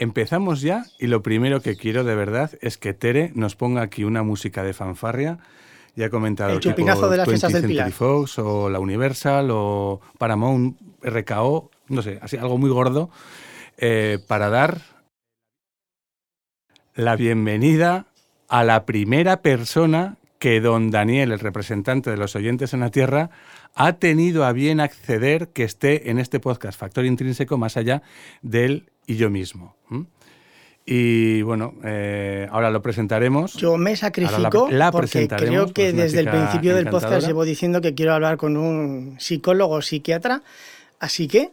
empezamos 0.00 0.62
ya 0.62 0.86
y 0.98 1.06
lo 1.06 1.22
primero 1.22 1.60
que 1.60 1.76
quiero 1.76 2.02
de 2.04 2.14
verdad 2.14 2.50
es 2.62 2.78
que 2.78 2.94
Tere 2.94 3.30
nos 3.34 3.54
ponga 3.54 3.82
aquí 3.82 4.02
una 4.02 4.22
música 4.22 4.64
de 4.64 4.72
fanfarria. 4.72 5.38
Ya 5.94 6.06
he 6.06 6.10
comentado 6.10 6.52
El 6.52 6.60
chupinazo 6.60 7.10
de 7.10 7.18
las 7.18 7.28
20th 7.28 7.30
fiestas 7.30 7.52
del 7.52 7.66
Pilar. 7.66 7.92
Fox 7.92 8.38
o 8.38 8.70
la 8.70 8.80
Universal 8.80 9.50
o 9.50 10.00
Paramount 10.18 10.78
RKO, 11.02 11.70
no 11.88 12.02
sé, 12.02 12.18
así 12.22 12.38
algo 12.38 12.56
muy 12.56 12.70
gordo 12.70 13.10
eh, 13.76 14.18
para 14.26 14.48
dar 14.48 14.80
la 16.94 17.16
bienvenida 17.16 18.06
a 18.48 18.64
la 18.64 18.86
primera 18.86 19.42
persona 19.42 20.16
que 20.38 20.62
don 20.62 20.90
Daniel, 20.90 21.32
el 21.32 21.40
representante 21.40 22.10
de 22.10 22.16
los 22.16 22.34
oyentes 22.34 22.72
en 22.72 22.80
la 22.80 22.90
Tierra, 22.90 23.28
ha 23.74 23.94
tenido 23.94 24.44
a 24.44 24.52
bien 24.52 24.80
acceder 24.80 25.48
que 25.48 25.64
esté 25.64 26.10
en 26.10 26.18
este 26.18 26.40
podcast 26.40 26.78
Factor 26.78 27.04
Intrínseco 27.04 27.58
más 27.58 27.76
allá 27.76 28.02
de 28.40 28.64
él 28.64 28.89
y 29.12 29.16
yo 29.16 29.30
mismo. 29.30 29.74
Y 30.86 31.42
bueno, 31.42 31.74
eh, 31.84 32.48
ahora 32.50 32.70
lo 32.70 32.82
presentaremos. 32.82 33.54
Yo 33.54 33.76
me 33.76 33.94
sacrifico 33.96 34.68
la- 34.70 34.76
la 34.86 34.92
porque 34.92 35.28
creo 35.28 35.72
que 35.72 35.92
desde 35.92 36.20
el 36.20 36.28
principio 36.30 36.74
del 36.74 36.88
podcast 36.88 37.26
llevo 37.26 37.44
diciendo 37.44 37.80
que 37.80 37.94
quiero 37.94 38.14
hablar 38.14 38.36
con 38.38 38.56
un 38.56 39.16
psicólogo 39.18 39.74
o 39.76 39.82
psiquiatra. 39.82 40.42
Así 40.98 41.28
que, 41.28 41.50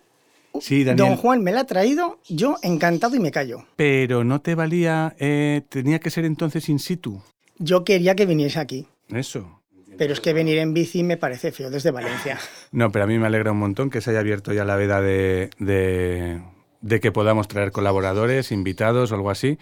Sí, 0.60 0.84
don 0.84 1.18
Juan 1.18 1.44
me 1.44 1.52
la 1.52 1.62
ha 1.62 1.66
traído, 1.66 2.20
yo 2.28 2.58
encantado 2.64 3.16
y 3.16 3.20
me 3.20 3.30
callo. 3.30 3.66
Pero 3.76 4.24
no 4.24 4.42
te 4.42 4.56
valía, 4.56 5.16
eh, 5.20 5.62
tenía 5.70 6.00
que 6.00 6.10
ser 6.10 6.26
entonces 6.26 6.68
in 6.70 6.80
situ. 6.80 7.22
Yo 7.60 7.84
quería 7.84 8.16
que 8.16 8.26
viniese 8.26 8.60
aquí, 8.60 8.88
Eso. 9.10 9.62
pero 10.00 10.14
es 10.14 10.20
que 10.20 10.34
venir 10.34 10.58
en 10.58 10.74
bici 10.74 11.04
me 11.04 11.16
parece 11.18 11.52
feo 11.52 11.70
desde 11.70 11.92
Valencia. 11.92 12.40
No, 12.72 12.92
pero 12.92 13.06
a 13.06 13.08
mí 13.08 13.20
me 13.20 13.28
alegra 13.28 13.52
un 13.52 13.60
montón 13.60 13.92
que 13.92 14.02
se 14.02 14.10
haya 14.10 14.20
abierto 14.22 14.52
ya 14.52 14.66
la 14.66 14.76
veda 14.78 15.00
de, 15.00 15.52
de- 15.60 16.42
de 16.82 17.00
que 17.00 17.12
podamos 17.12 17.48
traer 17.48 17.72
colaboradores, 17.72 18.52
invitados 18.52 19.12
o 19.12 19.16
algo 19.16 19.30
así. 19.30 19.58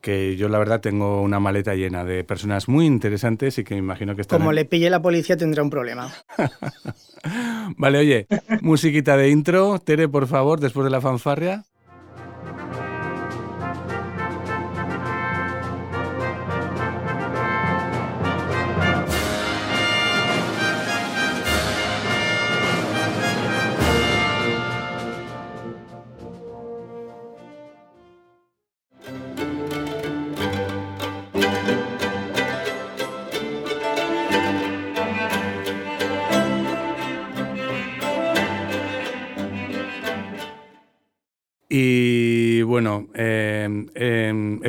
Que 0.00 0.36
yo, 0.36 0.48
la 0.48 0.58
verdad, 0.58 0.80
tengo 0.80 1.22
una 1.22 1.40
maleta 1.40 1.74
llena 1.74 2.04
de 2.04 2.22
personas 2.22 2.68
muy 2.68 2.86
interesantes 2.86 3.58
y 3.58 3.64
que 3.64 3.74
me 3.74 3.78
imagino 3.78 4.14
que 4.14 4.22
están. 4.22 4.38
Como 4.38 4.52
le 4.52 4.64
pille 4.64 4.90
la 4.90 5.02
policía 5.02 5.36
tendrá 5.36 5.62
un 5.62 5.70
problema. 5.70 6.12
Vale, 7.76 7.98
oye, 7.98 8.26
musiquita 8.60 9.16
de 9.16 9.30
intro. 9.30 9.78
Tere, 9.78 10.08
por 10.08 10.26
favor, 10.26 10.60
después 10.60 10.84
de 10.84 10.90
la 10.90 11.00
fanfarria. 11.00 11.64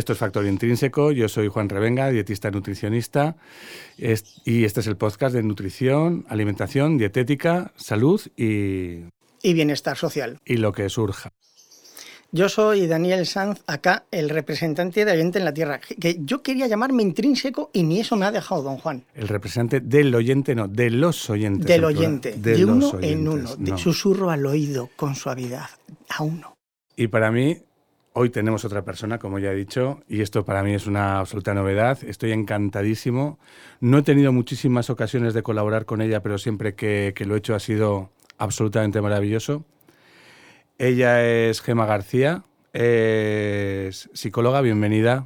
Esto 0.08 0.14
es 0.14 0.20
Factor 0.20 0.46
Intrínseco. 0.46 1.12
Yo 1.12 1.28
soy 1.28 1.50
Juan 1.50 1.68
Revenga, 1.68 2.10
dietista 2.10 2.50
nutricionista. 2.50 3.36
Y 3.98 4.64
este 4.64 4.80
es 4.80 4.88
el 4.88 4.96
podcast 4.96 5.36
de 5.36 5.44
nutrición, 5.44 6.26
alimentación, 6.30 6.98
dietética, 6.98 7.74
salud 7.76 8.22
y, 8.38 9.04
Y 9.42 9.54
bienestar 9.54 9.98
social. 9.98 10.40
y 10.46 10.56
lo 10.56 10.72
que 10.72 10.88
surja. 10.88 11.34
Yo 12.32 12.48
soy 12.48 12.88
Daniel 12.88 13.26
Sanz, 13.26 13.62
acá 13.68 14.06
el 14.10 14.30
representante 14.30 15.04
de 15.04 15.12
Oyente 15.12 15.40
en 15.40 15.44
la 15.44 15.54
Tierra. 15.54 15.82
Que 16.00 16.16
yo 16.22 16.42
quería 16.42 16.68
llamarme 16.68 17.04
intrínseco 17.04 17.70
y 17.74 17.84
ni 17.84 18.00
eso 18.00 18.16
me 18.16 18.28
ha 18.28 18.32
dejado 18.32 18.64
don 18.64 18.78
Juan. 18.78 19.04
El 19.14 19.28
representante 19.28 19.82
del 19.86 20.16
oyente, 20.16 20.56
no, 20.56 20.70
de 20.70 20.90
los 20.90 21.30
oyentes. 21.30 21.68
Del 21.68 21.84
oyente, 21.84 22.32
de, 22.38 22.64
uno 22.64 22.98
en 23.02 23.28
uno, 23.28 23.56
de 23.58 23.78
susurro 23.78 24.30
al 24.30 24.46
oído 24.46 24.90
con 24.96 25.16
suavidad, 25.16 25.68
a 26.08 26.24
uno. 26.24 26.54
Y 26.96 27.10
para 27.10 27.30
mí, 27.30 27.58
hoy 28.20 28.32
tenemos 28.32 28.66
otra 28.66 28.84
persona, 28.84 29.20
como 29.20 29.38
ya 29.38 29.52
he 29.52 29.56
dicho, 29.56 30.02
y 30.08 30.22
esto 30.22 30.44
para 30.44 30.64
mí 30.64 30.74
es 30.74 30.88
una 30.88 31.20
absoluta 31.20 31.54
novedad. 31.54 32.00
Estoy 32.04 32.32
encantadísimo. 32.32 33.38
No 33.80 34.00
he 34.00 34.02
tenido 34.02 34.34
muchísimas 34.34 34.90
ocasiones 34.90 35.36
de 35.36 35.44
colaborar 35.44 35.86
con 35.86 36.02
ella, 36.02 36.24
pero 36.24 36.40
siempre 36.40 36.74
que, 36.74 37.14
lo 37.28 37.36
he 37.36 37.38
hecho 37.38 37.54
ha 37.54 37.60
sido 37.60 38.10
absolutamente 38.40 39.02
maravilloso. 39.02 39.66
Ella 40.80 41.24
es 41.24 41.62
Gema 41.62 41.86
García, 41.86 42.44
es 42.74 44.10
psicóloga, 44.14 44.62
bienvenida. 44.62 45.26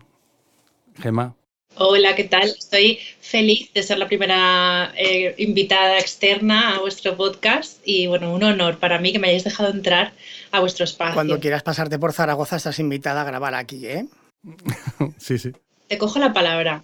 Gema. 0.95 1.35
Hola, 1.75 2.15
¿qué 2.15 2.25
tal? 2.25 2.43
Estoy 2.49 2.99
feliz 3.21 3.71
de 3.73 3.81
ser 3.81 3.97
la 3.97 4.07
primera 4.07 4.91
eh, 4.97 5.33
invitada 5.37 5.97
externa 5.99 6.75
a 6.75 6.79
vuestro 6.79 7.15
podcast 7.15 7.79
y 7.85 8.07
bueno, 8.07 8.33
un 8.33 8.43
honor 8.43 8.77
para 8.77 8.99
mí 8.99 9.11
que 9.11 9.19
me 9.19 9.29
hayáis 9.29 9.45
dejado 9.45 9.69
entrar 9.69 10.13
a 10.51 10.59
vuestro 10.59 10.83
espacio. 10.83 11.13
Cuando 11.15 11.39
quieras 11.39 11.63
pasarte 11.63 11.97
por 11.97 12.13
Zaragoza 12.13 12.57
estás 12.57 12.77
invitada 12.79 13.21
a 13.21 13.25
grabar 13.25 13.55
aquí, 13.55 13.87
¿eh? 13.87 14.05
Sí, 15.17 15.37
sí. 15.39 15.53
Te 15.87 15.97
cojo 15.97 16.19
la 16.19 16.33
palabra. 16.33 16.83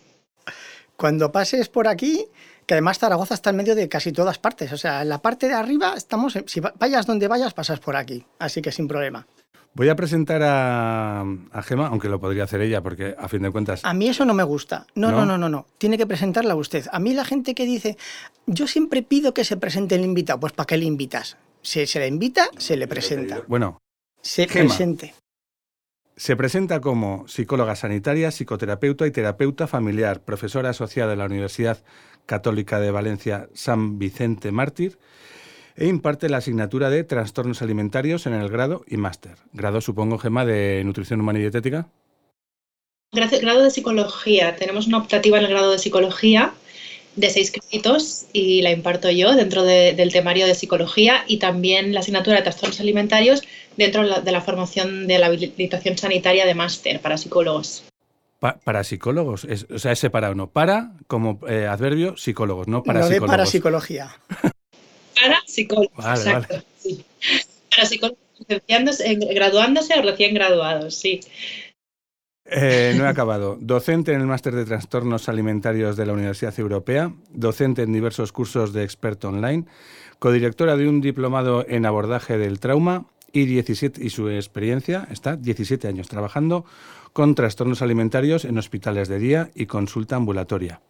Cuando 0.96 1.32
pases 1.32 1.70
por 1.70 1.88
aquí, 1.88 2.26
que 2.66 2.74
además 2.74 2.98
Zaragoza 2.98 3.36
está 3.36 3.52
en 3.52 3.58
medio 3.58 3.76
de 3.76 3.88
casi 3.90 4.12
todas 4.12 4.40
partes. 4.40 4.72
O 4.72 4.78
sea, 4.78 5.02
en 5.04 5.10
la 5.10 5.22
parte 5.22 5.48
de 5.48 5.54
arriba 5.54 5.94
estamos, 5.96 6.36
en- 6.38 6.48
si 6.48 6.60
va- 6.60 6.74
vayas 6.80 7.06
donde 7.06 7.28
vayas, 7.28 7.54
pasas 7.54 7.80
por 7.80 7.96
aquí. 7.96 8.26
Así 8.40 8.62
que 8.62 8.72
sin 8.72 8.88
problema. 8.88 9.28
Voy 9.78 9.90
a 9.90 9.96
presentar 9.96 10.42
a, 10.42 11.22
a 11.22 11.62
Gema, 11.62 11.86
aunque 11.90 12.10
lo 12.10 12.20
podría 12.20 12.46
hacer 12.46 12.62
ella, 12.62 12.82
porque 12.82 13.14
a 13.16 13.28
fin 13.28 13.44
de 13.44 13.52
cuentas 13.52 13.86
A 13.86 13.94
mí 13.94 14.10
eso 14.10 14.26
no 14.26 14.34
me 14.34 14.42
gusta. 14.42 14.88
No, 14.96 15.12
¿No? 15.12 15.18
no, 15.20 15.26
no, 15.28 15.38
no, 15.38 15.50
no. 15.50 15.68
Tiene 15.78 16.00
que 16.00 16.08
presentarla 16.08 16.56
usted. 16.56 16.88
A 16.92 16.98
mí 17.00 17.14
la 17.14 17.24
gente 17.24 17.54
que 17.54 17.64
dice, 17.68 17.96
yo 18.48 18.66
siempre 18.66 19.04
pido 19.04 19.36
que 19.36 19.44
se 19.44 19.56
presente 19.56 19.94
el 19.94 20.02
invitado, 20.04 20.40
pues 20.40 20.54
¿para 20.54 20.66
qué 20.66 20.78
le 20.78 20.86
invitas? 20.86 21.38
Si 21.62 21.86
se 21.86 22.00
le 22.00 22.08
invita, 22.08 22.50
se 22.58 22.76
le 22.76 22.88
presenta. 22.88 23.44
Bueno, 23.48 23.78
Se 24.24 24.48
Gema. 24.48 24.70
presente. 24.70 25.14
Se 26.16 26.36
presenta 26.36 26.82
como 26.82 27.28
psicóloga 27.28 27.76
sanitaria, 27.76 28.32
psicoterapeuta 28.32 29.06
y 29.06 29.12
terapeuta 29.12 29.68
familiar, 29.68 30.22
profesora 30.22 30.72
asociada 30.72 31.14
en 31.14 31.20
la 31.20 31.26
Universidad 31.26 31.84
Católica 32.26 32.80
de 32.80 32.90
Valencia 32.90 33.48
San 33.54 34.00
Vicente 34.00 34.52
Mártir 34.52 34.98
e 35.78 35.88
imparte 35.88 36.28
la 36.28 36.38
asignatura 36.38 36.90
de 36.90 37.04
trastornos 37.04 37.62
alimentarios 37.62 38.26
en 38.26 38.34
el 38.34 38.50
grado 38.50 38.84
y 38.88 38.98
máster. 38.98 39.36
Grado, 39.54 39.80
supongo, 39.80 40.18
Gema, 40.18 40.44
de 40.46 40.82
nutrición 40.84 41.22
humana 41.22 41.38
y 41.40 41.44
dietética. 41.44 41.88
Gracias, 43.14 43.42
grado 43.42 43.64
de 43.64 43.70
psicología. 43.72 44.56
Tenemos 44.56 44.88
una 44.88 44.98
optativa 44.98 45.38
en 45.38 45.46
el 45.46 45.52
grado 45.52 45.72
de 45.72 45.80
psicología 45.80 46.54
de 47.16 47.30
seis 47.30 47.52
créditos 47.52 48.26
y 48.34 48.62
la 48.62 48.72
imparto 48.72 49.10
yo 49.10 49.34
dentro 49.36 49.64
de- 49.64 49.94
del 49.94 50.12
temario 50.12 50.46
de 50.46 50.54
psicología 50.54 51.24
y 51.28 51.38
también 51.38 51.94
la 51.94 52.02
asignatura 52.02 52.36
de 52.38 52.44
trastornos 52.44 52.80
alimentarios 52.80 53.42
dentro 53.76 54.04
de 54.04 54.10
la, 54.10 54.20
de 54.22 54.32
la 54.32 54.42
formación 54.42 55.08
de 55.08 55.18
la 55.18 55.28
habilitación 55.28 55.98
sanitaria 55.98 56.46
de 56.46 56.54
máster 56.54 57.00
para 57.00 57.18
psicólogos. 57.18 57.84
Pa- 58.40 58.60
para 58.64 58.84
psicólogos, 58.84 59.46
es- 59.46 59.66
o 59.72 59.80
sea, 59.80 59.94
es 59.94 60.00
separado, 60.00 60.36
¿no? 60.36 60.52
Para, 60.52 60.92
como 61.08 61.40
eh, 61.48 61.66
adverbio, 61.66 62.18
psicólogos, 62.18 62.68
no 62.68 62.84
para 62.84 63.00
no 63.00 63.06
de 63.08 63.14
psicólogos. 63.16 63.36
parapsicología. 63.38 64.16
Para 64.28 64.52
psicólogos, 65.58 65.98
Vale, 65.98 66.22
exacto. 66.22 66.64
sí. 66.80 67.04
Para 67.72 67.86
psicólogos 67.88 68.20
graduándose 69.34 69.98
o 69.98 70.02
recién 70.04 70.36
graduados, 70.36 70.96
sí. 70.96 71.20
Eh, 72.46 72.94
no 72.96 73.04
he 73.04 73.08
acabado. 73.08 73.58
Docente 73.60 74.14
en 74.14 74.22
el 74.22 74.28
máster 74.28 74.54
de 74.56 74.66
trastornos 74.66 75.28
alimentarios 75.28 75.98
de 75.98 76.06
la 76.06 76.14
Universidad 76.14 76.58
Europea, 76.60 77.12
docente 77.32 77.82
en 77.82 77.92
diversos 77.92 78.32
cursos 78.32 78.72
de 78.72 78.84
experto 78.84 79.30
online, 79.30 79.66
codirectora 80.20 80.78
de 80.78 80.88
un 80.88 81.02
diplomado 81.02 81.66
en 81.68 81.86
abordaje 81.86 82.38
del 82.38 82.60
trauma 82.60 83.08
y 83.34 83.46
17 83.46 84.04
y 84.04 84.12
su 84.12 84.30
experiencia 84.30 85.08
está 85.12 85.36
17 85.36 85.88
años 85.88 86.08
trabajando 86.08 86.64
con 87.12 87.36
trastornos 87.36 87.82
alimentarios 87.82 88.46
en 88.46 88.58
hospitales 88.58 89.08
de 89.10 89.20
día 89.20 89.50
y 89.56 89.66
consulta 89.66 90.16
ambulatoria. 90.16 90.82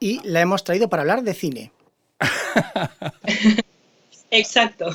Y 0.00 0.20
la 0.28 0.40
hemos 0.40 0.64
traído 0.64 0.88
para 0.90 1.02
hablar 1.02 1.22
de 1.22 1.32
cine. 1.32 1.72
Exacto. 4.30 4.90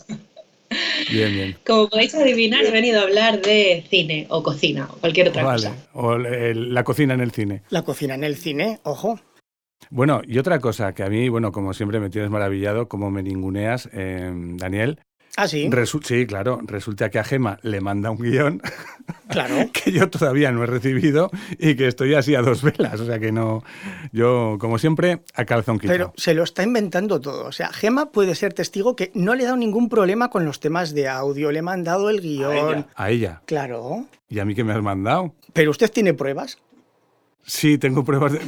Bien, 1.12 1.33
bien. 1.33 1.57
Como 1.65 1.89
podéis 1.89 2.15
adivinar, 2.15 2.63
he 2.65 2.71
venido 2.71 3.01
a 3.01 3.03
hablar 3.03 3.41
de 3.41 3.85
cine 3.89 4.25
o 4.29 4.41
cocina 4.41 4.88
o 4.91 4.95
cualquier 4.97 5.29
otra 5.29 5.44
Vale. 5.44 5.68
cosa. 5.69 5.75
O 5.94 6.13
el- 6.15 6.73
la 6.73 6.83
cocina 6.83 7.13
en 7.13 7.21
el 7.21 7.31
cine. 7.31 7.62
La 7.69 7.83
cocina 7.83 8.15
en 8.15 8.23
el 8.23 8.38
cine, 8.38 8.79
ojo. 8.83 9.19
Bueno, 9.89 10.21
y 10.25 10.38
otra 10.38 10.59
cosa 10.59 10.94
que 10.94 11.03
a 11.03 11.09
mí, 11.09 11.27
bueno, 11.27 11.51
como 11.51 11.73
siempre 11.73 12.00
me 12.00 12.09
tienes 12.09 12.29
maravillado, 12.29 12.88
como 12.88 13.12
me 13.12 13.24
ninguneas, 13.24 13.89
eh, 13.91 14.31
Daniel, 14.33 15.00
Ah, 15.37 15.47
sí. 15.47 15.69
Resu- 15.69 16.03
sí, 16.03 16.25
claro. 16.25 16.59
Resulta 16.63 17.09
que 17.09 17.17
a 17.17 17.23
Gema 17.23 17.57
le 17.61 17.79
manda 17.79 18.11
un 18.11 18.17
guion 18.17 18.61
Claro. 19.29 19.55
que 19.73 19.91
yo 19.91 20.09
todavía 20.09 20.51
no 20.51 20.63
he 20.63 20.67
recibido 20.67 21.31
y 21.57 21.75
que 21.75 21.87
estoy 21.87 22.13
así 22.15 22.35
a 22.35 22.41
dos 22.41 22.61
velas. 22.63 22.99
O 22.99 23.05
sea 23.05 23.17
que 23.19 23.31
no, 23.31 23.63
yo 24.11 24.57
como 24.59 24.77
siempre 24.77 25.21
a 25.33 25.45
calzón 25.45 25.79
quitado. 25.79 25.97
Pero 25.97 26.13
se 26.17 26.33
lo 26.33 26.43
está 26.43 26.63
inventando 26.63 27.21
todo. 27.21 27.45
O 27.45 27.51
sea, 27.51 27.71
Gema 27.71 28.11
puede 28.11 28.35
ser 28.35 28.53
testigo 28.53 28.95
que 28.95 29.11
no 29.13 29.33
le 29.35 29.43
he 29.43 29.45
dado 29.45 29.57
ningún 29.57 29.87
problema 29.89 30.29
con 30.29 30.43
los 30.45 30.59
temas 30.59 30.93
de 30.93 31.07
audio. 31.07 31.51
Le 31.51 31.59
he 31.59 31.63
mandado 31.63 32.09
el 32.09 32.19
guion. 32.21 32.87
A 32.95 33.09
ella. 33.09 33.41
Claro. 33.45 34.05
¿Y 34.27 34.39
a 34.39 34.45
mí 34.45 34.53
qué 34.53 34.63
me 34.63 34.73
has 34.73 34.81
mandado? 34.83 35.33
Pero 35.53 35.71
usted 35.71 35.89
tiene 35.91 36.13
pruebas. 36.13 36.57
Sí, 37.43 37.77
tengo 37.77 38.03
pruebas. 38.03 38.33
De... 38.33 38.39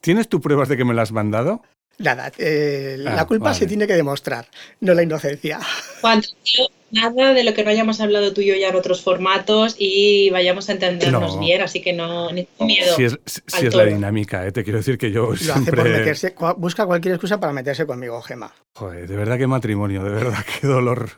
¿Tienes 0.00 0.28
tú 0.28 0.40
pruebas 0.40 0.68
de 0.68 0.76
que 0.76 0.84
me 0.84 0.92
las 0.94 1.08
has 1.08 1.12
mandado? 1.12 1.62
Nada, 1.98 2.30
eh, 2.38 2.96
Ah, 3.06 3.14
la 3.14 3.24
culpa 3.26 3.46
vale. 3.46 3.58
se 3.58 3.66
tiene 3.66 3.86
que 3.86 3.94
demostrar, 3.94 4.46
no 4.80 4.92
la 4.94 5.02
inocencia. 5.02 5.58
Juan, 6.02 6.22
yo, 6.44 6.66
nada 6.90 7.32
de 7.32 7.42
lo 7.42 7.54
que 7.54 7.64
no 7.64 7.70
hayamos 7.70 8.00
hablado 8.00 8.32
tú 8.34 8.42
y 8.42 8.46
yo 8.46 8.54
ya 8.54 8.68
en 8.68 8.76
otros 8.76 9.02
formatos 9.02 9.76
y 9.78 10.28
vayamos 10.30 10.68
a 10.68 10.72
entendernos 10.72 11.36
No. 11.36 11.40
bien, 11.40 11.62
así 11.62 11.80
que 11.80 11.92
no, 11.94 12.30
ni 12.32 12.46
miedo. 12.60 12.94
Si 12.96 13.04
es, 13.04 13.18
si 13.24 13.40
al 13.60 13.66
es 13.68 13.74
la 13.74 13.84
dinámica, 13.86 14.46
¿eh? 14.46 14.52
te 14.52 14.62
quiero 14.62 14.78
decir 14.78 14.98
que 14.98 15.10
yo 15.10 15.28
Lo 15.28 15.32
hace 15.32 15.44
por 15.46 15.62
siempre... 15.62 15.82
meterse, 15.84 16.34
busca 16.58 16.84
cualquier 16.84 17.14
excusa 17.14 17.40
para 17.40 17.52
meterse 17.54 17.86
conmigo, 17.86 18.20
Gema. 18.20 18.52
Joder, 18.74 19.08
de 19.08 19.16
verdad 19.16 19.38
qué 19.38 19.46
matrimonio, 19.46 20.04
de 20.04 20.10
verdad 20.10 20.44
qué 20.60 20.66
dolor. 20.66 21.08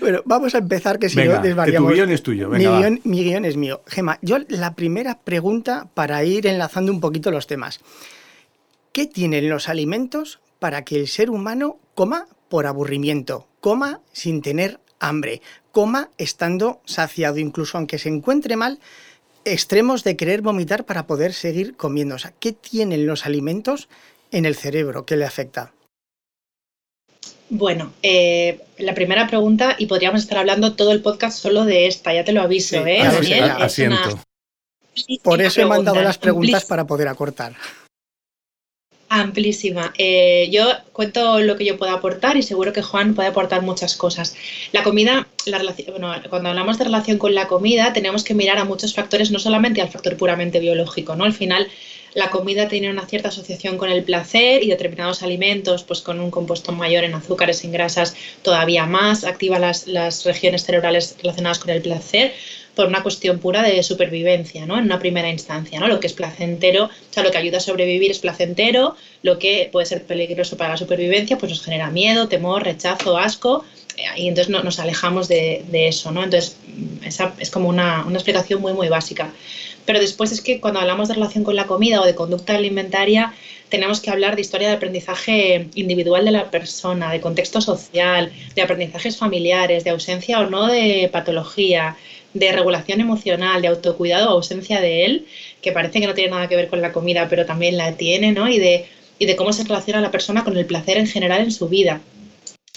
Bueno, 0.00 0.22
vamos 0.24 0.54
a 0.56 0.58
empezar, 0.58 0.98
que 0.98 1.08
si 1.08 1.16
Venga, 1.16 1.36
no 1.36 1.42
que 1.42 1.48
desvariamos. 1.48 1.90
tu 1.90 1.94
guion 1.94 2.10
es 2.10 2.22
tuyo, 2.24 2.48
mi, 2.48 2.56
venga, 2.58 2.70
va. 2.70 2.78
guion, 2.80 3.00
mi 3.04 3.22
guion 3.22 3.44
es 3.44 3.56
mío. 3.56 3.82
Gema, 3.86 4.18
yo 4.20 4.38
la 4.48 4.74
primera 4.74 5.20
pregunta 5.20 5.86
para 5.94 6.24
ir 6.24 6.46
enlazando 6.48 6.90
un 6.90 7.00
poquito 7.00 7.30
los 7.30 7.46
temas. 7.46 7.78
¿Qué 8.92 9.06
tienen 9.06 9.48
los 9.48 9.70
alimentos 9.70 10.40
para 10.58 10.84
que 10.84 10.96
el 10.96 11.08
ser 11.08 11.30
humano 11.30 11.78
coma 11.94 12.28
por 12.50 12.66
aburrimiento, 12.66 13.48
coma 13.60 14.02
sin 14.12 14.42
tener 14.42 14.80
hambre, 15.00 15.40
coma 15.72 16.10
estando 16.18 16.82
saciado, 16.84 17.38
incluso 17.38 17.78
aunque 17.78 17.98
se 17.98 18.10
encuentre 18.10 18.56
mal, 18.56 18.80
extremos 19.46 20.04
de 20.04 20.16
querer 20.16 20.42
vomitar 20.42 20.84
para 20.84 21.06
poder 21.06 21.32
seguir 21.32 21.74
comiendo? 21.74 22.16
O 22.16 22.18
sea, 22.18 22.34
¿qué 22.38 22.52
tienen 22.52 23.06
los 23.06 23.24
alimentos 23.24 23.88
en 24.30 24.44
el 24.44 24.56
cerebro 24.56 25.06
que 25.06 25.16
le 25.16 25.24
afecta? 25.24 25.72
Bueno, 27.48 27.94
eh, 28.02 28.60
la 28.76 28.94
primera 28.94 29.26
pregunta, 29.26 29.74
y 29.78 29.86
podríamos 29.86 30.20
estar 30.20 30.36
hablando 30.36 30.74
todo 30.74 30.92
el 30.92 31.00
podcast 31.00 31.38
solo 31.38 31.64
de 31.64 31.86
esta, 31.86 32.12
ya 32.12 32.24
te 32.24 32.32
lo 32.32 32.42
aviso, 32.42 32.76
Sí, 32.76 32.90
¿eh? 32.90 33.00
Es 33.00 33.42
Asiento. 33.58 34.08
una 34.10 34.22
Por 35.22 35.40
eso 35.40 35.62
he 35.62 35.66
mandado 35.66 36.02
las 36.02 36.18
preguntas 36.18 36.66
para 36.66 36.86
poder 36.86 37.08
acortar. 37.08 37.54
Amplísima. 39.14 39.92
Eh, 39.98 40.48
yo 40.50 40.64
cuento 40.94 41.38
lo 41.40 41.54
que 41.56 41.66
yo 41.66 41.76
puedo 41.76 41.92
aportar 41.92 42.38
y 42.38 42.42
seguro 42.42 42.72
que 42.72 42.80
Juan 42.80 43.14
puede 43.14 43.28
aportar 43.28 43.60
muchas 43.60 43.94
cosas. 43.94 44.34
La 44.72 44.82
comida, 44.82 45.28
la 45.44 45.58
relación, 45.58 46.00
cuando 46.30 46.48
hablamos 46.48 46.78
de 46.78 46.84
relación 46.84 47.18
con 47.18 47.34
la 47.34 47.46
comida, 47.46 47.92
tenemos 47.92 48.24
que 48.24 48.32
mirar 48.32 48.56
a 48.56 48.64
muchos 48.64 48.94
factores, 48.94 49.30
no 49.30 49.38
solamente 49.38 49.82
al 49.82 49.90
factor 49.90 50.16
puramente 50.16 50.60
biológico, 50.60 51.14
¿no? 51.14 51.24
Al 51.24 51.34
final, 51.34 51.68
la 52.14 52.30
comida 52.30 52.68
tiene 52.68 52.88
una 52.88 53.06
cierta 53.06 53.28
asociación 53.28 53.76
con 53.76 53.90
el 53.90 54.02
placer 54.02 54.62
y 54.62 54.68
determinados 54.68 55.22
alimentos, 55.22 55.82
pues 55.82 56.00
con 56.00 56.18
un 56.18 56.30
compuesto 56.30 56.72
mayor 56.72 57.04
en 57.04 57.12
azúcares 57.12 57.64
en 57.64 57.72
grasas, 57.72 58.14
todavía 58.40 58.86
más, 58.86 59.24
activa 59.24 59.58
las, 59.58 59.88
las 59.88 60.24
regiones 60.24 60.64
cerebrales 60.64 61.16
relacionadas 61.20 61.58
con 61.58 61.68
el 61.68 61.82
placer 61.82 62.32
por 62.74 62.86
una 62.86 63.02
cuestión 63.02 63.38
pura 63.38 63.62
de 63.62 63.82
supervivencia, 63.82 64.66
¿no? 64.66 64.78
En 64.78 64.84
una 64.84 64.98
primera 64.98 65.28
instancia, 65.28 65.78
¿no? 65.78 65.88
Lo 65.88 66.00
que 66.00 66.06
es 66.06 66.12
placentero, 66.12 66.86
o 66.86 66.90
sea, 67.10 67.22
lo 67.22 67.30
que 67.30 67.38
ayuda 67.38 67.58
a 67.58 67.60
sobrevivir 67.60 68.10
es 68.10 68.18
placentero, 68.18 68.96
lo 69.22 69.38
que 69.38 69.68
puede 69.70 69.86
ser 69.86 70.04
peligroso 70.04 70.56
para 70.56 70.70
la 70.70 70.76
supervivencia, 70.76 71.36
pues 71.38 71.50
nos 71.50 71.62
genera 71.62 71.90
miedo, 71.90 72.28
temor, 72.28 72.64
rechazo, 72.64 73.18
asco, 73.18 73.64
eh, 73.96 74.04
y 74.16 74.28
entonces 74.28 74.50
no, 74.50 74.62
nos 74.62 74.78
alejamos 74.78 75.28
de, 75.28 75.64
eso, 75.72 76.12
¿no? 76.12 76.24
Entonces, 76.24 76.56
esa 77.04 77.34
es 77.38 77.50
como 77.50 77.68
una, 77.68 78.04
una 78.06 78.16
explicación 78.16 78.60
muy, 78.60 78.72
muy 78.72 78.88
básica. 78.88 79.32
Pero 79.84 79.98
después 79.98 80.32
es 80.32 80.40
que 80.40 80.60
cuando 80.60 80.80
hablamos 80.80 81.08
de 81.08 81.14
relación 81.14 81.44
con 81.44 81.56
la 81.56 81.66
comida 81.66 82.00
o 82.00 82.06
de 82.06 82.14
conducta 82.14 82.54
alimentaria, 82.54 83.34
tenemos 83.68 84.00
que 84.00 84.10
hablar 84.10 84.36
de 84.36 84.42
historia 84.42 84.68
de 84.68 84.74
aprendizaje 84.74 85.68
individual 85.74 86.24
de 86.24 86.30
la 86.30 86.50
persona, 86.50 87.10
de 87.10 87.20
contexto 87.20 87.60
social, 87.60 88.30
de 88.54 88.62
aprendizajes 88.62 89.16
familiares, 89.16 89.82
de 89.82 89.90
ausencia 89.90 90.40
o 90.40 90.50
no 90.50 90.66
de 90.66 91.08
patología, 91.10 91.96
de 92.34 92.52
regulación 92.52 93.00
emocional, 93.00 93.62
de 93.62 93.68
autocuidado 93.68 94.30
ausencia 94.30 94.80
de 94.80 95.04
él, 95.04 95.26
que 95.60 95.72
parece 95.72 96.00
que 96.00 96.06
no 96.06 96.14
tiene 96.14 96.30
nada 96.30 96.48
que 96.48 96.56
ver 96.56 96.68
con 96.68 96.80
la 96.80 96.92
comida, 96.92 97.28
pero 97.28 97.46
también 97.46 97.76
la 97.76 97.92
tiene, 97.92 98.32
¿no? 98.32 98.48
Y 98.48 98.58
de, 98.58 98.86
y 99.18 99.26
de 99.26 99.36
cómo 99.36 99.52
se 99.52 99.64
relaciona 99.64 100.00
la 100.00 100.10
persona 100.10 100.44
con 100.44 100.56
el 100.56 100.66
placer 100.66 100.96
en 100.96 101.06
general 101.06 101.42
en 101.42 101.52
su 101.52 101.68
vida. 101.68 102.00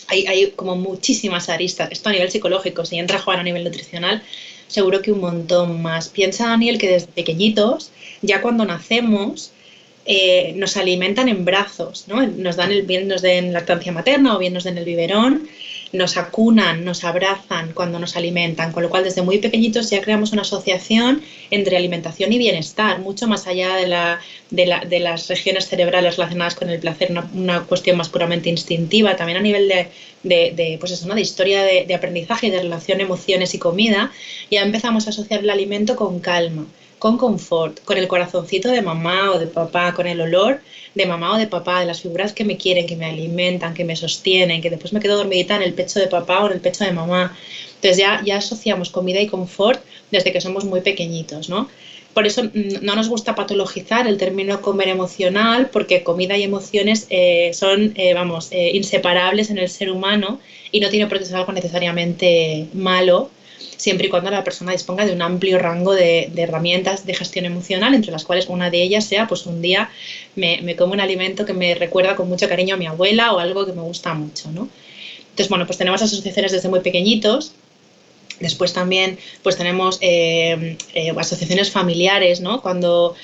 Hay, 0.07 0.27
hay 0.27 0.51
como 0.51 0.75
muchísimas 0.75 1.49
aristas, 1.49 1.89
esto 1.91 2.09
a 2.09 2.11
nivel 2.11 2.29
psicológico, 2.29 2.85
si 2.85 2.97
entra 2.97 3.19
Juan 3.19 3.39
a 3.39 3.43
nivel 3.43 3.63
nutricional, 3.63 4.21
seguro 4.67 5.01
que 5.01 5.11
un 5.11 5.21
montón 5.21 5.81
más. 5.81 6.09
Piensa, 6.09 6.47
Daniel, 6.47 6.77
que 6.77 6.89
desde 6.89 7.07
pequeñitos, 7.07 7.91
ya 8.21 8.41
cuando 8.41 8.65
nacemos, 8.65 9.51
eh, 10.05 10.53
nos 10.55 10.77
alimentan 10.77 11.29
en 11.29 11.45
brazos, 11.45 12.07
¿no? 12.07 12.25
Nos 12.27 12.55
dan 12.57 12.71
el, 12.71 12.83
bien 12.83 13.07
nos 13.07 13.23
den 13.23 13.53
lactancia 13.53 13.91
materna 13.91 14.35
o 14.35 14.39
bien 14.39 14.53
nos 14.53 14.63
den 14.63 14.77
el 14.77 14.85
biberón, 14.85 15.47
nos 15.91 16.17
acunan, 16.17 16.83
nos 16.83 17.03
abrazan 17.03 17.71
cuando 17.73 17.99
nos 17.99 18.15
alimentan, 18.15 18.71
con 18.71 18.83
lo 18.83 18.89
cual 18.89 19.03
desde 19.03 19.21
muy 19.21 19.37
pequeñitos 19.37 19.89
ya 19.89 20.01
creamos 20.01 20.31
una 20.31 20.41
asociación 20.41 21.21
entre 21.51 21.77
alimentación 21.77 22.33
y 22.33 22.37
bienestar, 22.37 22.99
mucho 22.99 23.27
más 23.27 23.47
allá 23.47 23.75
de, 23.75 23.87
la, 23.87 24.19
de, 24.49 24.65
la, 24.65 24.83
las 24.83 25.27
regiones 25.27 25.67
cerebrales 25.67 26.17
relacionadas 26.17 26.55
con 26.55 26.69
el 26.69 26.79
placer, 26.79 27.11
una, 27.33 27.61
cuestión 27.61 27.97
más 27.97 28.09
puramente 28.09 28.49
instintiva, 28.49 29.15
también 29.15 29.37
a 29.37 29.41
nivel 29.41 29.67
de, 30.23 30.77
pues 30.79 30.91
eso, 30.91 31.07
¿no? 31.07 31.15
de 31.15 31.21
historia 31.21 31.63
de 31.63 31.93
aprendizaje 31.93 32.47
y 32.47 32.51
de 32.51 32.61
relación 32.61 33.01
emociones 33.01 33.53
y 33.53 33.59
comida, 33.59 34.11
ya 34.51 34.61
empezamos 34.61 35.07
a 35.07 35.11
asociar 35.11 35.41
el 35.41 35.49
alimento 35.49 35.95
con 35.95 36.19
calma 36.19 36.65
con 37.05 37.19
confort, 37.19 37.83
con 37.83 37.99
el 37.99 38.07
corazoncito 38.07 38.69
de 38.69 38.81
mamá 38.81 39.29
o 39.29 39.37
de 39.37 39.45
papá, 39.45 39.93
con 39.93 40.07
el 40.07 40.19
olor 40.21 40.61
de 40.95 41.05
mamá 41.05 41.35
o 41.35 41.37
de 41.37 41.45
papá, 41.45 41.79
de 41.79 41.85
las 41.85 42.01
figuras 42.01 42.33
que 42.33 42.43
me 42.43 42.57
quieren, 42.57 42.87
que 42.87 42.95
me 42.95 43.05
alimentan, 43.05 43.75
que 43.75 43.83
me 43.83 43.95
sostienen, 43.95 44.59
que 44.59 44.71
después 44.71 44.91
me 44.91 44.99
quedo 44.99 45.17
dormidita 45.17 45.55
en 45.55 45.61
el 45.61 45.75
pecho 45.75 45.99
de 45.99 46.07
papá 46.07 46.41
o 46.41 46.47
en 46.47 46.53
el 46.53 46.61
pecho 46.61 46.83
de 46.83 46.91
mamá. 46.91 47.37
Entonces 47.75 47.97
ya, 47.97 48.23
ya 48.25 48.37
asociamos 48.37 48.89
comida 48.89 49.21
y 49.21 49.27
confort 49.27 49.83
desde 50.09 50.31
que 50.31 50.41
somos 50.41 50.65
muy 50.65 50.81
pequeñitos, 50.81 51.47
¿no? 51.47 51.69
Por 52.15 52.25
eso 52.25 52.41
no 52.81 52.95
nos 52.95 53.07
gusta 53.07 53.35
patologizar 53.35 54.07
el 54.07 54.17
término 54.17 54.59
comer 54.61 54.87
emocional, 54.87 55.69
porque 55.71 56.01
comida 56.01 56.35
y 56.35 56.41
emociones 56.41 57.05
eh, 57.11 57.51
son, 57.53 57.93
eh, 57.97 58.15
vamos, 58.15 58.47
eh, 58.49 58.71
inseparables 58.73 59.51
en 59.51 59.59
el 59.59 59.69
ser 59.69 59.91
humano 59.91 60.39
y 60.71 60.79
no 60.79 60.89
tiene 60.89 61.05
por 61.05 61.19
qué 61.19 61.25
ser 61.25 61.35
algo 61.35 61.53
necesariamente 61.53 62.65
malo, 62.73 63.29
siempre 63.57 64.07
y 64.07 64.09
cuando 64.09 64.31
la 64.31 64.43
persona 64.43 64.71
disponga 64.71 65.05
de 65.05 65.13
un 65.13 65.21
amplio 65.21 65.57
rango 65.59 65.93
de, 65.93 66.31
herramientas 66.35 67.05
de 67.05 67.13
gestión 67.13 67.45
emocional, 67.45 67.93
entre 67.93 68.11
las 68.11 68.23
cuales 68.23 68.47
una 68.47 68.69
de 68.69 68.81
ellas 68.81 69.05
sea, 69.05 69.27
pues 69.27 69.45
un 69.45 69.61
día 69.61 69.89
me, 70.35 70.61
me, 70.61 70.75
como 70.75 70.93
un 70.93 70.99
alimento 70.99 71.45
que 71.45 71.53
me 71.53 71.75
recuerda 71.75 72.15
con 72.15 72.27
mucho 72.29 72.47
cariño 72.47 72.75
a 72.75 72.77
mi 72.77 72.87
abuela 72.87 73.33
o 73.33 73.39
algo 73.39 73.65
que 73.65 73.73
me 73.73 73.81
gusta 73.81 74.13
mucho, 74.13 74.51
¿no? 74.51 74.69
Entonces, 75.35 75.49
bueno, 75.49 75.65
pues 75.65 75.77
tenemos 75.77 76.01
asociaciones 76.01 76.53
desde 76.53 76.69
muy 76.69 76.79
pequeñitos. 76.79 77.51
Después 78.39 78.71
también, 78.71 79.17
pues 79.43 79.57
tenemos 79.57 79.97
eh, 79.99 80.77
eh, 80.93 81.13
asociaciones 81.17 81.71
familiares, 81.71 82.39
¿no? 82.39 82.61
Cuando, 82.61 83.15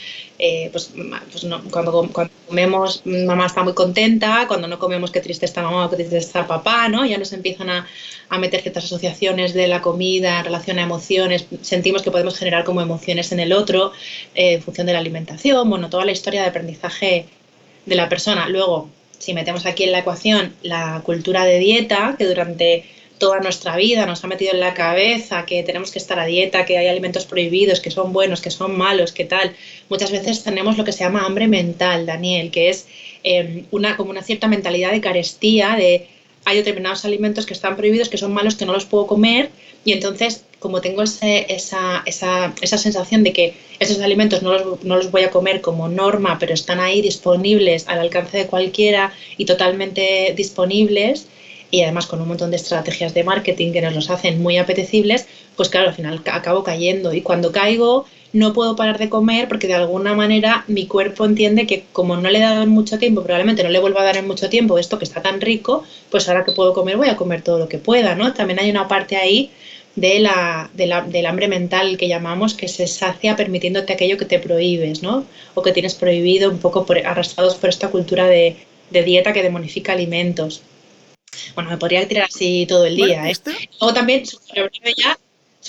eh, 0.43 0.69
pues, 0.71 0.91
pues 1.31 1.45
cuando, 1.69 2.09
comemos, 2.47 3.03
mamá 3.05 3.45
está 3.45 3.61
muy 3.61 3.73
contenta, 3.73 4.45
cuando 4.47 4.67
no 4.67 4.79
comemos, 4.79 5.11
qué 5.11 5.21
triste 5.21 5.45
está 5.45 5.61
mamá 5.61 5.87
qué 5.87 5.97
triste 5.97 6.17
está 6.17 6.47
papá, 6.47 6.89
¿no? 6.89 7.05
Ya 7.05 7.19
nos 7.19 7.31
empiezan 7.31 7.69
a, 7.69 7.87
a 8.27 8.39
meter 8.39 8.59
ciertas 8.61 8.85
asociaciones 8.85 9.53
de 9.53 9.67
la 9.67 9.83
comida 9.83 10.39
en 10.39 10.45
relación 10.45 10.79
a 10.79 10.81
emociones, 10.81 11.45
sentimos 11.61 12.01
que 12.01 12.09
podemos 12.09 12.39
generar 12.39 12.63
como 12.63 12.81
emociones 12.81 13.31
en 13.31 13.39
el 13.39 13.53
otro 13.53 13.91
eh, 14.33 14.53
en 14.53 14.63
función 14.63 14.87
de 14.87 14.93
la 14.93 14.99
alimentación, 14.99 15.69
bueno, 15.69 15.91
toda 15.91 16.05
la 16.05 16.11
historia 16.11 16.41
de 16.41 16.47
aprendizaje 16.47 17.27
de 17.85 17.95
la 17.95 18.09
persona. 18.09 18.49
Luego, 18.49 18.89
si 19.19 19.35
metemos 19.35 19.67
aquí 19.67 19.83
en 19.83 19.91
la 19.91 19.99
ecuación 19.99 20.55
la 20.63 21.01
cultura 21.05 21.45
de 21.45 21.59
dieta, 21.59 22.15
que 22.17 22.25
durante 22.25 22.85
toda 23.21 23.39
nuestra 23.39 23.75
vida 23.75 24.07
nos 24.07 24.23
ha 24.23 24.27
metido 24.27 24.51
en 24.51 24.59
la 24.59 24.73
cabeza 24.73 25.45
que 25.45 25.61
tenemos 25.61 25.91
que 25.91 25.99
estar 25.99 26.17
a 26.19 26.25
dieta, 26.25 26.65
que 26.65 26.79
hay 26.79 26.87
alimentos 26.87 27.25
prohibidos, 27.25 27.79
que 27.79 27.91
son 27.91 28.13
buenos, 28.13 28.41
que 28.41 28.49
son 28.49 28.75
malos, 28.75 29.11
que 29.11 29.25
tal. 29.25 29.55
Muchas 29.89 30.11
veces 30.11 30.43
tenemos 30.43 30.75
lo 30.75 30.83
que 30.83 30.91
se 30.91 31.03
llama 31.03 31.23
hambre 31.23 31.47
mental, 31.47 32.07
Daniel, 32.07 32.49
que 32.49 32.69
es 32.69 32.87
eh, 33.23 33.65
una, 33.69 33.95
como 33.95 34.09
una 34.09 34.23
cierta 34.23 34.47
mentalidad 34.47 34.91
de 34.91 35.01
carestía, 35.01 35.75
de 35.75 36.07
hay 36.45 36.57
determinados 36.57 37.05
alimentos 37.05 37.45
que 37.45 37.53
están 37.53 37.77
prohibidos, 37.77 38.09
que 38.09 38.17
son 38.17 38.33
malos, 38.33 38.55
que 38.55 38.65
no 38.65 38.73
los 38.73 38.85
puedo 38.85 39.05
comer, 39.05 39.51
y 39.85 39.91
entonces, 39.91 40.43
como 40.57 40.81
tengo 40.81 41.03
ese, 41.03 41.45
esa, 41.53 42.01
esa, 42.07 42.55
esa, 42.59 42.77
sensación 42.79 43.23
de 43.23 43.33
que 43.33 43.53
esos 43.77 43.99
alimentos 43.99 44.41
no 44.41 44.53
los, 44.53 44.83
no 44.83 44.95
los 44.95 45.11
voy 45.11 45.21
a 45.21 45.29
comer 45.29 45.61
como 45.61 45.89
norma, 45.89 46.37
pero 46.39 46.55
están 46.55 46.79
ahí 46.79 47.03
disponibles 47.03 47.87
al 47.87 47.99
alcance 47.99 48.39
de 48.39 48.47
cualquiera 48.47 49.13
y 49.37 49.45
totalmente 49.45 50.33
disponibles, 50.35 51.27
y 51.71 51.81
además 51.81 52.05
con 52.05 52.21
un 52.21 52.27
montón 52.27 52.51
de 52.51 52.57
estrategias 52.57 53.13
de 53.13 53.23
marketing 53.23 53.71
que 53.71 53.81
nos 53.81 53.95
los 53.95 54.09
hacen 54.09 54.41
muy 54.41 54.57
apetecibles, 54.57 55.25
pues 55.55 55.69
claro, 55.69 55.89
al 55.89 55.95
final 55.95 56.21
acabo 56.25 56.63
cayendo. 56.63 57.13
Y 57.13 57.21
cuando 57.21 57.51
caigo, 57.51 58.05
no 58.33 58.53
puedo 58.53 58.75
parar 58.75 58.97
de 58.97 59.09
comer 59.09 59.47
porque 59.47 59.67
de 59.67 59.73
alguna 59.73 60.13
manera 60.13 60.63
mi 60.67 60.85
cuerpo 60.85 61.25
entiende 61.25 61.67
que 61.67 61.85
como 61.91 62.15
no 62.17 62.29
le 62.29 62.39
he 62.39 62.41
dado 62.41 62.65
mucho 62.67 62.97
tiempo, 62.97 63.23
probablemente 63.23 63.63
no 63.63 63.69
le 63.69 63.79
vuelva 63.79 64.01
a 64.01 64.05
dar 64.05 64.17
en 64.17 64.27
mucho 64.27 64.49
tiempo 64.49 64.77
esto 64.77 64.97
que 64.99 65.05
está 65.05 65.21
tan 65.21 65.41
rico, 65.41 65.83
pues 66.09 66.27
ahora 66.29 66.45
que 66.45 66.51
puedo 66.51 66.73
comer 66.73 66.97
voy 66.97 67.09
a 67.09 67.17
comer 67.17 67.41
todo 67.41 67.59
lo 67.59 67.67
que 67.67 67.77
pueda, 67.77 68.15
¿no? 68.15 68.33
También 68.33 68.59
hay 68.59 68.69
una 68.69 68.87
parte 68.87 69.15
ahí 69.15 69.51
de 69.95 70.19
la, 70.19 70.69
del 70.73 71.25
hambre 71.25 71.47
mental 71.47 71.97
que 71.97 72.07
llamamos, 72.07 72.53
que 72.53 72.67
se 72.67 72.87
sacia 72.87 73.35
permitiéndote 73.35 73.93
aquello 73.93 74.17
que 74.17 74.25
te 74.25 74.39
prohíbes, 74.39 75.03
¿no? 75.03 75.25
O 75.53 75.61
que 75.61 75.73
tienes 75.73 75.95
prohibido 75.95 76.49
un 76.49 76.59
poco 76.59 76.85
por, 76.85 77.05
arrastrados 77.05 77.55
por 77.55 77.69
esta 77.69 77.89
cultura 77.89 78.27
de, 78.27 78.55
dieta 78.89 79.33
que 79.33 79.43
demonifica 79.43 79.93
alimentos. 79.93 80.61
Bueno, 81.55 81.69
me 81.69 81.77
podría 81.77 82.07
tirar 82.07 82.25
así 82.25 82.65
todo 82.67 82.85
el 82.85 82.95
día. 82.95 83.29
¿eh? 83.29 83.33
Luego 83.79 83.93
también, 83.93 84.25
súper 84.25 84.69
breve 84.69 84.93
ya, 84.97 85.17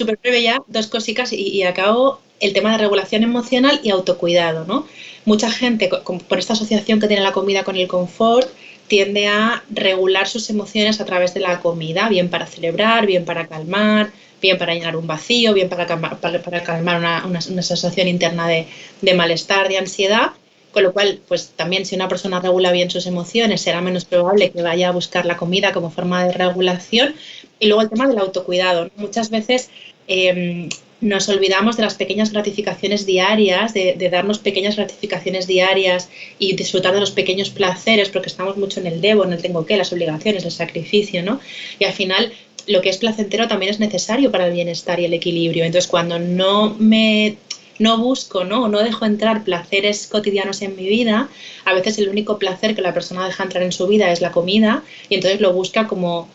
breve 0.05 0.43
ya, 0.43 0.63
dos 0.67 0.87
cositas 0.89 1.33
y, 1.33 1.37
y 1.37 1.63
acabo 1.63 2.21
el 2.41 2.53
tema 2.53 2.73
de 2.73 2.79
regulación 2.79 3.23
emocional 3.23 3.81
y 3.85 3.91
autocuidado, 3.91 4.65
¿no? 4.65 4.87
Mucha 5.25 5.51
gente, 5.51 5.89
por 6.29 6.39
esta 6.39 6.55
asociación 6.55 6.99
que 6.99 7.07
tiene 7.07 7.23
la 7.23 7.33
comida 7.33 7.63
con 7.63 7.77
el 7.77 7.87
confort, 7.87 8.49
tiende 8.89 9.29
a 9.29 9.63
regular 9.71 10.29
sus 10.29 10.51
emociones 10.51 11.01
a 11.01 11.05
través 11.05 11.33
de 11.35 11.41
la 11.41 11.61
comida, 11.61 12.09
bien 12.09 12.29
para 12.29 12.47
celebrar, 12.47 13.07
bien 13.07 13.25
para 13.25 13.47
calmar, 13.47 14.11
bien 14.41 14.59
para 14.59 14.75
llenar 14.75 14.97
un 14.97 15.07
vacío, 15.07 15.55
bien 15.55 15.69
para 15.69 15.87
calmar, 15.87 16.19
para, 16.19 16.63
calmar 16.65 16.99
una, 17.25 17.41
sensación 17.41 18.09
interna 18.09 18.49
de, 18.49 18.67
de, 19.01 19.15
malestar, 19.15 19.69
de 19.69 19.79
ansiedad. 19.79 20.33
Con 20.73 20.83
lo 20.83 20.93
cual, 20.93 21.21
pues 21.29 21.53
también 21.55 21.85
si 21.85 21.95
una 21.95 22.09
persona 22.09 22.41
regula 22.41 22.73
bien 22.73 22.91
sus 22.91 23.07
emociones, 23.07 23.61
será 23.61 23.81
menos 23.81 24.05
probable 24.05 24.51
que 24.51 24.63
vaya 24.63 24.89
a 24.89 24.93
buscar 24.93 25.27
la 25.27 25.37
comida 25.37 25.73
como 25.73 25.91
forma 25.91 26.25
de 26.25 26.33
regulación. 26.33 27.15
Y 27.61 27.67
luego 27.67 27.83
el 27.83 27.91
tema 27.91 28.07
del 28.07 28.19
autocuidado. 28.19 28.91
Muchas 28.97 29.31
veces 29.31 29.71
em, 30.09 30.69
nos 31.03 31.29
olvidamos 31.29 31.77
de 31.77 31.83
las 31.83 31.95
pequeñas 31.95 32.33
gratificaciones 32.33 33.05
diarias, 33.05 33.75
de, 33.75 34.09
darnos 34.11 34.39
pequeñas 34.39 34.77
gratificaciones 34.77 35.47
diarias 35.47 36.09
y 36.39 36.55
disfrutar 36.55 36.95
de 36.95 37.01
los 37.01 37.11
pequeños 37.11 37.51
placeres, 37.51 38.09
porque 38.09 38.29
estamos 38.29 38.57
mucho 38.57 38.81
en 38.81 38.87
el 38.87 39.01
debo, 39.01 39.25
en 39.25 39.33
el 39.33 39.43
tengo 39.43 39.67
que, 39.67 39.77
las 39.77 39.93
obligaciones, 39.93 40.45
el 40.45 40.53
sacrificio, 40.53 41.23
¿no? 41.23 41.41
Y 41.79 41.85
al 41.85 41.93
final 41.93 42.33
lo 42.69 42.81
que 42.81 42.89
es 42.89 42.99
placentero 42.99 43.49
también 43.49 43.73
es 43.73 43.81
necesario 43.81 44.31
para 44.31 44.47
el 44.47 44.53
bienestar 44.53 45.01
y 45.01 45.05
el 45.05 45.15
equilibrio. 45.15 45.65
Entonces, 45.65 45.91
cuando 45.91 46.21
no 46.21 46.77
me 46.79 47.37
no 47.79 47.99
busco, 47.99 48.45
¿no? 48.45 48.69
No 48.69 48.81
dejo 48.81 49.05
entrar 49.05 49.45
placeres 49.45 50.07
cotidianos 50.07 50.63
en 50.63 50.77
mi 50.77 50.87
vida, 50.89 51.29
a 51.65 51.75
veces 51.75 51.99
el 51.99 52.09
único 52.09 52.39
placer 52.39 52.75
que 52.75 52.83
la 52.83 52.95
persona 52.95 53.27
deja 53.27 53.43
entrar 53.43 53.63
en 53.63 53.73
su 53.73 53.87
vida 53.87 54.13
es 54.13 54.21
la 54.21 54.33
comida 54.33 54.83
y 55.09 55.17
entonces 55.17 55.41
lo 55.41 55.53
busca 55.53 55.87
como 55.87 56.29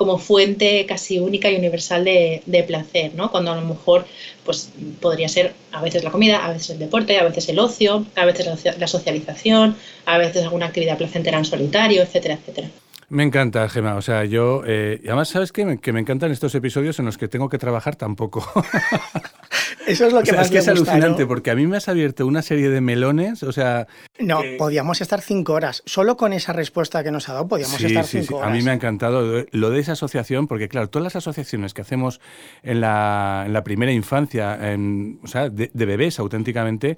como 0.00 0.16
fuente 0.16 0.86
casi 0.86 1.18
única 1.18 1.50
y 1.50 1.56
universal 1.56 2.04
de, 2.06 2.64
placer, 2.66 3.12
¿no? 3.14 3.30
Cuando 3.30 3.52
a 3.52 3.56
lo 3.56 3.60
mejor 3.60 4.06
pues, 4.46 4.70
podría 4.98 5.28
ser 5.28 5.52
a 5.72 5.82
veces 5.82 6.04
la 6.04 6.10
comida, 6.10 6.42
a 6.42 6.50
veces 6.54 6.70
el 6.70 6.78
deporte, 6.78 7.18
a 7.18 7.24
veces 7.24 7.50
el 7.50 7.58
ocio, 7.58 8.06
a 8.16 8.24
veces 8.24 8.48
la 8.78 8.86
socialización, 8.86 9.76
a 10.06 10.16
veces 10.16 10.42
alguna 10.42 10.64
actividad 10.64 10.96
placentera 10.96 11.36
en 11.36 11.44
solitario, 11.44 12.00
etcétera, 12.00 12.38
etcétera. 12.40 12.70
Me 13.10 13.24
encanta, 13.24 13.68
Gemma. 13.68 13.96
O 13.96 14.02
sea, 14.02 14.24
yo. 14.24 14.62
Eh, 14.64 15.00
además, 15.04 15.28
¿sabes 15.28 15.50
qué? 15.50 15.78
Que 15.82 15.92
me 15.92 15.98
encantan 15.98 16.30
estos 16.30 16.54
episodios 16.54 16.98
en 17.00 17.06
los 17.06 17.18
que 17.18 17.26
tengo 17.26 17.48
que 17.48 17.58
trabajar 17.58 17.96
tampoco. 17.96 18.46
Eso 19.86 20.06
es 20.06 20.12
lo 20.12 20.22
que 20.22 20.32
más 20.32 20.46
es 20.46 20.52
que 20.52 20.58
es 20.58 20.68
alucinante, 20.68 21.26
porque 21.26 21.50
a 21.50 21.56
mí 21.56 21.66
me 21.66 21.76
has 21.76 21.88
abierto 21.88 22.24
una 22.24 22.42
serie 22.42 22.68
de 22.70 22.80
melones. 22.80 23.42
O 23.42 23.50
sea. 23.50 23.88
No, 24.20 24.42
podíamos 24.58 25.00
estar 25.00 25.20
cinco 25.22 25.54
horas. 25.54 25.82
Solo 25.86 26.16
con 26.16 26.32
esa 26.32 26.52
respuesta 26.52 27.02
que 27.02 27.10
nos 27.10 27.28
ha 27.28 27.32
dado, 27.32 27.48
podíamos 27.48 27.80
estar 27.82 28.04
cinco 28.04 28.26
sí. 28.26 28.34
horas. 28.34 28.48
A 28.48 28.52
mí 28.52 28.62
me 28.62 28.70
ha 28.70 28.74
encantado 28.74 29.44
lo 29.50 29.70
de 29.70 29.80
esa 29.80 29.92
asociación, 29.92 30.46
porque, 30.46 30.68
claro, 30.68 30.88
todas 30.88 31.02
las 31.02 31.16
asociaciones 31.16 31.74
que 31.74 31.82
hacemos 31.82 32.20
en 32.62 32.80
la, 32.80 33.42
en 33.44 33.52
la 33.52 33.64
primera 33.64 33.90
infancia, 33.90 34.70
en, 34.70 35.18
o 35.24 35.26
sea, 35.26 35.48
de 35.48 35.68
bebés 35.74 36.20
auténticamente, 36.20 36.96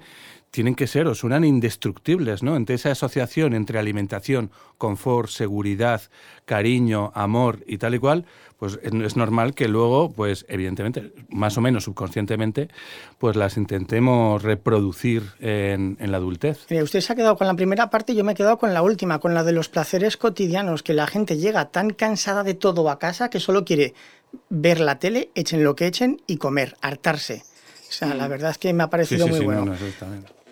tienen 0.53 0.75
que 0.75 0.85
ser 0.85 1.07
o 1.07 1.15
suenan 1.15 1.43
indestructibles, 1.43 2.43
¿no? 2.43 2.55
Entre 2.55 2.75
esa 2.75 2.91
asociación 2.91 3.55
entre 3.55 3.79
alimentación, 3.79 4.51
confort, 4.77 5.29
seguridad, 5.29 6.03
cariño, 6.45 7.11
amor 7.15 7.63
y 7.65 7.79
tal 7.79 7.95
y 7.95 7.99
cual, 7.99 8.25
pues 8.59 8.79
es 8.83 9.17
normal 9.17 9.55
que 9.55 9.67
luego, 9.67 10.11
pues 10.11 10.45
evidentemente, 10.47 11.11
más 11.29 11.57
o 11.57 11.61
menos 11.61 11.85
subconscientemente, 11.85 12.67
pues 13.17 13.35
las 13.35 13.57
intentemos 13.57 14.43
reproducir 14.43 15.23
en, 15.39 15.97
la 15.99 16.17
adultez. 16.17 16.67
usted 16.69 17.01
se 17.01 17.13
ha 17.13 17.15
quedado 17.15 17.35
con 17.35 17.47
la 17.47 17.55
primera 17.55 17.89
parte 17.89 18.13
y 18.13 18.15
yo 18.15 18.23
me 18.23 18.33
he 18.33 18.35
quedado 18.35 18.59
con 18.59 18.75
la 18.75 18.83
última, 18.83 19.17
con 19.17 19.33
la 19.33 19.43
de 19.43 19.53
los 19.53 19.69
placeres 19.69 20.17
cotidianos, 20.17 20.83
que 20.83 20.93
la 20.93 21.07
gente 21.07 21.37
llega 21.37 21.71
tan 21.71 21.89
cansada 21.89 22.43
de 22.43 22.53
todo 22.53 22.91
a 22.91 22.99
casa 22.99 23.31
que 23.31 23.39
solo 23.39 23.65
quiere 23.65 23.95
ver 24.49 24.79
la 24.79 24.99
tele, 24.99 25.31
echen 25.33 25.63
lo 25.63 25.75
que 25.75 25.87
echen 25.87 26.21
y 26.27 26.37
comer, 26.37 26.77
hartarse. 26.79 27.41
O 27.89 27.91
sea, 27.91 28.13
la 28.13 28.27
mm. 28.27 28.29
verdad 28.29 28.51
es 28.51 28.59
que 28.59 28.71
me 28.71 28.83
ha 28.83 28.89
parecido 28.91 29.27
muy 29.27 29.39
bueno 29.39 29.73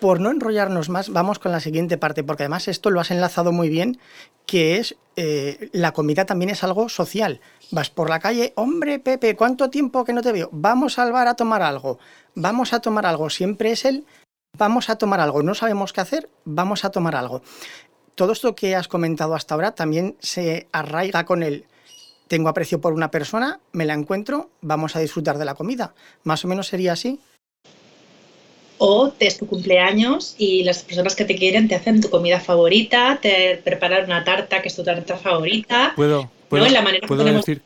por 0.02 0.18
no 0.18 0.32
enrollarnos 0.32 0.88
más, 0.88 1.10
vamos 1.10 1.38
con 1.38 1.52
la 1.52 1.60
siguiente 1.60 1.96
parte, 1.96 2.24
porque 2.24 2.42
además 2.42 2.66
esto 2.66 2.90
lo 2.90 2.98
has 2.98 3.12
enlazado 3.12 3.52
muy 3.52 3.68
bien, 3.68 4.00
que 4.46 4.78
es 4.78 4.96
eh, 5.14 5.70
la 5.72 5.92
comida 5.92 6.26
también 6.26 6.50
es 6.50 6.64
algo 6.64 6.88
social. 6.88 7.40
Vas 7.70 7.88
por 7.88 8.10
la 8.10 8.18
calle, 8.18 8.52
hombre 8.56 8.98
Pepe, 8.98 9.36
¿cuánto 9.36 9.70
tiempo 9.70 10.04
que 10.04 10.12
no 10.12 10.20
te 10.20 10.32
veo? 10.32 10.48
Vamos 10.50 10.98
al 10.98 11.12
bar 11.12 11.28
a 11.28 11.36
tomar 11.36 11.62
algo, 11.62 12.00
vamos 12.34 12.72
a 12.72 12.80
tomar 12.80 13.06
algo. 13.06 13.30
Siempre 13.30 13.70
es 13.70 13.84
el 13.84 14.04
vamos 14.58 14.90
a 14.90 14.96
tomar 14.96 15.20
algo. 15.20 15.44
No 15.44 15.54
sabemos 15.54 15.92
qué 15.92 16.00
hacer, 16.00 16.28
vamos 16.44 16.84
a 16.84 16.90
tomar 16.90 17.14
algo. 17.14 17.42
Todo 18.16 18.32
esto 18.32 18.56
que 18.56 18.74
has 18.74 18.88
comentado 18.88 19.36
hasta 19.36 19.54
ahora 19.54 19.76
también 19.76 20.16
se 20.18 20.66
arraiga 20.72 21.24
con 21.24 21.44
el 21.44 21.66
tengo 22.26 22.48
aprecio 22.48 22.80
por 22.80 22.92
una 22.92 23.12
persona, 23.12 23.60
me 23.70 23.86
la 23.86 23.94
encuentro, 23.94 24.50
vamos 24.62 24.96
a 24.96 24.98
disfrutar 24.98 25.38
de 25.38 25.44
la 25.44 25.54
comida. 25.54 25.94
Más 26.24 26.44
o 26.44 26.48
menos 26.48 26.66
sería 26.66 26.94
así 26.94 27.20
o 28.84 29.12
es 29.20 29.38
tu 29.38 29.46
cumpleaños 29.46 30.34
y 30.38 30.64
las 30.64 30.82
personas 30.82 31.14
que 31.14 31.24
te 31.24 31.36
quieren 31.36 31.68
te 31.68 31.76
hacen 31.76 32.00
tu 32.00 32.10
comida 32.10 32.40
favorita, 32.40 33.16
te 33.22 33.60
preparan 33.62 34.06
una 34.06 34.24
tarta 34.24 34.60
que 34.60 34.66
es 34.66 34.74
tu 34.74 34.82
tarta 34.82 35.16
favorita. 35.16 35.92
Puedo, 35.94 36.28
puedo, 36.48 36.64
decir, 36.64 37.62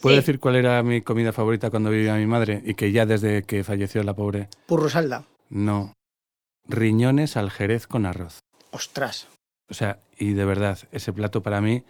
¿puedo 0.00 0.14
decir 0.14 0.38
cuál 0.38 0.54
era 0.54 0.80
mi 0.84 1.02
comida 1.02 1.32
favorita 1.32 1.70
cuando 1.70 1.90
vivía 1.90 2.14
mi 2.14 2.26
madre 2.26 2.62
y 2.64 2.74
que 2.74 2.92
ya 2.92 3.04
desde 3.04 3.42
que 3.42 3.64
falleció 3.64 4.04
la 4.04 4.14
pobre? 4.14 4.46
Purrosalda. 4.66 5.24
No. 5.48 5.92
Riñones 6.68 7.36
al 7.36 7.50
jerez 7.50 7.88
con 7.88 8.06
arroz. 8.06 8.38
Ostras. 8.70 9.26
O 9.68 9.74
sea, 9.74 9.98
y 10.18 10.34
de 10.34 10.44
verdad, 10.44 10.78
ese 10.92 11.12
plato 11.12 11.42
para 11.42 11.60
mí 11.60 11.82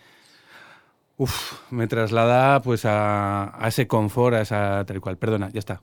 uf, 1.19 1.71
me 1.71 1.87
traslada 1.87 2.63
pues 2.63 2.87
a, 2.87 3.63
a 3.63 3.69
ese 3.69 3.87
confort, 3.87 4.37
a 4.37 4.41
esa 4.41 4.87
tal 4.87 5.03
cual. 5.03 5.19
Perdona, 5.19 5.51
ya 5.51 5.59
está. 5.59 5.83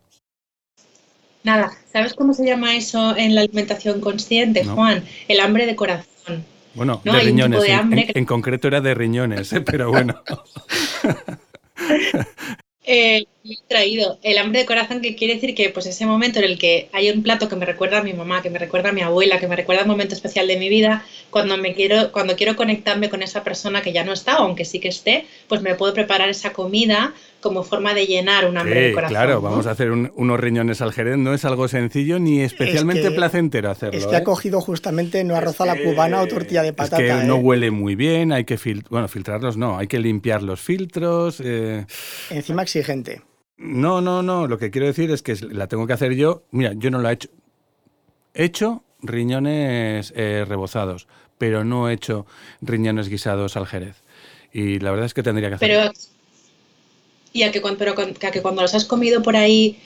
Nada, 1.47 1.71
¿sabes 1.93 2.13
cómo 2.13 2.33
se 2.33 2.45
llama 2.45 2.75
eso 2.75 3.15
en 3.15 3.33
la 3.33 3.39
alimentación 3.39 4.01
consciente, 4.01 4.65
Juan? 4.65 5.05
El 5.29 5.39
hambre 5.39 5.65
de 5.65 5.77
corazón. 5.77 6.43
Bueno, 6.73 6.99
de 7.05 7.19
riñones. 7.21 7.63
en, 7.89 8.25
concreto 8.25 8.67
era 8.67 8.81
de 8.81 8.93
riñones, 8.93 9.53
¿eh? 9.53 9.61
pero 9.61 9.89
bueno. 9.89 10.21
eh, 12.83 13.23
he 13.45 13.55
traído 13.67 14.19
el 14.23 14.37
hambre 14.39 14.59
de 14.59 14.65
corazón, 14.65 15.01
que 15.01 15.15
quiere 15.15 15.35
decir 15.35 15.55
que 15.55 15.69
pues 15.69 15.85
ese 15.85 16.05
momento 16.05 16.39
en 16.39 16.45
el 16.45 16.57
que 16.57 16.89
hay 16.91 17.09
un 17.09 17.23
plato 17.23 17.47
que 17.47 17.55
me 17.55 17.65
recuerda 17.65 17.99
a 17.99 18.03
mi 18.03 18.13
mamá, 18.13 18.41
que 18.41 18.49
me 18.49 18.59
recuerda 18.59 18.89
a 18.89 18.93
mi 18.93 19.01
abuela, 19.01 19.39
que 19.39 19.47
me 19.47 19.55
recuerda 19.55 19.83
un 19.83 19.89
momento 19.89 20.15
especial 20.15 20.47
de 20.47 20.57
mi 20.57 20.69
vida, 20.69 21.05
cuando 21.29 21.57
me 21.57 21.73
quiero, 21.73 22.11
cuando 22.11 22.35
quiero 22.35 22.55
conectarme 22.55 23.09
con 23.09 23.23
esa 23.23 23.43
persona 23.43 23.81
que 23.81 23.93
ya 23.93 24.03
no 24.03 24.13
está, 24.13 24.33
aunque 24.33 24.65
sí 24.65 24.79
que 24.79 24.89
esté, 24.89 25.25
pues 25.47 25.61
me 25.61 25.75
puedo 25.75 25.93
preparar 25.93 26.29
esa 26.29 26.51
comida 26.51 27.13
como 27.41 27.63
forma 27.63 27.93
de 27.93 28.05
llenar 28.05 28.49
un 28.49 28.57
hambre 28.57 28.81
de 28.81 28.93
corazón. 28.93 29.13
Claro, 29.13 29.41
vamos 29.41 29.67
a 29.67 29.71
hacer 29.71 29.91
unos 29.91 30.39
riñones 30.39 30.81
al 30.81 30.93
jerez, 30.93 31.17
no 31.17 31.33
es 31.33 31.45
algo 31.45 31.67
sencillo 31.67 32.19
ni 32.19 32.41
especialmente 32.41 33.11
placentero 33.11 33.69
hacerlo. 33.69 33.97
Es 33.97 34.07
que 34.07 34.15
ha 34.15 34.19
¿eh? 34.19 34.23
cogido 34.23 34.61
justamente 34.61 35.23
no 35.23 35.35
arroz 35.35 35.61
a 35.61 35.65
la 35.65 35.75
cubana 35.75 36.21
o 36.21 36.27
tortilla 36.27 36.63
de 36.63 36.73
patata. 36.73 37.03
Es 37.03 37.21
que 37.21 37.27
no 37.27 37.37
¿eh? 37.37 37.41
huele 37.41 37.71
muy 37.71 37.95
bien, 37.95 38.31
hay 38.31 38.45
que 38.45 38.57
bueno, 38.89 39.07
filtrarlos 39.07 39.57
no, 39.57 39.77
hay 39.77 39.87
que 39.87 39.99
limpiar 39.99 40.43
los 40.43 40.59
filtros. 40.59 41.41
Eh. 41.43 41.85
Encima 42.29 42.63
exigente. 42.63 43.21
No, 43.57 44.01
no, 44.01 44.21
no. 44.21 44.47
Lo 44.47 44.57
que 44.57 44.69
quiero 44.69 44.87
decir 44.87 45.11
es 45.11 45.21
que 45.21 45.35
la 45.35 45.67
tengo 45.67 45.87
que 45.87 45.93
hacer 45.93 46.13
yo. 46.13 46.43
Mira, 46.51 46.73
yo 46.75 46.91
no 46.91 46.99
lo 46.99 47.09
he 47.09 47.13
hecho. 47.13 47.29
He 48.33 48.45
hecho 48.45 48.83
riñones 49.01 50.13
eh, 50.15 50.45
rebozados, 50.47 51.07
pero 51.37 51.63
no 51.63 51.89
he 51.89 51.93
hecho 51.93 52.25
riñones 52.61 53.09
guisados 53.09 53.57
al 53.57 53.65
jerez. 53.65 54.03
Y 54.53 54.79
la 54.79 54.91
verdad 54.91 55.07
es 55.07 55.13
que 55.13 55.23
tendría 55.23 55.49
que 55.49 55.55
hacerlo. 55.55 55.91
Pero, 55.91 56.16
y 57.37 57.43
a 57.43 57.51
que, 57.51 57.61
pero 57.61 57.93
a 57.93 58.31
que 58.31 58.41
cuando 58.41 58.63
los 58.63 58.73
has 58.73 58.85
comido 58.85 59.21
por 59.21 59.35
ahí 59.35 59.77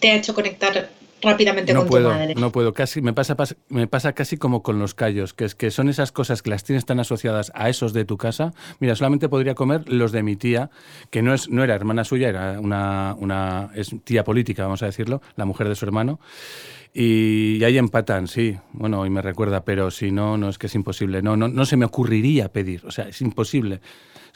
te 0.00 0.10
ha 0.10 0.16
hecho 0.16 0.34
conectar 0.34 0.90
rápidamente 1.22 1.72
no 1.72 1.80
con 1.80 1.88
puedo, 1.88 2.10
tu 2.10 2.14
madre. 2.14 2.34
No 2.34 2.52
puedo, 2.52 2.72
casi 2.72 3.00
me 3.00 3.12
pasa, 3.12 3.36
me 3.68 3.86
pasa 3.86 4.12
casi 4.12 4.36
como 4.36 4.62
con 4.62 4.78
los 4.78 4.94
callos, 4.94 5.34
que 5.34 5.44
es 5.44 5.54
que 5.54 5.70
son 5.70 5.88
esas 5.88 6.10
cosas 6.10 6.42
que 6.42 6.50
las 6.50 6.64
tienes 6.64 6.84
tan 6.84 6.98
asociadas 7.00 7.52
a 7.54 7.68
esos 7.68 7.92
de 7.92 8.04
tu 8.04 8.16
casa. 8.16 8.52
Mira, 8.80 8.96
solamente 8.96 9.28
podría 9.28 9.54
comer 9.54 9.88
los 9.88 10.10
de 10.10 10.24
mi 10.24 10.36
tía, 10.36 10.70
que 11.10 11.22
no 11.22 11.32
es 11.32 11.48
no 11.48 11.62
era 11.62 11.74
hermana 11.74 12.04
suya, 12.04 12.28
era 12.28 12.60
una, 12.60 13.14
una 13.18 13.70
es 13.74 13.94
tía 14.04 14.24
política, 14.24 14.64
vamos 14.64 14.82
a 14.82 14.86
decirlo, 14.86 15.22
la 15.36 15.44
mujer 15.44 15.68
de 15.68 15.76
su 15.76 15.84
hermano. 15.84 16.18
Y, 16.92 17.62
ahí 17.62 17.76
empatan, 17.76 18.26
sí. 18.26 18.56
Bueno, 18.72 19.04
y 19.04 19.10
me 19.10 19.20
recuerda, 19.20 19.64
pero 19.64 19.90
si 19.90 20.10
no, 20.10 20.38
no 20.38 20.48
es 20.48 20.56
que 20.56 20.66
es 20.66 20.74
imposible. 20.74 21.20
No, 21.20 21.36
no, 21.36 21.46
no 21.46 21.66
se 21.66 21.76
me 21.76 21.84
ocurriría 21.84 22.48
pedir. 22.48 22.86
O 22.86 22.90
sea, 22.90 23.06
es 23.08 23.20
imposible 23.20 23.80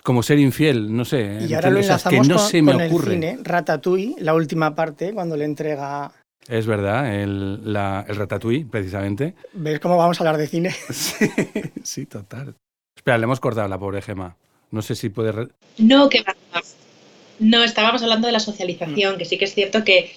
como 0.02 0.23
ser 0.23 0.38
infiel, 0.38 0.95
no 0.95 1.04
sé. 1.04 1.38
Y 1.49 1.54
ahora 1.54 1.71
lo 1.71 1.80
enlazamos 1.80 2.26
que 2.26 2.33
no 2.33 2.38
se 2.38 2.62
me 2.62 2.87
ocurre. 2.87 3.14
el 3.14 3.21
cine, 3.21 3.38
Ratatouille, 3.42 4.16
la 4.19 4.35
última 4.35 4.75
parte, 4.75 5.12
cuando 5.12 5.37
le 5.37 5.45
entrega 5.45 6.12
es 6.49 6.66
verdad, 6.66 7.14
el, 7.14 7.73
la, 7.73 8.04
el 8.09 8.16
ratatouille, 8.16 8.66
precisamente. 8.66 9.35
¿Ves 9.52 9.78
cómo 9.78 9.97
vamos 9.97 10.19
a 10.19 10.25
hablar 10.25 10.37
de 10.37 10.49
cine? 10.49 10.71
sí, 10.90 11.30
sí, 11.85 12.07
total. 12.07 12.57
Espera, 12.97 13.19
le 13.19 13.25
hemos 13.25 13.40
cortado 13.40 13.69
la 13.69 13.78
pobre 13.78 14.02
Gema. 14.02 14.37
No 14.71 14.83
sé 14.83 14.95
si 14.95 15.11
puede... 15.11 15.49
No, 15.78 16.09
que 16.09 16.23
va. 16.23 16.35
No, 17.38 17.62
estábamos 17.62 18.02
hablando 18.02 18.26
de 18.26 18.33
la 18.33 18.40
socialización, 18.40 19.16
que 19.16 19.25
sí 19.25 19.38
que 19.38 19.45
es 19.45 19.54
cierto 19.54 19.85
que, 19.85 20.12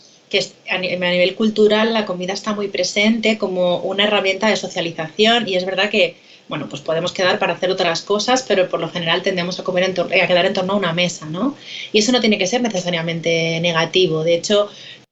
a 0.70 0.78
nivel 0.80 1.36
cultural 1.36 1.94
la 1.94 2.06
comida 2.06 2.34
está 2.34 2.54
muy 2.54 2.68
presente 2.68 3.38
como 3.38 3.78
una 3.78 4.06
herramienta 4.06 4.50
de 4.50 4.58
socialización 4.58 5.48
y 5.48 5.56
es 5.56 5.66
verdad 5.66 5.90
que, 5.90 6.18
bueno, 6.53 6.69
pues 6.69 6.83
podemos 6.83 7.12
quedar 7.12 7.39
para 7.39 7.53
hacer 7.53 7.72
otras 7.72 8.03
cosas, 8.03 8.45
pero 8.48 8.69
por 8.69 8.79
lo 8.79 8.88
general 8.88 9.24
tendemos 9.24 9.60
a, 9.60 9.63
comer 9.63 9.86
en 9.86 10.00
a 10.00 10.27
quedar 10.27 10.45
en 10.45 10.53
torno 10.53 10.74
a 10.74 10.75
una 10.75 10.93
mesa, 10.93 11.25
¿no? 11.25 11.55
Y 11.91 11.98
eso 11.98 12.12
no 12.12 12.22
tiene 12.22 12.38
que 12.38 12.45
ser 12.45 12.62
necesariamente 12.62 13.60
negativo. 13.60 14.24
De 14.24 14.36
hecho, 14.36 14.69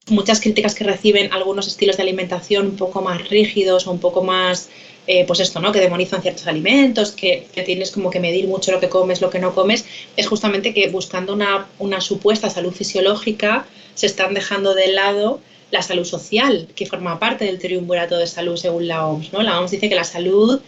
muchas 0.10 0.39
críticas 0.39 0.75
que 0.75 0.83
reciben 0.83 1.33
algunos 1.33 1.65
estilos 1.65 1.98
de 1.98 2.03
alimentación 2.03 2.67
un 2.67 2.75
poco 2.75 3.01
más 3.01 3.27
rígidos 3.27 3.88
o 3.88 3.91
un 3.91 3.98
poco 3.98 4.21
más 4.24 4.69
eh, 5.07 5.25
pues 5.25 5.39
esto, 5.39 5.60
¿no? 5.60 5.71
Que 5.71 5.79
demonizan 5.79 6.21
ciertos 6.21 6.45
alimentos, 6.45 7.12
que, 7.12 7.48
tienes 7.65 7.89
como 7.89 8.12
que 8.12 8.19
medir 8.19 8.48
mucho 8.48 8.71
lo 8.71 8.79
que 8.79 8.88
comes, 8.88 9.19
lo 9.19 9.31
que 9.31 9.39
no 9.39 9.55
comes, 9.55 9.83
es 10.15 10.27
justamente 10.27 10.75
que 10.75 10.89
buscando 10.89 11.33
una, 11.33 11.69
una 11.79 12.01
supuesta 12.01 12.51
salud 12.51 12.71
fisiológica 12.71 13.65
se 13.95 14.05
están 14.05 14.36
dejando 14.36 14.75
de 14.75 14.89
lado 14.89 15.41
la 15.71 15.81
salud 15.81 16.05
social, 16.05 16.67
que 16.75 16.86
forma 16.86 17.17
parte 17.17 17.45
del 17.45 17.57
triunvirato 17.57 18.17
de 18.17 18.27
salud 18.27 18.57
según 18.57 18.88
la 18.88 19.07
OMS, 19.07 19.33
¿no? 19.33 19.41
La 19.41 19.60
OMS 19.60 19.71
dice 19.71 19.89
que 19.89 19.95
la 19.95 20.03
salud 20.03 20.62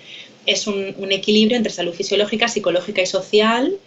es 0.46 0.68
un, 0.68 0.94
un 0.98 1.12
equilibrio 1.12 1.58
entre 1.58 1.72
salud 1.72 1.94
fisiológica, 1.94 2.48
psicológica 2.48 3.02
y 3.02 3.06
social, 3.06 3.78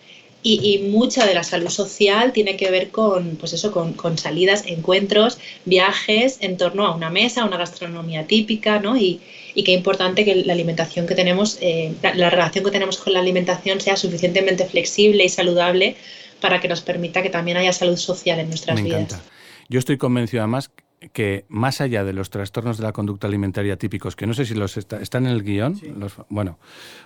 y, 0.49 0.79
mucha 0.91 1.27
de 1.27 1.35
la 1.35 1.43
salud 1.43 1.71
social 1.71 2.33
tiene 2.33 2.57
que 2.57 2.71
ver 2.71 2.91
con, 2.91 3.35
pues 3.37 3.53
eso, 3.53 3.73
con, 3.73 3.95
con, 3.95 4.17
salidas, 4.17 4.65
encuentros, 4.67 5.39
viajes 5.65 6.39
en 6.41 6.57
torno 6.57 6.87
a 6.87 6.95
una 6.95 7.11
mesa, 7.11 7.43
a 7.43 7.47
una 7.47 7.57
gastronomía 7.57 8.29
típica, 8.29 8.79
¿no? 8.79 8.97
Y, 8.97 9.21
y 9.57 9.65
qué 9.65 9.73
importante 9.73 10.25
que 10.25 10.37
la 10.37 10.53
alimentación 10.53 11.07
que 11.07 11.17
tenemos, 11.17 11.59
eh, 11.61 11.95
la, 12.01 12.31
relación 12.31 12.65
que 12.65 12.71
tenemos 12.71 12.99
con 12.99 13.13
la 13.13 13.21
alimentación 13.21 13.81
sea 13.81 13.97
suficientemente 13.97 14.67
flexible 14.67 15.25
y 15.25 15.29
saludable 15.29 15.97
para 16.41 16.61
que 16.61 16.69
nos 16.69 16.81
permita 16.81 17.23
que 17.23 17.31
también 17.31 17.57
haya 17.57 17.73
salud 17.73 17.97
social 17.97 18.39
en 18.39 18.49
nuestras 18.49 18.77
Me 18.77 18.83
vidas. 18.83 19.21
Yo 19.69 19.81
estoy 19.81 19.99
convencido 19.99 20.43
además 20.43 20.71
que 21.13 21.45
más 21.49 21.81
allá 21.81 22.05
de 22.05 22.13
los 22.13 22.31
trastornos 22.31 22.79
de 22.79 22.85
la 22.85 22.93
conducta 22.93 23.27
alimentaria 23.27 23.77
típicos, 23.77 24.17
que 24.17 24.27
no 24.27 24.35
sé 24.35 24.45
si 24.45 24.55
los 24.55 24.77
están 24.77 25.27
en 25.27 25.33
el 25.33 25.43
guion, 25.43 25.81
bueno, 26.29 26.59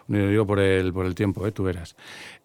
lo 0.09 0.29
digo 0.29 0.47
por 0.47 0.61
el, 0.61 0.93
por 0.93 1.07
el 1.07 1.15
tiempo, 1.15 1.47
eh, 1.47 1.53
tú 1.53 1.65
verás, 1.65 1.97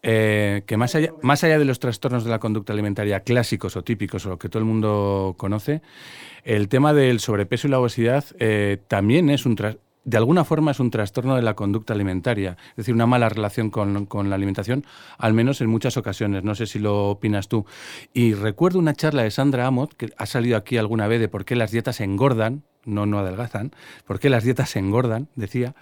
eh, 0.02 0.62
que 0.66 0.76
más 0.76 0.94
allá, 0.94 1.12
más 1.22 1.44
allá 1.44 1.58
de 1.58 1.64
los 1.64 1.78
trastornos 1.78 2.24
de 2.24 2.30
la 2.30 2.38
conducta 2.38 2.72
alimentaria 2.72 3.20
clásicos 3.20 3.76
o 3.76 3.82
típicos 3.82 4.26
o 4.26 4.30
lo 4.30 4.38
que 4.38 4.48
todo 4.48 4.60
el 4.60 4.66
mundo 4.66 5.34
conoce, 5.36 5.82
el 6.44 6.68
tema 6.68 6.92
del 6.92 7.20
sobrepeso 7.20 7.66
y 7.66 7.70
la 7.70 7.80
obesidad 7.80 8.24
eh, 8.38 8.78
también 8.88 9.30
es 9.30 9.46
un, 9.46 9.56
de 10.06 10.16
alguna 10.16 10.44
forma 10.44 10.70
es 10.70 10.78
un 10.78 10.90
trastorno 10.90 11.34
de 11.34 11.42
la 11.42 11.54
conducta 11.54 11.92
alimentaria, 11.92 12.56
es 12.70 12.76
decir, 12.76 12.94
una 12.94 13.06
mala 13.06 13.28
relación 13.28 13.70
con, 13.70 14.30
la 14.30 14.34
alimentación, 14.36 14.84
al 15.18 15.34
menos 15.34 15.60
en 15.60 15.68
muchas 15.68 15.96
ocasiones. 15.96 16.44
No 16.44 16.54
sé 16.54 16.66
si 16.66 16.78
lo 16.78 17.10
opinas 17.10 17.48
tú. 17.48 17.66
Y 18.14 18.32
recuerdo 18.34 18.78
una 18.78 18.94
charla 18.94 19.24
de 19.24 19.32
Sandra 19.32 19.66
Amott, 19.66 19.94
que 19.94 20.12
ha 20.16 20.26
salido 20.26 20.56
aquí 20.56 20.76
alguna 20.76 21.08
vez 21.08 21.20
de 21.20 21.28
por 21.28 21.44
qué 21.44 21.56
las 21.56 21.72
dietas 21.72 22.00
engordan, 22.00 22.62
no, 22.84 23.04
no 23.04 23.18
adelgazan, 23.18 23.72
por 24.06 24.20
qué 24.20 24.30
las 24.30 24.44
dietas 24.44 24.76
engordan, 24.76 25.28
decía. 25.34 25.74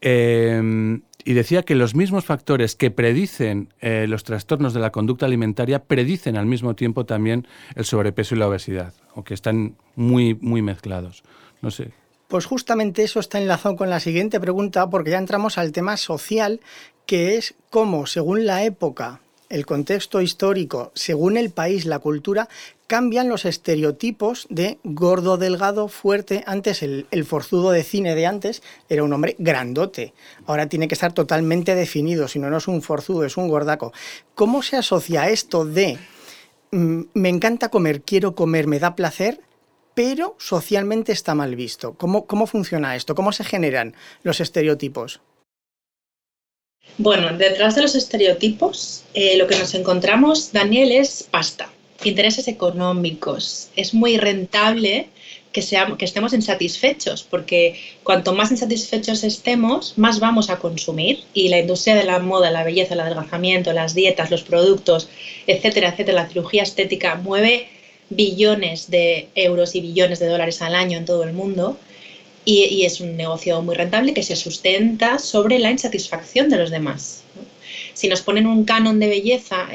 Eh, 0.00 1.00
y 1.24 1.34
decía 1.34 1.64
que 1.64 1.74
los 1.74 1.96
mismos 1.96 2.24
factores 2.24 2.76
que 2.76 2.92
predicen 2.92 3.74
eh, 3.80 4.06
los 4.08 4.22
trastornos 4.22 4.72
de 4.72 4.80
la 4.80 4.92
conducta 4.92 5.26
alimentaria 5.26 5.82
predicen 5.82 6.36
al 6.36 6.46
mismo 6.46 6.76
tiempo 6.76 7.06
también 7.06 7.46
el 7.74 7.84
sobrepeso 7.84 8.36
y 8.36 8.38
la 8.38 8.48
obesidad, 8.48 8.94
o 9.14 9.24
que 9.24 9.34
están 9.34 9.76
muy, 9.96 10.36
muy 10.40 10.62
mezclados. 10.62 11.24
No 11.60 11.72
sé. 11.72 11.90
Pues 12.28 12.44
justamente 12.44 13.04
eso 13.04 13.20
está 13.20 13.40
enlazado 13.40 13.74
con 13.74 13.88
la 13.88 14.00
siguiente 14.00 14.38
pregunta, 14.38 14.90
porque 14.90 15.12
ya 15.12 15.18
entramos 15.18 15.56
al 15.56 15.72
tema 15.72 15.96
social, 15.96 16.60
que 17.06 17.36
es 17.36 17.54
cómo, 17.70 18.06
según 18.06 18.44
la 18.44 18.64
época, 18.64 19.22
el 19.48 19.64
contexto 19.64 20.20
histórico, 20.20 20.92
según 20.94 21.38
el 21.38 21.48
país, 21.48 21.86
la 21.86 22.00
cultura, 22.00 22.50
cambian 22.86 23.30
los 23.30 23.46
estereotipos 23.46 24.46
de 24.50 24.76
gordo, 24.84 25.38
delgado, 25.38 25.88
fuerte. 25.88 26.44
Antes 26.46 26.82
el, 26.82 27.06
forzudo 27.24 27.70
de 27.70 27.82
cine 27.82 28.14
de 28.14 28.26
antes 28.26 28.62
era 28.90 29.04
un 29.04 29.12
hombre 29.14 29.34
grandote. 29.38 30.12
Ahora 30.44 30.68
tiene 30.68 30.86
que 30.86 30.94
estar 30.94 31.14
totalmente 31.14 31.74
definido, 31.74 32.28
si 32.28 32.38
no, 32.38 32.50
no 32.50 32.58
es 32.58 32.68
un 32.68 32.82
forzudo, 32.82 33.24
es 33.24 33.38
un 33.38 33.48
gordaco. 33.48 33.94
¿Cómo 34.34 34.62
se 34.62 34.76
asocia 34.76 35.30
esto 35.30 35.64
de 35.64 35.96
mm, 36.72 37.00
me 37.14 37.30
encanta 37.30 37.70
comer, 37.70 38.02
quiero 38.02 38.34
comer, 38.34 38.66
me 38.66 38.78
da 38.78 38.94
placer 38.94 39.40
pero 39.98 40.36
socialmente 40.38 41.10
está 41.10 41.34
mal 41.34 41.56
visto. 41.56 41.94
¿Cómo, 41.94 42.28
cómo 42.28 42.46
funciona 42.46 42.94
esto? 42.94 43.16
¿Cómo 43.16 43.32
se 43.32 43.42
generan 43.42 43.96
los 44.22 44.40
estereotipos? 44.40 45.20
Bueno, 46.98 47.36
detrás 47.36 47.74
de 47.74 47.82
los 47.82 47.96
estereotipos, 47.96 49.02
eh, 49.14 49.36
lo 49.36 49.48
que 49.48 49.58
nos 49.58 49.74
encontramos, 49.74 50.52
Daniel, 50.52 50.92
es 50.92 51.24
pasta, 51.28 51.68
intereses 52.04 52.46
económicos. 52.46 53.70
Es 53.74 53.92
muy 53.92 54.18
rentable 54.18 55.08
que, 55.50 55.62
seamos, 55.62 55.98
que 55.98 56.04
estemos 56.04 56.32
insatisfechos, 56.32 57.24
porque 57.24 57.80
cuanto 58.04 58.32
más 58.32 58.52
insatisfechos 58.52 59.24
estemos, 59.24 59.94
más 59.98 60.20
vamos 60.20 60.48
a 60.48 60.60
consumir. 60.60 61.24
Y 61.34 61.48
la 61.48 61.58
industria 61.58 61.96
de 61.96 62.04
la 62.04 62.20
moda, 62.20 62.52
la 62.52 62.62
belleza, 62.62 62.94
el 62.94 63.00
adelgazamiento, 63.00 63.72
las 63.72 63.96
dietas, 63.96 64.30
los 64.30 64.44
productos, 64.44 65.08
etcétera, 65.48 65.88
etcétera, 65.88 66.22
la 66.22 66.28
cirugía 66.28 66.62
estética 66.62 67.16
mueve 67.16 67.68
billones 68.10 68.90
de 68.90 69.28
euros 69.34 69.74
y 69.74 69.80
billones 69.80 70.18
de 70.18 70.26
dólares 70.26 70.62
al 70.62 70.74
año 70.74 70.98
en 70.98 71.04
todo 71.04 71.24
el 71.24 71.32
mundo 71.32 71.76
y, 72.44 72.84
es 72.84 73.00
un 73.00 73.16
negocio 73.16 73.60
muy 73.60 73.74
rentable 73.74 74.14
que 74.14 74.22
se 74.22 74.34
sustenta 74.34 75.18
sobre 75.18 75.58
la 75.58 75.70
insatisfacción 75.70 76.48
de 76.48 76.56
los 76.56 76.70
demás. 76.70 77.22
Si 77.92 78.08
nos 78.08 78.22
ponen 78.22 78.46
un 78.46 78.64
canon 78.64 78.98
de 78.98 79.08
belleza, 79.08 79.68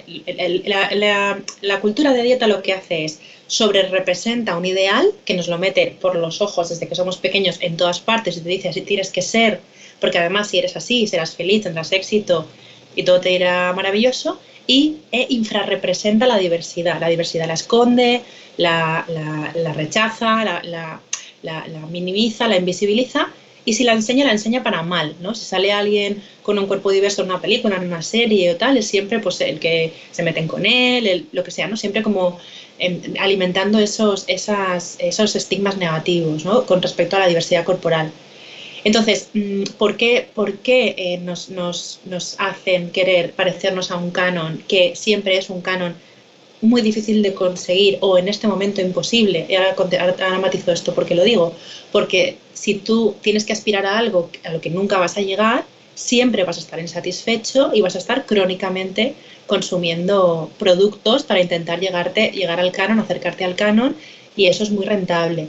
la, 0.66 1.80
cultura 1.82 2.14
de 2.14 2.24
dieta 2.24 2.48
lo 2.48 2.64
que 2.64 2.74
hace 2.74 3.06
es 3.06 3.20
sobre 3.46 3.84
representa 3.84 4.58
un 4.58 4.66
ideal 4.66 5.06
que 5.26 5.36
nos 5.36 5.48
lo 5.48 5.60
mete 5.60 5.96
por 6.02 6.16
los 6.16 6.42
ojos 6.42 6.70
desde 6.70 6.88
que 6.88 6.96
somos 6.96 7.18
pequeños 7.18 7.58
en 7.62 7.78
todas 7.78 8.00
partes 8.00 8.38
y 8.38 8.42
te 8.42 8.50
dice 8.50 8.70
así 8.70 8.82
tienes 8.82 9.12
que 9.12 9.22
ser, 9.22 9.60
porque 10.00 10.18
además 10.18 10.48
si 10.48 10.58
eres 10.58 10.76
así 10.76 11.06
serás 11.06 11.36
feliz, 11.36 11.64
tendrás 11.64 11.92
éxito 11.92 12.48
y 12.96 13.04
todo 13.04 13.20
te 13.20 13.34
irá 13.34 13.72
maravilloso 13.74 14.40
y 14.68 14.98
e 15.12 15.28
infrarrepresenta 15.30 16.26
la 16.26 16.38
diversidad. 16.38 17.00
La 17.00 17.08
diversidad 17.08 17.48
la 17.48 17.54
esconde, 17.54 18.22
la, 18.58 19.06
rechaza, 19.76 20.44
la, 20.64 21.00
minimiza, 21.90 22.48
la 22.48 22.58
invisibiliza 22.58 23.28
y 23.66 23.74
si 23.74 23.84
la 23.84 23.94
enseña, 23.94 24.26
la 24.26 24.32
enseña 24.32 24.62
para 24.62 24.84
mal, 24.84 25.16
¿no? 25.22 25.34
Si 25.34 25.46
sale 25.46 25.72
alguien 25.72 26.22
con 26.42 26.60
un 26.60 26.68
cuerpo 26.68 26.92
diverso 26.92 27.22
en 27.22 27.30
una 27.30 27.40
película, 27.40 27.78
en 27.78 27.86
una 27.86 28.02
serie 28.02 28.52
o 28.52 28.58
tal, 28.58 28.78
es 28.78 28.88
siempre 28.88 29.20
pues 29.20 29.40
el 29.42 29.60
que 29.60 29.94
se 30.12 30.24
meten 30.24 30.48
con 30.48 30.66
él, 30.66 31.28
lo 31.32 31.44
que 31.44 31.52
sea, 31.52 31.68
¿no? 31.68 31.78
Siempre 31.78 32.04
como 32.04 32.40
em, 32.78 33.00
alimentando 33.20 33.80
esos, 33.80 34.26
esas, 34.28 34.98
esos 35.00 35.36
estigmas 35.36 35.78
negativos, 35.78 36.44
¿no? 36.44 36.66
Con 36.66 36.82
respecto 36.82 37.16
a 37.16 37.20
la 37.20 37.28
diversidad 37.28 37.64
corporal. 37.64 38.12
Entonces, 38.84 39.30
mm, 39.34 39.64
¿por 39.78 39.98
qué, 39.98 40.28
por 40.34 40.58
qué 40.58 40.96
eh, 40.98 41.18
nos, 41.20 42.00
hacen 42.38 42.92
querer 42.92 43.32
parecernos 43.32 43.92
a 43.92 43.98
un 43.98 44.12
canon 44.12 44.64
que 44.68 44.96
siempre 44.96 45.38
es 45.38 45.50
un 45.50 45.62
canon 45.62 45.96
muy 46.62 46.82
difícil 46.82 47.22
de 47.22 47.34
conseguir 47.34 47.98
o 48.02 48.18
en 48.18 48.28
este 48.28 48.48
momento 48.48 48.82
imposible? 48.82 49.46
Y 49.50 49.56
ahora, 49.56 50.40
matizo 50.40 50.72
esto 50.72 50.94
porque 50.94 51.16
lo 51.16 51.24
digo. 51.24 51.54
Porque 51.92 52.38
si 52.54 52.76
tú 52.76 53.16
tienes 53.22 53.46
que 53.46 53.54
aspirar 53.54 53.86
a 53.86 53.98
algo 53.98 54.30
a 54.44 54.52
lo 54.52 54.62
que 54.62 54.70
nunca 54.70 54.98
vas 54.98 55.18
a 55.18 55.22
llegar, 55.22 55.66
siempre 55.96 56.44
vas 56.44 56.58
a 56.58 56.62
estar 56.62 56.80
insatisfecho 56.80 57.72
y 57.74 57.82
vas 57.82 57.96
a 57.96 58.00
estar 58.00 58.26
crónicamente 58.26 59.14
consumiendo 59.48 60.50
productos 60.58 61.24
para 61.24 61.42
intentar 61.42 61.80
llegar 61.80 62.60
al 62.60 62.72
canon, 62.72 63.00
acercarte 63.00 63.44
al 63.46 63.56
canon, 63.56 63.96
y 64.36 64.48
eso 64.48 64.64
es 64.64 64.72
muy 64.72 64.86
rentable. 64.86 65.48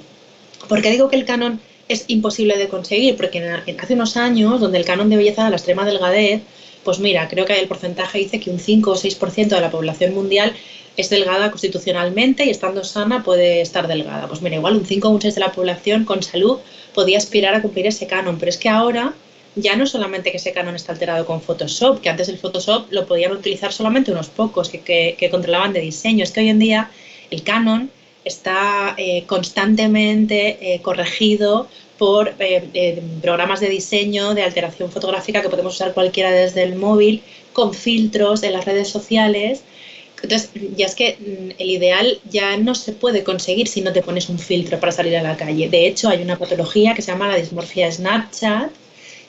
¿Por 0.69 0.83
qué 0.83 0.91
digo 0.91 1.09
que 1.09 1.17
el 1.17 1.25
canon 1.25 1.61
es 1.89 2.05
imposible 2.09 2.57
de 2.57 2.69
conseguir, 2.69 3.17
porque 3.17 3.39
hace 3.79 3.95
unos 3.95 4.17
años, 4.17 4.61
donde 4.61 4.79
el 4.79 4.85
canon 4.85 5.11
de 5.11 5.17
belleza 5.17 5.51
la 5.51 5.57
extrema 5.57 5.85
delgadez, 5.85 6.43
pues 6.83 6.99
mira, 6.99 7.29
creo 7.29 7.47
que 7.47 7.59
el 7.59 7.67
porcentaje 7.67 8.19
dice 8.19 8.41
que 8.41 8.51
un 8.51 8.59
5 8.59 8.91
o 8.91 8.97
6% 8.97 9.49
de 9.49 9.61
la 9.61 9.71
población 9.71 10.15
mundial 10.15 10.55
es 10.97 11.11
delgada 11.11 11.51
constitucionalmente 11.51 12.45
y 12.45 12.51
estando 12.51 12.85
sana 12.85 13.25
puede 13.25 13.61
estar 13.61 13.89
delgada. 13.89 14.29
Pues 14.29 14.43
mira, 14.43 14.57
igual 14.57 14.77
un 14.77 14.87
5 14.87 15.09
o 15.09 15.11
un 15.11 15.21
6 15.21 15.35
de 15.35 15.41
la 15.41 15.53
población 15.53 16.05
con 16.05 16.23
salud 16.23 16.59
podía 16.95 17.19
aspirar 17.19 17.55
a 17.55 17.63
cumplir 17.63 17.87
ese 17.87 18.07
canon, 18.07 18.39
pero 18.39 18.51
es 18.51 18.59
que 18.59 18.69
ahora 18.69 19.15
ya 19.57 19.77
no 19.77 19.87
solamente 19.87 20.31
que 20.31 20.37
ese 20.37 20.53
canon 20.53 20.77
está 20.77 20.93
alterado 20.93 21.27
con 21.27 21.41
Photoshop, 21.41 22.01
que 22.01 22.11
antes 22.11 22.29
el 22.29 22.39
Photoshop 22.39 22.93
lo 22.93 23.07
podían 23.07 23.33
utilizar 23.33 23.73
solamente 23.73 24.11
unos 24.11 24.29
pocos 24.29 24.69
que, 24.69 25.17
que 25.19 25.31
controlaban 25.31 25.73
de 25.73 25.81
diseño, 25.81 26.25
es 26.25 26.33
que 26.33 26.41
hoy 26.41 26.49
en 26.49 26.59
día 26.59 26.91
el 27.31 27.43
canon 27.43 27.91
está 28.25 28.95
eh, 28.97 29.25
constantemente 29.27 30.75
eh, 30.75 30.81
corregido 30.83 31.69
por 31.99 32.35
eh, 32.39 33.03
programas 33.23 33.61
de 33.61 33.69
diseño, 33.69 34.35
de 34.35 34.43
alteración 34.43 34.91
fotográfica 34.91 35.43
que 35.43 35.49
podemos 35.49 35.75
usar 35.75 35.95
cualquiera 35.95 36.31
desde 36.31 36.63
el 36.63 36.77
móvil, 36.77 37.23
con 37.53 37.73
filtros 37.73 38.43
en 38.43 38.53
las 38.53 38.65
redes 38.65 38.89
sociales. 38.89 39.63
Entonces, 40.23 40.51
ya 40.77 40.87
es 40.87 40.95
que 40.95 41.17
mm, 41.19 41.61
el 41.61 41.71
ideal 41.71 42.19
ya 42.31 42.57
no 42.57 42.75
se 42.75 42.93
puede 42.93 43.23
conseguir 43.23 43.69
si 43.69 43.83
no 43.83 43.93
te 43.93 44.03
pones 44.03 44.29
un 44.29 44.39
filtro 44.39 44.81
para 44.81 44.91
salir 44.91 45.17
a 45.17 45.23
la 45.23 45.37
calle. 45.37 45.69
De 45.69 45.87
hecho, 45.87 46.09
hay 46.09 46.23
una 46.23 46.39
patología 46.39 46.95
que 46.95 47.03
se 47.03 47.13
llama 47.13 47.29
la 47.29 47.37
dismorfia 47.37 47.93
Snapchat, 47.93 48.71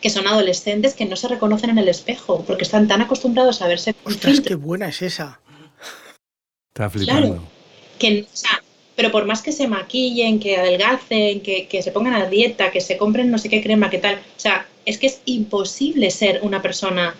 que 0.01 0.09
son 0.09 0.27
adolescentes 0.27 0.93
que 0.93 1.05
no 1.05 1.15
se 1.15 1.27
reconocen 1.27 1.71
en 1.71 1.79
el 1.79 1.89
espejo 1.89 2.43
porque 2.45 2.63
están 2.63 2.87
tan 2.87 3.01
acostumbrados 3.01 3.61
a 3.61 3.67
verse 3.67 3.93
con 3.93 4.13
Ostras, 4.13 4.39
qué 4.39 4.55
buena 4.55 4.87
es 4.87 5.01
esa 5.01 5.39
Está 6.73 6.89
flipando. 6.89 7.41
que, 7.97 8.27
pero 8.95 9.11
por 9.11 9.25
más 9.25 9.41
que 9.41 9.51
se 9.51 9.67
maquillen, 9.67 10.39
que 10.39 10.57
adelgacen, 10.57 11.41
que, 11.41 11.67
que, 11.67 11.81
se 11.81 11.91
pongan 11.91 12.13
a 12.13 12.25
dieta, 12.27 12.71
que 12.71 12.81
se 12.81 12.97
compren 12.97 13.29
no 13.29 13.37
sé 13.37 13.49
qué 13.49 13.61
crema, 13.61 13.89
qué 13.89 13.97
tal, 13.97 14.15
o 14.15 14.39
sea, 14.39 14.67
es 14.85 14.97
que 14.97 15.07
es 15.07 15.21
imposible 15.25 16.09
ser 16.11 16.39
una 16.43 16.61
persona 16.61 17.15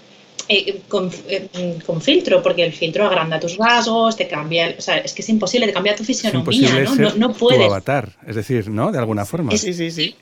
eh, 0.48 0.82
con, 0.88 1.12
eh, 1.28 1.80
con, 1.86 2.02
filtro, 2.02 2.44
porque 2.44 2.64
el 2.64 2.72
filtro 2.72 3.06
agranda 3.06 3.40
tus 3.40 3.58
rasgos, 3.58 4.16
te 4.16 4.28
cambia, 4.28 4.76
o 4.78 4.82
sea, 4.82 4.98
es 4.98 5.14
que 5.14 5.22
es 5.22 5.30
imposible, 5.30 5.66
te 5.66 5.74
cambia 5.74 5.96
tu 5.96 6.04
fisionomía, 6.04 6.84
¿no? 6.84 6.96
no, 6.96 7.16
no 7.16 7.34
puedes. 7.34 7.60
Tu 7.60 7.66
avatar, 7.66 8.16
es 8.28 8.36
decir, 8.36 8.70
¿no? 8.70 8.92
De 8.92 9.00
alguna 9.00 9.26
forma. 9.26 9.52
Sí, 9.58 9.74
sí, 9.74 9.90
sí, 9.90 10.16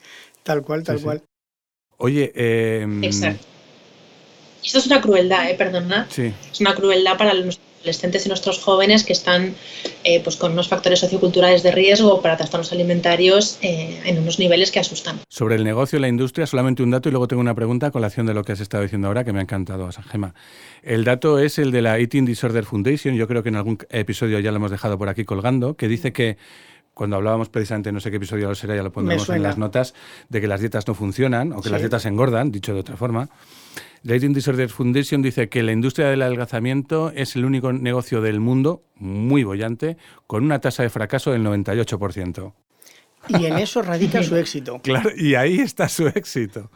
tal 0.44 0.64
cual, 0.64 0.84
tal 0.84 1.02
cual. 1.02 1.24
Oye, 1.98 2.32
eh, 2.36 2.88
Exacto. 3.02 3.46
Esto 4.64 4.80
es 4.80 4.88
una 4.88 5.02
crueldad, 5.02 5.50
¿eh? 5.50 5.56
Perdona. 5.56 6.08
Sí. 6.10 6.34
Es 6.52 6.62
una 6.62 6.74
crueldad 6.74 7.18
para 7.18 7.34
los 7.34 7.60
adolescentes 7.84 8.26
y 8.26 8.30
nuestros 8.30 8.60
jóvenes 8.60 9.04
que 9.04 9.14
están 9.14 9.54
eh, 10.04 10.22
pues 10.24 10.38
con 10.38 10.54
unos 10.54 10.70
factores 10.70 11.00
socioculturales 11.00 11.64
de 11.64 11.72
riesgo 11.72 12.22
para 12.22 12.38
trastornos 12.38 12.72
alimentarios 12.72 13.60
eh, 13.62 14.02
en 14.06 14.18
unos 14.20 14.40
niveles 14.40 14.72
que 14.72 14.80
asustan. 14.80 15.20
Sobre 15.28 15.56
el 15.56 15.64
negocio 15.64 16.00
y 16.00 16.02
la 16.02 16.08
industria, 16.08 16.48
solamente 16.48 16.82
un 16.82 16.92
dato 16.92 17.10
y 17.10 17.12
luego 17.12 17.28
tengo 17.28 17.42
una 17.42 17.54
pregunta 17.54 17.88
a 17.88 17.92
colación 17.92 18.26
de 18.26 18.34
lo 18.34 18.44
que 18.44 18.54
has 18.54 18.62
estado 18.62 18.84
diciendo 18.84 19.08
ahora 19.08 19.24
que 19.26 19.34
me 19.34 19.40
ha 19.40 19.44
encantado, 19.44 19.90
Gema. 20.10 20.34
El 20.82 21.04
dato 21.04 21.40
es 21.40 21.60
el 21.60 21.72
de 21.72 21.82
la 21.82 22.00
Eating 22.00 22.26
Disorder 22.26 22.64
Foundation, 22.64 23.16
yo 23.16 23.28
creo 23.28 23.44
que 23.44 23.50
en 23.50 23.58
algún 23.58 23.78
episodio 23.90 24.40
ya 24.40 24.52
lo 24.52 24.58
hemos 24.58 24.72
dejado 24.72 24.98
por 24.98 25.10
aquí 25.10 25.26
colgando, 25.26 25.76
que 25.76 25.88
dice 25.88 26.14
que 26.14 26.38
cuando 26.94 27.16
hablábamos 27.16 27.50
precisamente, 27.50 27.92
no 27.92 28.00
sé 28.00 28.12
qué 28.12 28.18
episodio 28.18 28.48
lo 28.48 28.56
será, 28.56 28.76
ya 28.76 28.84
lo 28.84 28.92
pondremos 28.92 29.28
en 29.30 29.44
las 29.44 29.58
notas, 29.58 29.94
de 30.30 30.42
que 30.42 30.48
las 30.48 30.60
dietas 30.60 30.88
no 30.88 30.94
funcionan 30.94 31.52
o 31.52 31.62
que 31.62 31.70
las 31.70 31.82
dietas 31.82 32.06
engordan, 32.06 32.52
dicho 32.52 32.74
de 32.74 32.80
otra 32.80 32.96
forma. 32.96 33.30
La 34.04 34.16
Eating 34.16 34.34
Disorder 34.34 34.70
Foundation 34.70 35.22
dice 35.22 35.48
que 35.48 35.64
la 35.64 35.72
industria 35.72 36.10
del 36.10 36.22
adelgazamiento 36.22 37.12
es 37.16 37.36
el 37.38 37.46
único 37.46 37.72
negocio 37.72 38.22
del 38.22 38.42
mundo, 38.42 38.84
muy 38.96 39.44
bollante, 39.44 39.98
con 40.28 40.44
una 40.44 40.60
tasa 40.60 40.84
de 40.84 40.90
fracaso 40.90 41.32
del 41.32 41.44
98%. 41.46 42.54
Y 43.30 43.46
en 43.46 43.58
eso 43.58 43.82
radica 43.82 44.22
su 44.22 44.36
éxito. 44.36 44.80
Claro, 44.84 45.10
y 45.16 45.36
ahí 45.36 45.60
está 45.60 45.88
su 45.88 46.08
éxito. 46.08 46.70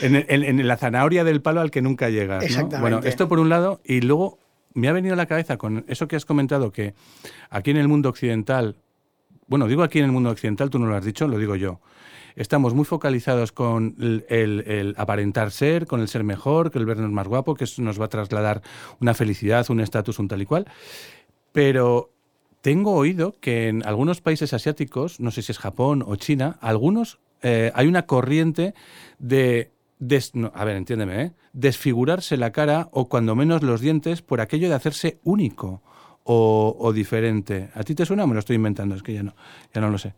En, 0.00 0.66
la 0.66 0.78
zanahoria 0.78 1.22
del 1.22 1.42
palo 1.42 1.60
al 1.60 1.70
que 1.70 1.82
nunca 1.82 2.08
llega. 2.08 2.38
Exactamente. 2.38 2.80
Bueno, 2.80 3.00
esto 3.04 3.28
por 3.28 3.38
un 3.38 3.50
lado, 3.50 3.82
y 3.84 4.00
luego 4.00 4.38
me 4.72 4.88
ha 4.88 4.92
venido 4.92 5.12
a 5.12 5.16
la 5.18 5.26
cabeza 5.26 5.58
con 5.58 5.84
eso 5.86 6.08
que 6.08 6.16
has 6.16 6.24
comentado, 6.24 6.72
que 6.72 6.94
aquí 7.50 7.70
en 7.70 7.76
el 7.76 7.88
mundo 7.88 8.08
occidental 8.08 8.76
bueno, 9.46 9.68
digo 9.68 9.82
aquí 9.82 9.98
en 9.98 10.06
el 10.06 10.12
mundo 10.12 10.30
occidental, 10.30 10.70
tú 10.70 10.78
no 10.78 10.86
lo 10.86 10.96
has 10.96 11.04
dicho, 11.04 11.28
lo 11.28 11.38
digo 11.38 11.56
yo. 11.56 11.80
Estamos 12.36 12.74
muy 12.74 12.84
focalizados 12.84 13.52
con 13.52 13.94
el, 13.98 14.94
aparentar 14.96 15.50
ser, 15.50 15.86
con 15.86 16.00
el 16.00 16.08
ser 16.08 16.24
mejor, 16.24 16.70
que 16.70 16.78
el 16.78 16.86
vernos 16.86 17.10
más 17.10 17.28
guapo, 17.28 17.54
que 17.54 17.64
eso 17.64 17.80
nos 17.82 18.00
va 18.00 18.06
a 18.06 18.08
trasladar 18.08 18.62
una 19.00 19.14
felicidad, 19.14 19.68
un 19.70 19.80
estatus, 19.80 20.18
un 20.18 20.28
tal 20.28 20.42
y 20.42 20.46
cual. 20.46 20.66
Pero 21.52 22.10
tengo 22.60 22.94
oído 22.94 23.36
que 23.40 23.68
en 23.68 23.86
algunos 23.86 24.20
países 24.20 24.52
asiáticos, 24.52 25.20
no 25.20 25.30
sé 25.30 25.42
si 25.42 25.52
es 25.52 25.58
Japón 25.58 26.02
o 26.06 26.16
China, 26.16 26.58
algunos 26.60 27.18
eh, 27.42 27.70
hay 27.74 27.86
una 27.86 28.06
corriente 28.06 28.74
de 29.18 29.70
a 30.52 30.64
ver, 30.64 30.76
entiéndeme, 30.76 31.22
¿eh? 31.22 31.32
desfigurarse 31.52 32.36
la 32.36 32.52
cara 32.52 32.88
o 32.92 33.08
cuando 33.08 33.34
menos 33.34 33.62
los 33.62 33.80
dientes 33.80 34.22
por 34.22 34.40
aquello 34.40 34.68
de 34.68 34.74
hacerse 34.74 35.18
único 35.24 35.82
o, 36.24 36.92
diferente. 36.94 37.70
¿A 37.74 37.82
ti 37.84 37.94
te 37.94 38.06
suena 38.06 38.24
o 38.24 38.26
me 38.26 38.34
lo 38.34 38.40
estoy 38.40 38.56
inventando? 38.56 38.94
Es 38.94 39.02
que 39.02 39.12
ya 39.14 39.22
no, 39.22 39.34
ya 39.72 39.80
no 39.80 39.90
lo 39.90 39.98
sé. 39.98 40.14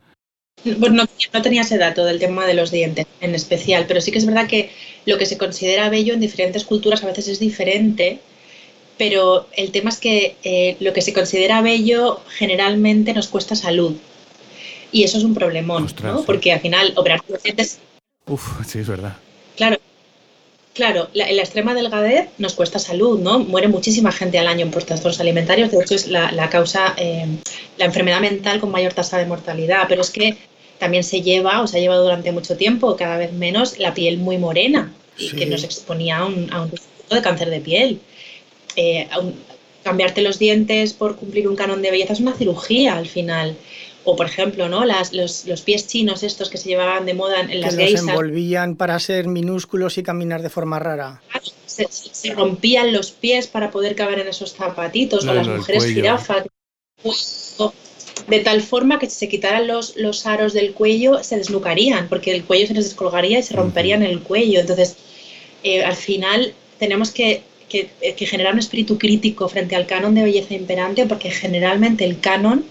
Pues 0.62 0.92
no, 0.92 1.04
no, 1.32 1.42
tenía 1.42 1.62
ese 1.62 1.78
dato 1.78 2.04
del 2.04 2.18
tema 2.18 2.46
de 2.46 2.54
los 2.54 2.70
dientes 2.70 3.06
en 3.20 3.34
especial, 3.34 3.84
pero 3.86 4.00
sí 4.00 4.10
que 4.10 4.18
es 4.18 4.26
verdad 4.26 4.48
que 4.48 4.70
lo 5.04 5.18
que 5.18 5.26
se 5.26 5.38
considera 5.38 5.88
bello 5.90 6.14
en 6.14 6.20
diferentes 6.20 6.64
culturas 6.64 7.04
a 7.04 7.06
veces 7.06 7.28
es 7.28 7.38
diferente, 7.38 8.18
pero 8.98 9.48
el 9.56 9.70
tema 9.70 9.90
es 9.90 9.98
que 9.98 10.36
eh, 10.42 10.76
lo 10.80 10.92
que 10.92 11.02
se 11.02 11.12
considera 11.12 11.62
bello 11.62 12.20
generalmente 12.36 13.12
nos 13.12 13.28
cuesta 13.28 13.54
salud. 13.54 13.96
Y 14.90 15.04
eso 15.04 15.18
es 15.18 15.24
un 15.24 15.34
problemón, 15.34 15.88
¿no? 16.02 16.24
Porque 16.24 16.52
al 16.52 16.60
final 16.60 16.92
operar 16.96 17.20
los 17.28 17.42
dientes... 17.42 17.78
Uf, 18.26 18.66
sí, 18.66 18.78
es 18.78 18.88
verdad. 18.88 19.16
Claro, 19.56 19.78
Claro, 20.76 21.08
la, 21.14 21.32
la, 21.32 21.40
extrema 21.40 21.72
delgadez 21.72 22.28
nos 22.36 22.52
cuesta 22.52 22.78
salud, 22.78 23.18
¿no? 23.18 23.38
Muere 23.38 23.66
muchísima 23.66 24.12
gente 24.12 24.38
al 24.38 24.46
año 24.46 24.70
por 24.70 24.84
trastornos 24.84 25.18
alimentarios, 25.20 25.70
de 25.70 25.78
hecho 25.78 25.94
es 25.94 26.06
la, 26.06 26.50
causa, 26.50 26.94
eh, 26.98 27.24
la 27.78 27.86
enfermedad 27.86 28.20
mental 28.20 28.60
con 28.60 28.70
mayor 28.70 28.92
tasa 28.92 29.16
de 29.16 29.24
mortalidad, 29.24 29.86
pero 29.88 30.02
es 30.02 30.10
que 30.10 30.36
también 30.78 31.02
se 31.02 31.22
lleva, 31.22 31.62
o 31.62 31.66
se 31.66 31.78
ha 31.78 31.80
llevado 31.80 32.02
durante 32.02 32.30
mucho 32.30 32.58
tiempo, 32.58 32.94
cada 32.94 33.16
vez 33.16 33.32
menos, 33.32 33.78
la 33.78 33.94
piel 33.94 34.18
muy 34.18 34.36
morena, 34.36 34.92
y 35.16 35.30
que 35.30 35.46
nos 35.46 35.64
exponía 35.64 36.18
a 36.18 36.26
un, 36.26 36.52
a 36.52 36.68
de 37.14 37.22
cáncer 37.22 37.48
de 37.48 37.60
piel. 37.60 38.00
Eh, 38.76 39.08
cambiarte 39.82 40.20
los 40.20 40.38
dientes 40.38 40.92
por 40.92 41.16
cumplir 41.16 41.48
un 41.48 41.56
canon 41.56 41.80
de 41.80 41.90
belleza 41.90 42.12
es 42.12 42.20
una 42.20 42.34
cirugía 42.34 42.98
al 42.98 43.06
final. 43.06 43.56
O, 44.08 44.14
por 44.14 44.26
ejemplo, 44.26 44.68
¿no? 44.68 44.84
Las, 44.84 45.12
los, 45.12 45.46
los, 45.46 45.62
pies 45.62 45.88
chinos 45.88 46.22
estos 46.22 46.48
que 46.48 46.58
se 46.58 46.68
llevaban 46.68 47.06
de 47.06 47.14
moda 47.14 47.40
en, 47.40 47.60
las 47.60 47.74
que 47.74 47.90
los 47.90 48.00
envolvían 48.00 48.76
para 48.76 49.00
ser 49.00 49.26
minúsculos 49.26 49.98
y 49.98 50.04
caminar 50.04 50.42
de 50.42 50.48
forma 50.48 50.78
rara. 50.78 51.20
Se, 51.66 51.88
se, 51.90 52.32
rompían 52.32 52.92
los 52.92 53.10
pies 53.10 53.48
para 53.48 53.72
poder 53.72 53.96
caber 53.96 54.20
en 54.20 54.28
esos 54.28 54.54
zapatitos, 54.54 55.26
o 55.26 55.34
las 55.34 55.48
mujeres 55.48 55.86
jirafas. 55.86 56.46
De 58.28 58.38
tal 58.40 58.62
forma 58.62 59.00
que 59.00 59.10
si 59.10 59.16
se 59.16 59.28
quitaran 59.28 59.66
los, 59.66 59.96
los 59.96 60.24
aros 60.24 60.52
del 60.52 60.72
cuello, 60.72 61.24
se 61.24 61.36
desnucarían, 61.36 62.08
porque 62.08 62.32
el 62.32 62.44
cuello 62.44 62.68
se 62.68 62.74
les 62.74 62.84
descolgaría 62.84 63.40
y 63.40 63.42
se 63.42 63.54
romperían 63.54 64.04
el 64.04 64.20
cuello. 64.20 64.60
Entonces, 64.60 64.96
eh, 65.64 65.82
al 65.82 65.96
final, 65.96 66.54
tenemos 66.78 67.10
que 67.10 67.42
que, 67.68 67.90
que, 68.16 68.26
generar 68.26 68.52
un 68.52 68.60
espíritu 68.60 68.96
crítico 68.96 69.48
frente 69.48 69.74
al 69.74 69.86
canon 69.86 70.14
de 70.14 70.22
belleza 70.22 70.54
imperante, 70.54 71.04
porque 71.06 71.30
generalmente 71.30 72.04
el 72.04 72.20
canon 72.20 72.64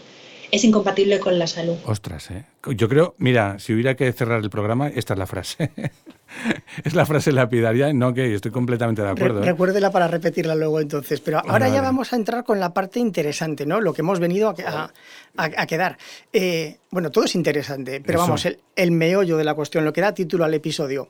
es 0.55 0.63
incompatible 0.63 1.19
con 1.19 1.37
la 1.37 1.47
salud. 1.47 1.75
Ostras, 1.85 2.31
¿eh? 2.31 2.45
Yo 2.75 2.87
creo, 2.87 3.13
mira, 3.17 3.59
si 3.59 3.73
hubiera 3.73 3.95
que 3.95 4.11
cerrar 4.13 4.41
el 4.41 4.49
programa, 4.49 4.87
esta 4.87 5.13
es 5.13 5.19
la 5.19 5.27
frase. 5.27 5.71
es 6.83 6.93
la 6.93 7.05
frase 7.05 7.31
lapidaria, 7.31 7.91
no 7.93 8.13
que 8.13 8.33
estoy 8.33 8.51
completamente 8.51 9.01
de 9.01 9.09
acuerdo. 9.09 9.41
¿eh? 9.41 9.45
recuérdela 9.45 9.91
para 9.91 10.07
repetirla 10.07 10.55
luego 10.55 10.79
entonces. 10.79 11.19
Pero 11.19 11.41
ahora 11.45 11.67
ya 11.69 11.81
vamos 11.81 12.13
a 12.13 12.15
entrar 12.15 12.43
con 12.43 12.59
la 12.59 12.73
parte 12.73 12.99
interesante, 12.99 13.65
¿no? 13.65 13.81
Lo 13.81 13.93
que 13.93 14.01
hemos 14.01 14.19
venido 14.19 14.55
a, 14.65 14.91
a, 15.35 15.67
quedar. 15.67 15.97
Eh, 16.31 16.77
bueno, 16.89 17.11
todo 17.11 17.25
es 17.25 17.35
interesante, 17.35 18.01
pero 18.01 18.19
vamos, 18.19 18.45
el, 18.45 18.59
el 18.75 18.91
meollo 18.91 19.37
de 19.37 19.43
la 19.43 19.53
cuestión, 19.53 19.83
lo 19.83 19.93
que 19.93 20.01
da 20.01 20.13
título 20.13 20.45
al 20.45 20.53
episodio. 20.53 21.09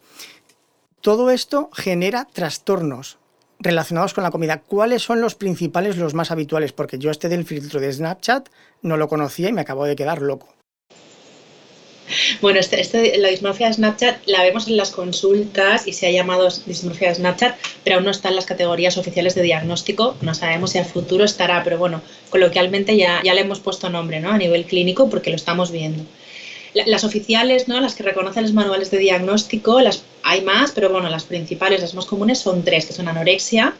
Todo 1.01 1.29
esto 1.29 1.69
genera 1.71 2.25
trastornos 2.25 3.19
relacionados 3.59 4.13
con 4.13 4.23
la 4.23 4.31
comida. 4.31 4.61
¿Cuáles 4.61 5.03
son 5.03 5.21
los 5.21 5.35
principales, 5.35 5.97
los 5.97 6.13
más 6.13 6.31
habituales? 6.31 6.71
Porque 6.71 6.97
yo 6.97 7.11
este 7.11 7.29
del 7.29 7.45
filtro 7.45 7.79
de 7.79 7.91
Snapchat 7.91 8.49
no 8.81 8.97
lo 8.97 9.07
conocía 9.07 9.49
y 9.49 9.53
me 9.53 9.61
acabo 9.61 9.85
de 9.85 9.95
quedar 9.95 10.21
loco. 10.21 10.55
Bueno, 12.41 12.59
este, 12.59 12.79
este, 12.79 13.17
la 13.17 13.29
dismorfia 13.29 13.67
de 13.67 13.73
Snapchat 13.73 14.27
la 14.27 14.43
vemos 14.43 14.67
en 14.67 14.77
las 14.77 14.91
consultas 14.91 15.87
y 15.87 15.93
se 15.93 16.07
ha 16.07 16.11
llamado 16.11 16.47
dismorfia 16.65 17.09
de 17.09 17.15
Snapchat, 17.15 17.57
pero 17.83 17.95
aún 17.95 18.05
no 18.05 18.11
está 18.11 18.29
en 18.29 18.35
las 18.35 18.45
categorías 18.45 18.97
oficiales 18.97 19.33
de 19.35 19.41
diagnóstico. 19.41 20.15
No 20.21 20.35
sabemos 20.35 20.71
si 20.71 20.77
a 20.77 20.85
futuro 20.85 21.23
estará, 21.23 21.63
pero 21.63 21.77
bueno, 21.77 22.01
coloquialmente 22.29 22.95
ya, 22.95 23.21
ya 23.23 23.33
le 23.33 23.41
hemos 23.41 23.59
puesto 23.59 23.89
nombre 23.89 24.19
¿no? 24.19 24.31
a 24.31 24.37
nivel 24.37 24.65
clínico 24.65 25.09
porque 25.09 25.31
lo 25.31 25.35
estamos 25.35 25.71
viendo. 25.71 26.03
Las 26.85 27.03
oficiales, 27.03 27.67
¿no? 27.67 27.79
las 27.79 27.95
que 27.95 28.03
reconocen 28.03 28.43
los 28.43 28.53
manuales 28.53 28.91
de 28.91 28.97
diagnóstico, 28.97 29.79
las, 29.79 30.03
hay 30.23 30.41
más, 30.41 30.71
pero 30.71 30.91
bueno, 30.91 31.09
las 31.09 31.23
principales, 31.23 31.81
las 31.81 31.93
más 31.93 32.05
comunes 32.05 32.39
son 32.39 32.63
tres, 32.63 32.85
que 32.85 32.93
son 32.93 33.07
anorexia, 33.07 33.73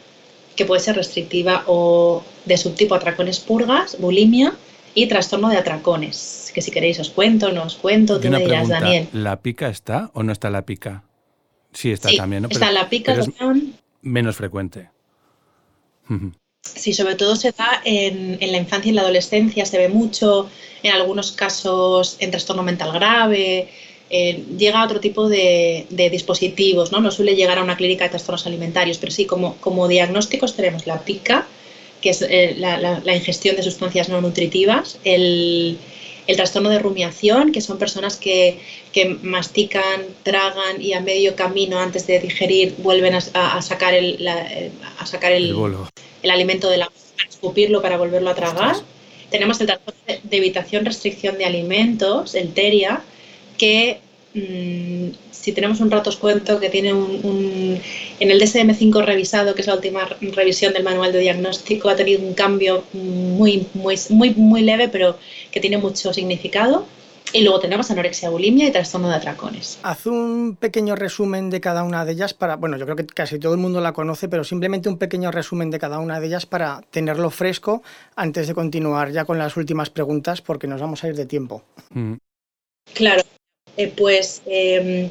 que 0.54 0.64
puede 0.64 0.80
ser 0.80 0.96
restrictiva 0.96 1.64
o 1.66 2.24
de 2.46 2.56
subtipo 2.56 2.94
atracones 2.94 3.40
purgas, 3.40 3.98
bulimia 4.00 4.54
y 4.94 5.06
trastorno 5.06 5.50
de 5.50 5.58
atracones. 5.58 6.50
Que 6.54 6.62
si 6.62 6.70
queréis 6.70 6.98
os 6.98 7.10
cuento, 7.10 7.52
no 7.52 7.64
os 7.64 7.74
cuento, 7.74 8.18
tú 8.18 8.28
me 8.30 8.38
dirás, 8.38 8.68
Daniel. 8.68 9.08
¿La 9.12 9.42
pica 9.42 9.68
está 9.68 10.10
o 10.14 10.22
no 10.22 10.32
está 10.32 10.48
la 10.48 10.64
pica? 10.64 11.04
Sí, 11.72 11.92
está 11.92 12.08
también, 12.16 12.44
¿no? 12.44 12.48
está 12.48 12.72
la 12.72 12.88
pica 12.88 13.14
menos 14.00 14.36
frecuente. 14.36 14.88
Sí, 16.74 16.92
sobre 16.92 17.14
todo 17.14 17.36
se 17.36 17.52
da 17.52 17.82
en, 17.84 18.38
en, 18.40 18.52
la 18.52 18.58
infancia 18.58 18.88
y 18.88 18.90
en 18.90 18.96
la 18.96 19.02
adolescencia, 19.02 19.64
se 19.66 19.78
ve 19.78 19.88
mucho, 19.88 20.48
en 20.82 20.92
algunos 20.92 21.32
casos 21.32 22.16
en 22.18 22.30
trastorno 22.30 22.62
mental 22.62 22.92
grave, 22.92 23.68
eh, 24.08 24.44
llega 24.56 24.80
a 24.80 24.84
otro 24.84 25.00
tipo 25.00 25.28
de, 25.28 25.86
dispositivos, 25.90 26.92
¿no? 26.92 27.00
No 27.00 27.10
suele 27.10 27.34
llegar 27.34 27.58
a 27.58 27.64
una 27.64 27.76
clínica 27.76 28.04
de 28.04 28.10
trastornos 28.10 28.46
alimentarios, 28.46 28.98
pero 28.98 29.10
sí, 29.10 29.26
como, 29.26 29.56
como 29.56 29.88
diagnósticos 29.88 30.54
tenemos 30.54 30.86
la 30.86 31.00
PICA, 31.00 31.46
que 32.00 32.10
es 32.10 32.22
eh, 32.22 32.54
la, 32.56 33.16
ingestión 33.16 33.56
de 33.56 33.64
sustancias 33.64 34.08
no 34.08 34.20
nutritivas, 34.20 35.00
el, 35.02 35.78
trastorno 36.36 36.70
de 36.70 36.78
rumiación, 36.78 37.50
que 37.50 37.60
son 37.60 37.78
personas 37.78 38.16
que, 38.16 38.58
mastican, 39.22 40.02
tragan 40.22 40.80
y 40.80 40.92
a 40.92 41.00
medio 41.00 41.34
camino 41.34 41.78
antes 41.78 42.06
de 42.06 42.18
digerir 42.20 42.74
vuelven 42.78 43.14
a, 43.14 43.60
sacar 43.60 43.92
el, 43.94 44.26
a 44.26 45.06
sacar 45.06 45.32
el, 45.32 45.50
el, 45.50 45.76
alimento 46.30 46.68
de 46.68 46.78
la 46.78 46.90
para 47.16 47.28
escupirlo 47.28 47.82
para 47.82 47.96
volverlo 47.96 48.30
a 48.30 48.34
tragar. 48.34 48.76
Tenemos 49.30 49.60
el 49.60 49.66
trastorno 49.66 50.00
de 50.22 50.36
evitación, 50.36 50.84
restricción 50.84 51.38
de 51.38 51.44
alimentos, 51.44 52.34
el 52.34 52.52
TERIA, 52.52 53.02
que 53.58 53.98
mm, 54.34 55.08
si 55.46 55.52
tenemos 55.52 55.80
un 55.80 55.90
rato 55.90 56.10
os 56.10 56.16
cuento 56.16 56.58
que 56.60 56.68
tiene 56.68 56.92
un, 56.92 57.80
en 58.20 58.30
el 58.30 58.40
DSM5 58.40 59.04
revisado, 59.04 59.54
que 59.54 59.62
es 59.62 59.66
la 59.66 59.74
última 59.74 60.08
revisión 60.20 60.72
del 60.72 60.82
manual 60.82 61.12
de 61.12 61.20
diagnóstico, 61.20 61.88
ha 61.88 61.96
tenido 61.96 62.20
un 62.20 62.34
cambio 62.34 62.84
muy, 62.92 63.66
muy, 63.74 63.96
muy, 64.10 64.30
muy 64.30 64.62
leve, 64.62 64.88
pero 64.88 65.18
que 65.50 65.60
tiene 65.60 65.78
mucho 65.78 66.12
significado. 66.12 66.86
Y 67.32 67.42
luego 67.42 67.60
tenemos 67.60 67.90
anorexia, 67.90 68.30
bulimia 68.30 68.68
y 68.68 68.72
trastorno 68.72 69.08
de 69.08 69.16
atracones. 69.16 69.78
Haz 69.82 70.06
un 70.06 70.56
pequeño 70.58 70.94
resumen 70.94 71.50
de 71.50 71.60
cada 71.60 71.82
una 71.82 72.04
de 72.04 72.12
ellas 72.12 72.34
para, 72.34 72.56
bueno, 72.56 72.76
yo 72.76 72.84
creo 72.84 72.96
que 72.96 73.06
casi 73.06 73.38
todo 73.38 73.52
el 73.52 73.58
mundo 73.60 73.80
la 73.80 73.92
conoce, 73.92 74.28
pero 74.28 74.44
simplemente 74.44 74.88
un 74.88 74.98
pequeño 74.98 75.30
resumen 75.30 75.70
de 75.70 75.78
cada 75.78 75.98
una 75.98 76.20
de 76.20 76.28
ellas 76.28 76.46
para 76.46 76.82
tenerlo 76.90 77.30
fresco 77.30 77.82
antes 78.14 78.46
de 78.46 78.54
continuar 78.54 79.10
ya 79.10 79.24
con 79.24 79.38
las 79.38 79.56
últimas 79.56 79.90
preguntas 79.90 80.40
porque 80.40 80.66
nos 80.66 80.80
vamos 80.80 81.02
a 81.02 81.08
ir 81.08 81.16
de 81.16 81.26
tiempo. 81.26 81.62
Mm. 81.90 82.14
Claro, 82.94 83.22
eh, 83.76 83.92
pues 83.94 84.42
em, 84.46 85.10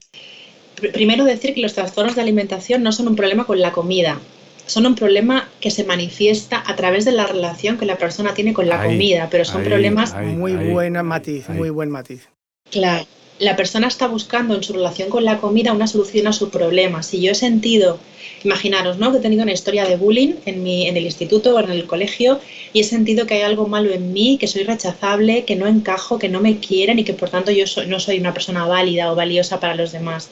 primero 0.94 1.26
decir 1.26 1.54
que 1.54 1.62
los 1.62 1.74
trastornos 1.74 2.16
de 2.16 2.22
alimentación 2.22 2.82
no 2.82 2.92
son 2.92 3.08
un 3.08 3.16
problema 3.16 3.46
con 3.46 3.60
la 3.60 3.72
comida, 3.72 4.20
son 4.66 4.86
un 4.86 4.96
problema 4.96 5.50
que 5.60 5.72
se 5.72 5.84
manifiesta 5.84 6.64
a 6.66 6.76
través 6.76 7.06
de 7.06 7.12
la 7.12 7.28
relación 7.28 7.78
que 7.78 7.86
la 7.86 7.98
persona 7.98 8.34
tiene 8.34 8.54
con 8.54 8.68
la 8.68 8.84
comida, 8.84 9.28
pero 9.30 9.46
son 9.46 9.64
problemas... 9.64 10.16
muy 10.16 10.54
buena 10.54 11.04
matiz, 11.04 11.50
muy 11.50 11.70
buen 11.70 11.90
matiz. 11.90 12.30
Claro, 12.72 13.06
la 13.40 13.56
persona 13.56 13.88
está 13.88 14.08
buscando 14.08 14.56
en 14.56 14.64
su 14.64 14.74
relación 14.74 15.10
con 15.10 15.26
la 15.26 15.40
comida 15.40 15.74
una 15.74 15.88
solución 15.88 16.28
a 16.28 16.34
su 16.34 16.50
problema. 16.50 17.04
Si 17.04 17.22
yo 17.22 17.32
he 17.32 17.36
sentido, 17.36 18.00
imaginaros, 18.44 18.98
¿no? 18.98 19.12
Que 19.12 19.18
he 19.18 19.22
tenido 19.22 19.44
una 19.44 19.52
historia 19.52 19.86
de 19.86 19.98
bullying 19.98 20.36
en, 20.46 20.64
mi, 20.64 20.88
en 20.88 20.96
el 20.96 21.06
instituto 21.06 21.56
o 21.56 21.60
en 21.60 21.70
el 21.70 21.86
colegio 21.86 22.40
y 22.72 22.80
he 22.80 22.84
sentido 22.84 23.26
que 23.26 23.36
hay 23.36 23.42
algo 23.42 23.68
malo 23.68 23.92
en 23.92 24.14
mí, 24.14 24.38
que 24.40 24.48
soy 24.48 24.64
rechazable, 24.64 25.44
que 25.44 25.56
no 25.56 25.68
encajo, 25.68 26.18
que 26.18 26.30
no 26.30 26.40
me 26.40 26.60
quieren 26.60 26.98
y 27.00 27.04
que 27.04 27.14
por 27.14 27.30
tanto 27.30 27.52
yo 27.52 27.66
no 27.88 28.00
soy 28.00 28.20
una 28.20 28.34
persona 28.34 28.66
válida 28.66 29.12
o 29.12 29.16
valiosa 29.16 29.60
para 29.60 29.76
los 29.76 29.92
demás. 29.92 30.30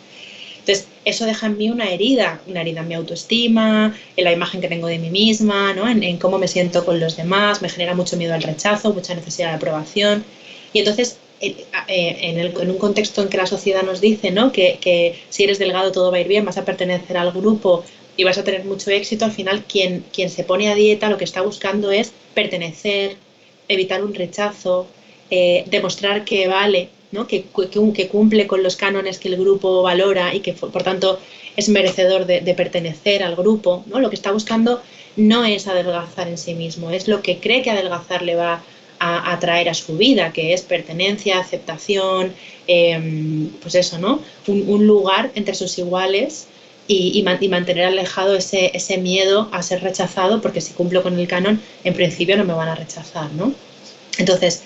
Entonces, 0.65 0.87
eso 1.03 1.25
deja 1.25 1.47
en 1.47 1.57
mí 1.57 1.69
una 1.69 1.89
herida, 1.89 2.39
una 2.47 2.61
herida 2.61 2.79
en 2.79 2.87
mi 2.87 2.93
autoestima, 2.93 3.93
en 4.15 4.23
la 4.23 4.31
imagen 4.31 4.61
que 4.61 4.69
tengo 4.69 4.87
de 4.87 4.97
mí 4.97 5.09
misma, 5.09 5.73
¿no? 5.73 5.89
en, 5.89 6.17
cómo 6.17 6.37
me 6.37 6.47
siento 6.47 6.85
con 6.85 7.01
los 7.01 7.17
demás, 7.17 7.61
me 7.61 7.67
genera 7.67 7.93
mucho 7.93 8.15
miedo 8.15 8.33
al 8.33 8.41
rechazo, 8.41 8.93
mucha 8.93 9.13
necesidad 9.13 9.49
de 9.49 9.55
aprobación. 9.55 10.23
Y 10.71 10.79
entonces, 10.79 11.17
eh, 11.41 11.65
en, 11.89 12.69
un 12.71 12.77
contexto 12.77 13.21
en 13.21 13.27
que 13.27 13.35
la 13.35 13.45
sociedad 13.45 13.83
nos 13.83 13.99
dice 13.99 14.31
¿no? 14.31 14.53
que, 14.53 15.19
si 15.29 15.43
eres 15.43 15.59
delgado 15.59 15.91
todo 15.91 16.09
va 16.09 16.17
a 16.17 16.21
ir 16.21 16.29
bien, 16.29 16.45
vas 16.45 16.57
a 16.57 16.63
pertenecer 16.63 17.17
al 17.17 17.33
grupo 17.33 17.83
y 18.15 18.23
vas 18.23 18.37
a 18.37 18.45
tener 18.45 18.63
mucho 18.63 18.89
éxito, 18.89 19.25
al 19.25 19.33
final 19.33 19.65
quien, 19.65 20.05
quien 20.13 20.29
se 20.29 20.45
pone 20.45 20.69
a 20.69 20.75
dieta 20.75 21.09
lo 21.09 21.17
que 21.17 21.25
está 21.25 21.41
buscando 21.41 21.91
es 21.91 22.13
pertenecer, 22.33 23.17
evitar 23.67 24.01
un 24.01 24.13
rechazo, 24.13 24.87
eh, 25.29 25.65
demostrar 25.67 26.23
que 26.23 26.47
vale, 26.47 26.87
que, 27.27 27.45
que, 27.95 28.07
cumple 28.07 28.47
con 28.47 28.63
los 28.63 28.75
cánones 28.75 29.19
que 29.19 29.29
el 29.29 29.37
grupo 29.37 29.81
valora 29.81 30.33
y 30.33 30.39
que 30.39 30.53
por 30.53 30.83
tanto 30.83 31.19
es 31.55 31.69
merecedor 31.69 32.25
de, 32.25 32.53
pertenecer 32.55 33.23
al 33.23 33.35
grupo, 33.35 33.83
¿no? 33.87 33.99
lo 33.99 34.09
que 34.09 34.15
está 34.15 34.31
buscando 34.31 34.81
no 35.15 35.45
es 35.45 35.67
adelgazar 35.67 36.27
en 36.27 36.37
sí 36.37 36.55
mismo, 36.55 36.89
es 36.89 37.07
lo 37.07 37.21
que 37.21 37.39
cree 37.39 37.61
que 37.61 37.69
adelgazar 37.69 38.23
le 38.23 38.35
va 38.35 38.63
a 38.99 39.33
atraer 39.33 39.69
a 39.69 39.73
su 39.73 39.97
vida, 39.97 40.31
que 40.31 40.53
es 40.53 40.61
pertenencia, 40.61 41.39
aceptación, 41.39 42.33
em, 42.67 43.49
pues 43.61 43.75
eso, 43.75 43.99
¿no? 43.99 44.21
Un, 44.47 44.87
lugar 44.87 45.31
entre 45.35 45.55
sus 45.55 45.77
iguales 45.77 46.47
y, 46.87 47.21
mantener 47.23 47.85
alejado 47.85 48.35
ese, 48.35 48.71
ese, 48.73 48.97
miedo 48.97 49.49
a 49.51 49.61
ser 49.61 49.83
rechazado, 49.83 50.41
porque 50.41 50.61
si 50.61 50.73
cumplo 50.73 51.03
con 51.03 51.19
el 51.19 51.27
canon, 51.27 51.61
en 51.83 51.93
principio 51.93 52.37
no 52.37 52.45
me 52.45 52.53
van 52.53 52.69
a 52.69 52.75
rechazar, 52.75 53.31
¿no? 53.33 53.53
Entonces, 54.17 54.63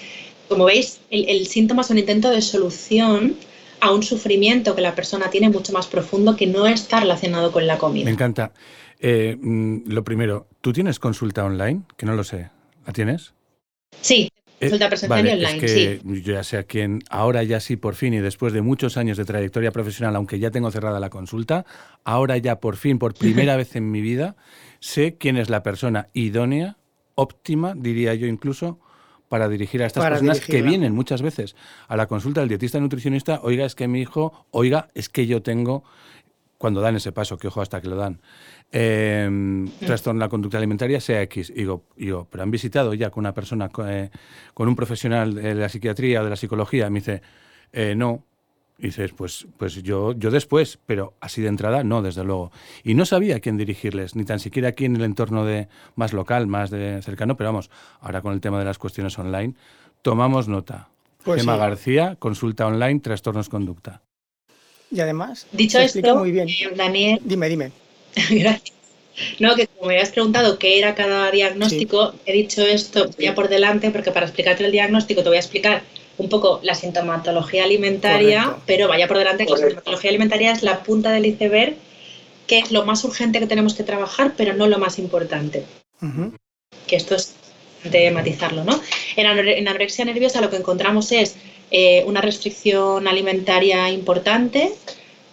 como 0.48 0.66
veis, 0.66 1.00
el, 1.10 1.46
síntoma 1.48 1.82
es 1.82 1.90
un 1.90 1.98
intento 1.98 2.30
de 2.30 2.42
solución 2.42 3.36
a 3.80 3.92
un 3.92 4.04
sufrimiento 4.04 4.76
que 4.76 4.82
la 4.82 4.96
persona 4.96 5.30
tiene 5.30 5.50
mucho 5.50 5.72
más 5.74 5.88
profundo 5.88 6.36
que 6.36 6.48
no 6.48 6.66
está 6.68 7.00
relacionado 7.00 7.52
con 7.52 7.68
la 7.68 7.78
comida. 7.78 8.06
Me 8.06 8.12
encanta. 8.12 8.52
Eh, 9.00 9.38
mm, 9.40 9.90
lo 9.92 10.04
primero, 10.04 10.48
¿tú 10.62 10.74
tienes 10.74 11.00
consulta 11.00 11.46
online? 11.46 11.84
Que 11.96 12.06
no 12.06 12.16
lo 12.16 12.24
sé. 12.24 12.50
¿La 12.86 12.94
tienes? 12.94 13.34
Sí, 14.02 14.30
eh, 14.60 14.70
consulta 14.70 14.90
presencial 14.90 15.28
y 15.28 15.30
online, 15.32 15.66
es 15.66 15.72
que 15.72 16.02
Yo 16.04 16.34
ya 16.34 16.44
sé 16.44 16.58
a 16.58 16.64
quién, 16.64 17.04
ahora 17.10 17.44
ya 17.44 17.60
sí 17.60 17.76
por 17.76 17.94
fin 17.94 18.16
y 18.16 18.20
después 18.20 18.54
de 18.54 18.64
muchos 18.64 18.98
años 18.98 19.18
de 19.18 19.26
trayectoria 19.26 19.72
profesional, 19.72 20.16
aunque 20.16 20.40
ya 20.40 20.50
tengo 20.50 20.72
cerrada 20.72 21.00
la 21.00 21.12
consulta, 21.12 21.66
ahora 22.04 22.38
ya 22.38 22.60
por 22.60 22.76
fin, 22.76 22.98
por 22.98 23.14
primera 23.54 23.56
vez 23.56 23.76
en 23.76 23.92
mi 23.92 24.02
vida, 24.02 24.36
sé 24.80 25.16
quién 25.20 25.38
es 25.38 25.50
la 25.50 25.62
persona 25.62 26.08
idónea, 26.14 26.78
óptima, 27.14 27.74
diría 27.76 28.16
yo 28.16 28.26
incluso, 28.26 28.80
para 29.30 29.50
dirigir 29.50 29.84
a 29.84 29.86
estas 29.86 30.06
personas 30.06 30.40
que 30.40 30.62
vienen 30.62 30.94
muchas 30.94 31.22
veces 31.22 31.56
a 31.88 31.96
la 31.96 32.08
consulta 32.08 32.42
del 32.42 32.50
dietista 32.50 32.80
nutricionista, 32.80 33.40
oiga, 33.44 33.66
es 33.66 33.76
que 33.76 33.88
mi 33.88 34.02
hijo, 34.02 34.46
oiga, 34.52 34.88
es 34.94 35.10
que 35.10 35.28
yo 35.28 35.42
tengo, 35.42 35.84
cuando 36.58 36.82
dan 36.82 36.96
ese 36.96 37.12
paso, 37.12 37.38
que 37.38 37.48
ojo 37.48 37.62
hasta 37.62 37.82
que 37.82 37.90
lo 37.90 37.96
dan, 37.96 38.22
eh, 38.72 39.66
trastorno 39.80 40.20
de 40.20 40.26
la 40.26 40.30
conducta 40.30 40.58
alimentaria, 40.58 41.00
sea 41.00 41.22
X. 41.24 41.54
Digo, 41.54 41.86
digo, 41.96 42.28
pero 42.30 42.44
han 42.44 42.52
visitado 42.52 42.94
ya 42.94 43.10
con 43.10 43.22
una 43.22 43.34
persona, 43.34 43.70
eh, 43.88 44.10
con 44.54 44.68
un 44.68 44.76
profesional 44.76 45.34
de 45.36 45.56
la 45.56 45.70
psiquiatría 45.70 46.22
o 46.22 46.24
de 46.24 46.30
la 46.30 46.36
psicología, 46.36 46.90
me 46.90 47.00
dice, 47.00 47.22
eh, 47.72 47.96
no, 47.96 48.27
y 48.80 48.88
dices, 48.88 49.12
pues, 49.16 49.48
pues 49.58 49.82
yo, 49.82 50.14
yo 50.14 50.30
después, 50.30 50.78
pero 50.86 51.14
así 51.20 51.42
de 51.42 51.48
entrada, 51.48 51.84
no, 51.84 52.02
desde 52.02 52.24
luego. 52.24 52.52
Y 52.84 52.94
no 52.94 53.06
sabía 53.06 53.38
a 53.38 53.40
quién 53.40 53.58
dirigirles, 53.58 54.16
ni 54.16 54.24
tan 54.24 54.40
siquiera 54.40 54.70
aquí 54.70 54.86
en 54.86 54.96
el 54.96 55.04
entorno 55.04 55.46
de 55.46 55.68
más 55.96 56.14
local, 56.14 56.46
más 56.46 56.70
de 56.70 57.02
cercano, 57.02 57.36
pero 57.38 57.50
vamos, 57.50 57.72
ahora 58.02 58.22
con 58.22 58.34
el 58.34 58.42
tema 58.42 58.60
de 58.60 58.66
las 58.66 58.78
cuestiones 58.78 59.18
online, 59.18 59.56
tomamos 60.04 60.48
nota. 60.48 60.90
Pues 61.24 61.46
García, 61.46 62.16
consulta 62.20 62.68
online, 62.68 63.00
trastornos 63.00 63.50
conducta. 63.50 64.02
Y 64.92 65.02
además, 65.02 65.48
dicho 65.52 65.80
esto, 65.80 66.16
muy 66.18 66.32
bien. 66.32 66.48
Eh, 66.48 66.72
Daniel. 66.76 67.20
Dime, 67.24 67.50
dime. 67.50 67.72
Gracias. 68.30 68.78
No, 69.40 69.56
que 69.56 69.68
como 69.68 69.88
me 69.88 69.96
habías 69.96 70.12
preguntado 70.12 70.60
qué 70.60 70.78
era 70.78 70.94
cada 70.94 71.32
diagnóstico, 71.32 72.14
he 72.26 72.34
dicho 72.34 72.62
esto 72.62 73.10
ya 73.18 73.34
por 73.34 73.50
delante, 73.50 73.90
porque 73.90 74.12
para 74.12 74.28
explicarte 74.28 74.64
el 74.64 74.72
diagnóstico 74.72 75.24
te 75.24 75.30
voy 75.30 75.38
a 75.38 75.42
explicar 75.42 75.84
un 76.18 76.30
poco 76.30 76.60
la 76.64 76.74
sintomatología 76.74 77.64
alimentaria, 77.64 78.58
pero 78.66 78.88
vaya 78.88 79.08
por 79.08 79.18
delante 79.18 79.46
que 79.46 79.52
la 79.52 79.58
sintomatología 79.58 80.10
alimentaria 80.10 80.52
es 80.52 80.64
la 80.64 80.84
punta 80.84 81.12
del 81.12 81.26
iceberg, 81.26 81.76
que 82.48 82.60
es 82.60 82.72
lo 82.72 82.86
más 82.86 83.04
urgente 83.04 83.40
que 83.40 83.48
tenemos 83.48 83.74
que 83.76 83.84
trabajar, 83.84 84.34
pero 84.36 84.54
no 84.54 84.68
lo 84.68 84.80
más 84.80 84.98
importante. 85.00 85.64
Que 86.88 86.96
esto 86.96 87.16
es 87.16 87.36
de 87.84 88.12
matizarlo, 88.12 88.64
¿no? 88.64 88.80
En, 89.16 89.28
anorexia 89.28 90.06
nerviosa 90.06 90.42
lo 90.42 90.50
que 90.50 90.58
encontramos 90.58 91.12
es 91.12 91.36
eh, 91.72 92.04
una 92.06 92.22
restricción 92.22 93.08
alimentaria 93.08 93.90
importante, 93.90 94.74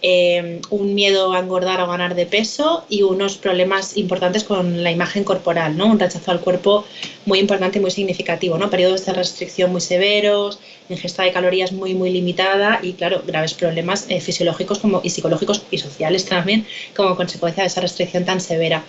eh, 0.06 0.60
un 0.68 0.94
miedo 0.94 1.32
a 1.32 1.38
engordar 1.38 1.80
o 1.80 1.86
ganar 1.86 2.14
de 2.14 2.26
peso 2.26 2.84
y 2.90 3.00
unos 3.00 3.38
problemas 3.38 3.96
importantes 3.96 4.44
con 4.44 4.82
la 4.82 4.90
imagen 4.90 5.24
corporal, 5.24 5.78
¿no? 5.78 5.86
Un 5.86 5.98
rechazo 5.98 6.30
al 6.30 6.40
cuerpo 6.40 6.84
muy 7.24 7.38
importante 7.38 7.78
y 7.78 7.80
muy 7.80 7.90
significativo, 7.90 8.58
¿no? 8.58 8.68
Periodos 8.68 9.06
de 9.06 9.14
restricción 9.14 9.72
muy 9.72 9.80
severos, 9.80 10.58
ingesta 10.90 11.22
de 11.22 11.32
calorías 11.32 11.72
muy, 11.72 11.94
muy 11.94 12.10
limitada 12.10 12.80
y, 12.82 12.92
claro, 12.92 13.22
graves 13.26 13.54
problemas 13.54 14.04
eh, 14.10 14.20
fisiológicos 14.20 14.78
como, 14.78 15.00
y 15.02 15.08
psicológicos 15.08 15.62
y 15.70 15.78
sociales 15.78 16.26
también 16.26 16.66
como 16.94 17.16
consecuencia 17.16 17.62
de 17.62 17.68
esa 17.68 17.80
restricción 17.80 18.26
tan 18.26 18.42
severa. 18.42 18.84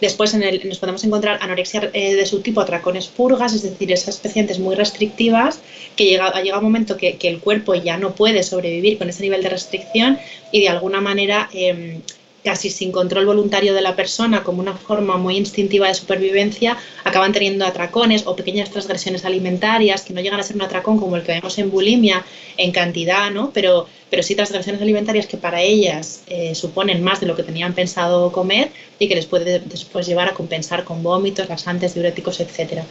Después 0.00 0.34
nos 0.34 0.78
podemos 0.78 1.02
encontrar 1.04 1.38
anorexia 1.40 1.90
eh, 1.92 2.14
de 2.14 2.26
subtipo, 2.26 2.60
atracones 2.60 3.08
purgas, 3.08 3.54
es 3.54 3.62
decir, 3.62 3.90
esas 3.90 4.18
pacientes 4.18 4.58
muy 4.58 4.76
restrictivas 4.76 5.60
que 5.96 6.04
llega, 6.04 6.40
llega 6.40 6.58
un 6.58 6.64
momento 6.64 6.96
que, 6.96 7.18
el 7.20 7.40
cuerpo 7.40 7.74
ya 7.74 7.98
no 7.98 8.14
puede 8.14 8.42
sobrevivir 8.42 8.96
con 8.98 9.08
ese 9.08 9.22
nivel 9.22 9.42
de 9.42 9.50
restricción 9.50 10.18
y 10.52 10.60
de 10.60 10.68
alguna 10.68 11.00
manera 11.00 11.50
eh, 11.52 12.00
casi 12.44 12.70
sin 12.70 12.92
control 12.92 13.26
voluntario 13.26 13.74
de 13.74 13.82
la 13.82 13.96
persona, 13.96 14.42
como 14.42 14.60
una 14.60 14.74
forma 14.74 15.16
muy 15.16 15.36
instintiva 15.36 15.88
de 15.88 15.94
supervivencia, 15.94 16.78
acaban 17.04 17.32
teniendo 17.32 17.66
atracones 17.66 18.26
o 18.26 18.36
pequeñas 18.36 18.70
transgresiones 18.70 19.24
alimentarias 19.24 20.02
que 20.02 20.14
no 20.14 20.20
llegan 20.20 20.40
a 20.40 20.42
ser 20.42 20.56
un 20.56 20.62
atracón 20.62 20.98
como 20.98 21.16
el 21.16 21.24
que 21.24 21.32
vemos 21.32 21.58
en 21.58 21.70
bulimia 21.70 22.24
en 22.56 22.72
cantidad, 22.72 23.30
¿no? 23.30 23.50
pero, 23.52 23.86
pero 24.10 24.22
sí 24.22 24.34
transgresiones 24.34 24.80
alimentarias 24.80 25.26
que 25.26 25.36
para 25.36 25.60
ellas 25.60 26.22
eh, 26.28 26.54
suponen 26.54 27.02
más 27.02 27.20
de 27.20 27.26
lo 27.26 27.36
que 27.36 27.42
tenían 27.42 27.74
pensado 27.74 28.32
comer 28.32 28.70
y 28.98 29.08
que 29.08 29.14
les 29.14 29.26
puede 29.26 29.60
después 29.60 30.06
llevar 30.06 30.28
a 30.28 30.34
compensar 30.34 30.84
con 30.84 31.02
vómitos, 31.02 31.48
laxantes, 31.48 31.94
diuréticos, 31.94 32.40
etc. 32.40 32.82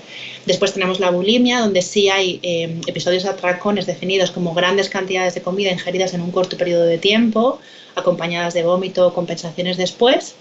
Después 0.45 0.73
tenemos 0.73 0.99
la 0.99 1.09
bulimia, 1.09 1.59
donde 1.59 1.81
sí 1.81 2.09
hay 2.09 2.39
eh, 2.43 2.79
episodios 2.87 3.23
de 3.23 3.29
atracones 3.29 3.85
definidos 3.85 4.31
como 4.31 4.53
grandes 4.53 4.89
cantidades 4.89 5.33
de 5.33 5.41
comida 5.41 5.71
ingeridas 5.71 6.13
en 6.13 6.21
un 6.21 6.31
corto 6.31 6.57
periodo 6.57 6.85
de 6.85 6.97
tiempo, 6.97 7.59
acompañadas 7.95 8.53
de 8.53 8.63
vómito 8.63 9.07
o 9.07 9.13
compensaciones 9.13 9.77
después. 9.77 10.35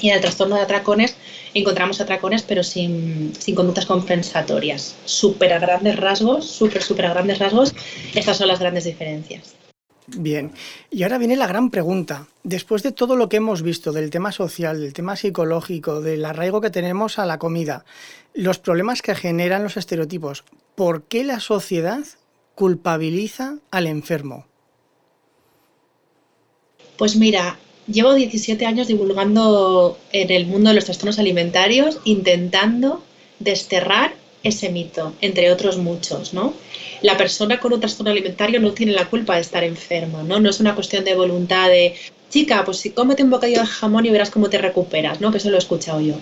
Y 0.00 0.10
en 0.10 0.16
el 0.16 0.20
trastorno 0.20 0.56
de 0.56 0.62
atracones 0.62 1.16
encontramos 1.54 2.00
atracones 2.00 2.42
pero 2.42 2.62
sin, 2.62 3.32
conductas 3.54 3.86
compensatorias. 3.86 4.94
Súper 5.04 5.52
a 5.54 5.58
grandes 5.58 5.96
rasgos, 5.96 6.48
súper, 6.48 6.82
súper 6.82 7.06
a 7.06 7.10
grandes 7.10 7.38
rasgos, 7.38 7.74
estas 8.14 8.36
son 8.36 8.48
las 8.48 8.60
grandes 8.60 8.84
diferencias. 8.84 9.55
Bien, 10.08 10.52
y 10.90 11.02
ahora 11.02 11.18
viene 11.18 11.36
la 11.36 11.48
gran 11.48 11.70
pregunta. 11.70 12.28
Después 12.44 12.82
de 12.82 12.92
todo 12.92 13.16
lo 13.16 13.28
que 13.28 13.38
hemos 13.38 13.62
visto 13.62 13.92
del 13.92 14.10
tema 14.10 14.30
social, 14.30 14.80
del 14.80 14.92
tema 14.92 15.16
psicológico, 15.16 16.00
del 16.00 16.24
arraigo 16.24 16.60
que 16.60 16.70
tenemos 16.70 17.18
a 17.18 17.26
la 17.26 17.38
comida, 17.38 17.84
los 18.32 18.58
problemas 18.58 19.02
que 19.02 19.16
generan 19.16 19.64
los 19.64 19.76
estereotipos, 19.76 20.44
¿por 20.76 21.02
qué 21.04 21.24
la 21.24 21.40
sociedad 21.40 22.04
culpabiliza 22.54 23.56
al 23.70 23.88
enfermo? 23.88 24.46
Pues 26.96 27.16
mira, 27.16 27.58
llevo 27.88 28.14
17 28.14 28.64
años 28.64 28.86
divulgando 28.86 29.98
en 30.12 30.30
el 30.30 30.46
mundo 30.46 30.70
de 30.70 30.76
los 30.76 30.84
trastornos 30.84 31.18
alimentarios, 31.18 31.98
intentando 32.04 33.02
desterrar 33.40 34.14
ese 34.46 34.70
mito, 34.70 35.14
entre 35.20 35.52
otros 35.52 35.78
muchos, 35.78 36.34
¿no? 36.34 36.54
La 37.02 37.16
persona 37.16 37.60
con 37.60 37.72
un 37.72 37.80
trastorno 37.80 38.10
alimentario 38.10 38.60
no 38.60 38.72
tiene 38.72 38.92
la 38.92 39.08
culpa 39.08 39.34
de 39.34 39.42
estar 39.42 39.64
enferma, 39.64 40.22
¿no? 40.22 40.40
No 40.40 40.50
es 40.50 40.60
una 40.60 40.74
cuestión 40.74 41.04
de 41.04 41.14
voluntad 41.14 41.68
de, 41.68 41.94
chica, 42.30 42.64
pues 42.64 42.78
si 42.78 42.90
cómete 42.90 43.22
un 43.22 43.30
bocadillo 43.30 43.60
de 43.60 43.66
jamón 43.66 44.04
y 44.04 44.10
verás 44.10 44.30
cómo 44.30 44.50
te 44.50 44.58
recuperas, 44.58 45.20
¿no? 45.20 45.30
Que 45.30 45.38
eso 45.38 45.50
lo 45.50 45.56
he 45.56 45.58
escuchado 45.58 46.00
yo. 46.00 46.14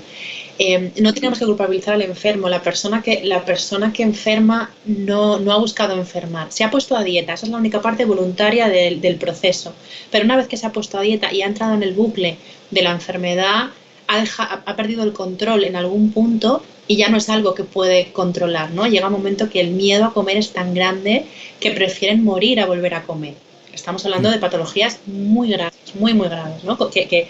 Eh, 0.58 0.92
no 1.00 1.12
tenemos 1.12 1.38
que 1.38 1.46
culpabilizar 1.46 1.94
al 1.94 2.02
enfermo, 2.02 2.48
la 2.48 2.62
persona 2.62 3.02
que, 3.02 3.24
la 3.24 3.44
persona 3.44 3.92
que 3.92 4.04
enferma 4.04 4.70
no, 4.84 5.40
no, 5.40 5.52
ha 5.52 5.58
buscado 5.58 5.94
enfermar, 5.94 6.52
se 6.52 6.62
ha 6.62 6.70
puesto 6.70 6.96
a 6.96 7.02
dieta, 7.02 7.32
esa 7.32 7.46
es 7.46 7.52
la 7.52 7.58
única 7.58 7.82
parte 7.82 8.04
voluntaria 8.04 8.68
del, 8.68 9.00
del 9.00 9.16
proceso, 9.16 9.74
pero 10.12 10.24
una 10.24 10.36
vez 10.36 10.46
que 10.46 10.56
se 10.56 10.66
ha 10.66 10.72
puesto 10.72 10.98
a 10.98 11.02
dieta 11.02 11.32
y 11.32 11.42
ha 11.42 11.46
entrado 11.46 11.74
en 11.74 11.82
el 11.82 11.94
bucle 11.94 12.36
de 12.70 12.82
la 12.82 12.92
enfermedad, 12.92 13.70
ha, 14.06 14.62
ha, 14.66 14.76
perdido 14.76 15.02
el 15.02 15.12
control 15.12 15.64
en 15.64 15.74
algún 15.74 16.12
punto 16.12 16.62
y 16.86 16.96
ya 16.96 17.08
no 17.08 17.16
es 17.16 17.28
algo 17.28 17.54
que 17.54 17.64
puede 17.64 18.12
controlar, 18.12 18.70
¿no? 18.70 18.86
Llega 18.86 19.06
un 19.06 19.12
momento 19.12 19.48
que 19.48 19.60
el 19.60 19.70
miedo 19.70 20.04
a 20.04 20.12
comer 20.12 20.36
es 20.36 20.52
tan 20.52 20.74
grande 20.74 21.24
que 21.60 21.70
prefieren 21.70 22.22
morir 22.22 22.60
a 22.60 22.66
volver 22.66 22.94
a 22.94 23.04
comer. 23.04 23.34
Estamos 23.72 24.04
hablando 24.04 24.30
de 24.30 24.38
patologías 24.38 25.00
muy 25.06 25.50
graves, 25.50 25.74
muy, 25.94 26.14
muy 26.14 26.28
graves, 26.28 26.62
¿no? 26.64 26.76
Que, 26.90 27.08
que, 27.08 27.28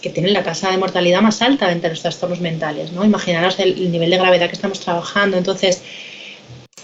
que 0.00 0.10
tienen 0.10 0.32
la 0.32 0.42
tasa 0.42 0.70
de 0.70 0.76
mortalidad 0.76 1.20
más 1.20 1.42
alta 1.42 1.70
entre 1.72 1.90
los 1.90 2.02
trastornos 2.02 2.40
mentales, 2.40 2.92
¿no? 2.92 3.04
Imaginaros 3.04 3.58
el, 3.58 3.90
nivel 3.90 4.10
de 4.10 4.18
gravedad 4.18 4.48
que 4.48 4.54
estamos 4.54 4.80
trabajando. 4.80 5.36
Entonces, 5.36 5.82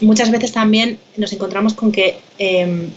muchas 0.00 0.30
veces 0.30 0.52
también 0.52 0.98
nos 1.16 1.32
encontramos 1.32 1.74
con 1.74 1.92
que 1.92 2.18
eh, 2.38 2.88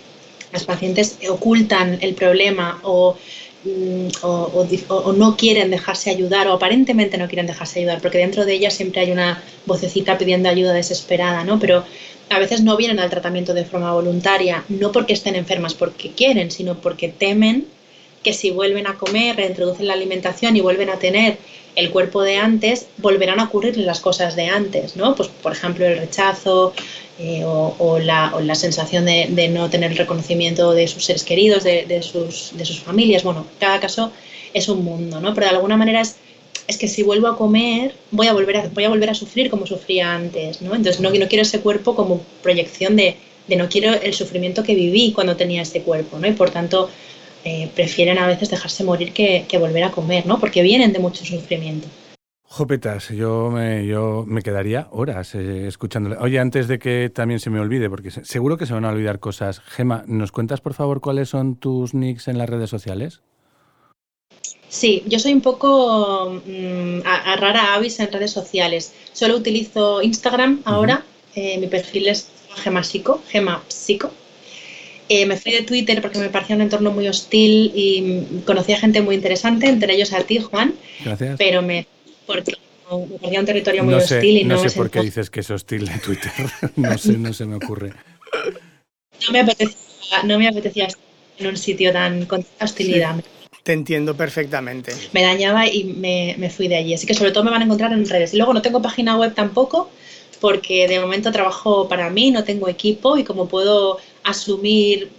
las 0.51 0.63
pacientes 0.63 1.17
ocultan 1.29 1.99
el 2.01 2.13
problema 2.13 2.79
o 2.83 3.17
Mm, 3.63 4.07
o, 4.23 5.13
no 5.15 5.37
quieren 5.37 5.69
dejarse 5.69 6.09
ayudar 6.09 6.47
o 6.47 6.53
aparentemente 6.53 7.19
no 7.19 7.27
quieren 7.27 7.45
dejarse 7.45 7.79
ayudar, 7.79 8.01
porque 8.01 8.17
dentro 8.17 8.45
de 8.45 8.53
ellas 8.53 8.73
siempre 8.73 9.01
hay 9.01 9.11
una 9.11 9.43
vocecita 9.67 10.17
pidiendo 10.17 10.49
ayuda 10.49 10.73
desesperada, 10.73 11.43
¿no? 11.43 11.59
Pero 11.59 11.83
a 12.29 12.39
veces 12.39 12.61
no 12.61 12.75
vienen 12.75 12.99
al 12.99 13.11
tratamiento 13.11 13.53
de 13.53 13.65
forma 13.65 13.93
voluntaria, 13.93 14.63
no 14.69 14.91
porque 14.91 15.13
estén 15.13 15.35
enfermas 15.35 15.75
porque 15.75 16.09
quieren, 16.09 16.49
sino 16.49 16.75
porque 16.75 17.09
temen 17.09 17.67
que 18.23 18.33
si 18.33 18.49
vuelven 18.49 18.87
a 18.87 18.97
comer, 18.97 19.35
reintroducen 19.35 19.87
la 19.87 19.93
alimentación 19.93 20.55
y 20.55 20.61
vuelven 20.61 20.89
a 20.89 20.97
tener 20.97 21.37
el 21.75 21.89
cuerpo 21.89 22.21
de 22.21 22.37
antes, 22.37 22.87
volverán 22.97 23.39
a 23.39 23.45
ocurrirles 23.45 23.85
las 23.85 23.99
cosas 23.99 24.35
de 24.35 24.47
antes, 24.47 24.95
¿no? 24.95 25.15
Pues, 25.15 25.29
por 25.29 25.51
ejemplo, 25.53 25.85
el 25.85 25.97
rechazo 25.97 26.73
eh, 27.19 27.43
o, 27.45 27.99
la, 27.99 28.31
o, 28.35 28.41
la, 28.41 28.55
sensación 28.55 29.05
de, 29.05 29.27
de, 29.29 29.47
no 29.47 29.69
tener 29.69 29.91
el 29.91 29.97
reconocimiento 29.97 30.73
de 30.73 30.87
sus 30.87 31.05
seres 31.05 31.23
queridos, 31.23 31.63
de, 31.63 31.85
de, 31.85 32.01
sus, 32.01 32.51
de 32.53 32.65
sus 32.65 32.79
familias. 32.79 33.23
Bueno, 33.23 33.45
cada 33.59 33.79
caso 33.79 34.11
es 34.53 34.67
un 34.67 34.83
mundo, 34.83 35.19
¿no? 35.21 35.33
Pero 35.33 35.47
de 35.47 35.55
alguna 35.55 35.77
manera 35.77 36.01
es, 36.01 36.17
es 36.67 36.77
que 36.77 36.87
si 36.87 37.03
vuelvo 37.03 37.27
a 37.27 37.37
comer, 37.37 37.93
voy 38.11 38.27
a 38.27 38.33
volver 38.33 38.57
a, 38.57 38.67
voy 38.69 38.83
a, 38.83 38.89
volver 38.89 39.09
a 39.09 39.13
sufrir 39.13 39.49
como 39.49 39.65
sufría 39.65 40.13
antes, 40.13 40.61
¿no? 40.61 40.75
Entonces, 40.75 41.01
no, 41.01 41.09
no 41.09 41.27
quiero 41.27 41.43
ese 41.43 41.59
cuerpo 41.59 41.95
como 41.95 42.21
proyección 42.41 42.95
de, 42.95 43.17
de 43.47 43.55
no 43.55 43.69
quiero 43.69 43.93
el 43.93 44.13
sufrimiento 44.13 44.63
que 44.63 44.75
viví 44.75 45.11
cuando 45.13 45.35
tenía 45.35 45.61
este 45.61 45.81
cuerpo, 45.81 46.19
¿no? 46.19 46.27
Y 46.27 46.33
por 46.33 46.49
tanto, 46.49 46.89
eh, 47.43 47.69
prefieren 47.75 48.17
a 48.17 48.27
veces 48.27 48.49
dejarse 48.49 48.83
morir 48.83 49.13
que, 49.13 49.45
que, 49.47 49.57
volver 49.57 49.83
a 49.83 49.91
comer, 49.91 50.25
¿no? 50.25 50.39
Porque 50.39 50.61
vienen 50.61 50.93
de 50.93 50.99
mucho 50.99 51.25
sufrimiento. 51.25 51.87
Jopetas, 52.43 53.09
yo 53.09 53.49
me, 53.49 53.85
yo 53.85 54.25
me 54.27 54.41
quedaría 54.41 54.87
horas 54.91 55.35
eh, 55.35 55.67
escuchándole. 55.67 56.17
Oye, 56.17 56.37
antes 56.37 56.67
de 56.67 56.79
que 56.79 57.09
también 57.09 57.39
se 57.39 57.49
me 57.49 57.59
olvide, 57.59 57.89
porque 57.89 58.11
seguro 58.11 58.57
que 58.57 58.65
se 58.65 58.73
van 58.73 58.85
a 58.85 58.89
olvidar 58.89 59.19
cosas. 59.19 59.61
Gema, 59.61 60.03
¿nos 60.05 60.31
cuentas 60.31 60.59
por 60.59 60.73
favor 60.73 60.99
cuáles 60.99 61.29
son 61.29 61.55
tus 61.55 61.93
nicks 61.93 62.27
en 62.27 62.37
las 62.37 62.49
redes 62.49 62.69
sociales? 62.69 63.21
Sí, 64.67 65.03
yo 65.07 65.19
soy 65.19 65.33
un 65.33 65.41
poco 65.41 66.41
mmm, 66.45 66.99
a, 67.05 67.33
a 67.33 67.35
rara 67.37 67.73
avis 67.73 67.99
en 67.99 68.11
redes 68.11 68.31
sociales. 68.31 68.93
Solo 69.13 69.37
utilizo 69.37 70.01
Instagram 70.01 70.61
ahora. 70.65 71.03
Uh 71.03 71.39
-huh. 71.39 71.55
eh, 71.55 71.57
mi 71.57 71.67
perfil 71.67 72.07
es 72.07 72.29
Gema 72.55 72.83
Psico, 72.83 73.21
Gema 73.29 73.63
Psico. 73.67 74.11
Eh, 75.13 75.25
me 75.25 75.35
fui 75.35 75.51
de 75.51 75.63
Twitter 75.63 76.01
porque 76.01 76.19
me 76.19 76.29
parecía 76.29 76.55
un 76.55 76.61
entorno 76.61 76.89
muy 76.89 77.05
hostil 77.09 77.69
y 77.75 78.41
conocí 78.45 78.71
a 78.71 78.77
gente 78.77 79.01
muy 79.01 79.15
interesante, 79.15 79.67
entre 79.67 79.93
ellos 79.93 80.13
a 80.13 80.23
ti, 80.23 80.39
Juan. 80.39 80.73
Gracias. 81.03 81.35
Pero 81.37 81.61
me, 81.61 81.85
porque 82.25 82.53
me 82.89 83.17
parecía 83.17 83.41
un 83.41 83.45
territorio 83.45 83.83
muy 83.83 83.93
no 83.93 83.99
sé, 83.99 84.15
hostil 84.15 84.37
y 84.37 84.43
no, 84.45 84.55
no 84.55 84.61
sé 84.61 84.69
me 84.69 84.75
por 84.75 84.89
qué 84.89 85.01
dices 85.01 85.29
que 85.29 85.41
es 85.41 85.51
hostil 85.51 85.85
de 85.85 85.99
Twitter. 85.99 86.31
no 86.77 86.97
sé, 86.97 87.17
no 87.17 87.33
se 87.33 87.45
me 87.45 87.57
ocurre. 87.57 87.91
No 89.27 89.33
me 89.33 89.41
apetecía, 89.41 90.23
no 90.23 90.39
me 90.39 90.47
apetecía 90.47 90.85
estar 90.85 91.03
en 91.39 91.47
un 91.47 91.57
sitio 91.57 91.91
tan 91.91 92.25
con 92.25 92.45
hostilidad. 92.61 93.17
Sí. 93.17 93.23
Te 93.63 93.73
entiendo 93.73 94.15
perfectamente. 94.15 94.93
Me 95.11 95.23
dañaba 95.23 95.67
y 95.67 95.83
me, 95.83 96.35
me, 96.37 96.49
fui 96.49 96.69
de 96.69 96.77
allí. 96.77 96.93
Así 96.93 97.05
que 97.05 97.15
sobre 97.15 97.31
todo 97.31 97.43
me 97.43 97.51
van 97.51 97.63
a 97.63 97.65
encontrar 97.65 97.91
en 97.91 98.07
redes. 98.07 98.33
Y 98.33 98.37
luego 98.37 98.53
no 98.53 98.61
tengo 98.61 98.81
página 98.81 99.17
web 99.17 99.35
tampoco, 99.35 99.91
porque 100.39 100.87
de 100.87 101.01
momento 101.01 101.33
trabajo 101.33 101.89
para 101.89 102.09
mí, 102.09 102.31
no 102.31 102.45
tengo 102.45 102.69
equipo 102.69 103.17
y 103.17 103.25
como 103.25 103.49
puedo 103.49 103.99
asumir 104.23 105.09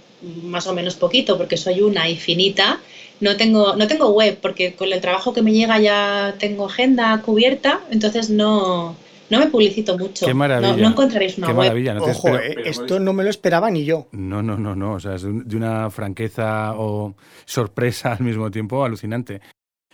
más 0.44 0.66
o 0.66 0.74
menos 0.74 0.94
poquito, 0.96 1.36
porque 1.36 1.56
soy 1.56 1.80
una 1.80 2.08
infinita, 2.08 2.80
no 3.20 3.36
tengo, 3.36 3.76
no 3.76 3.86
tengo 3.86 4.10
web, 4.10 4.38
porque 4.40 4.74
con 4.74 4.92
el 4.92 5.00
trabajo 5.00 5.32
que 5.32 5.42
me 5.42 5.52
llega 5.52 5.78
ya 5.80 6.34
tengo 6.38 6.66
agenda 6.66 7.20
cubierta, 7.22 7.80
entonces 7.90 8.30
no, 8.30 8.96
no 9.30 9.38
me 9.38 9.46
publicito 9.46 9.96
mucho. 9.96 10.26
Qué 10.26 10.34
maravilla. 10.34 10.72
No, 10.72 10.82
no 10.82 10.88
encontraréis 10.88 11.38
una 11.38 11.46
Qué 11.46 11.52
web. 11.52 11.68
maravilla. 11.68 11.94
No 11.94 12.04
Ojo, 12.04 12.36
eh, 12.36 12.54
esto 12.64 13.00
no 13.00 13.12
me 13.12 13.24
lo 13.24 13.30
esperaba 13.30 13.70
ni 13.70 13.84
yo. 13.84 14.06
No, 14.12 14.42
no, 14.42 14.58
no, 14.58 14.76
no. 14.76 14.92
O 14.92 15.00
sea, 15.00 15.14
es 15.14 15.22
de 15.22 15.56
una 15.56 15.90
franqueza 15.90 16.74
o 16.76 17.14
sorpresa 17.44 18.12
al 18.18 18.20
mismo 18.20 18.50
tiempo 18.50 18.84
alucinante. 18.84 19.40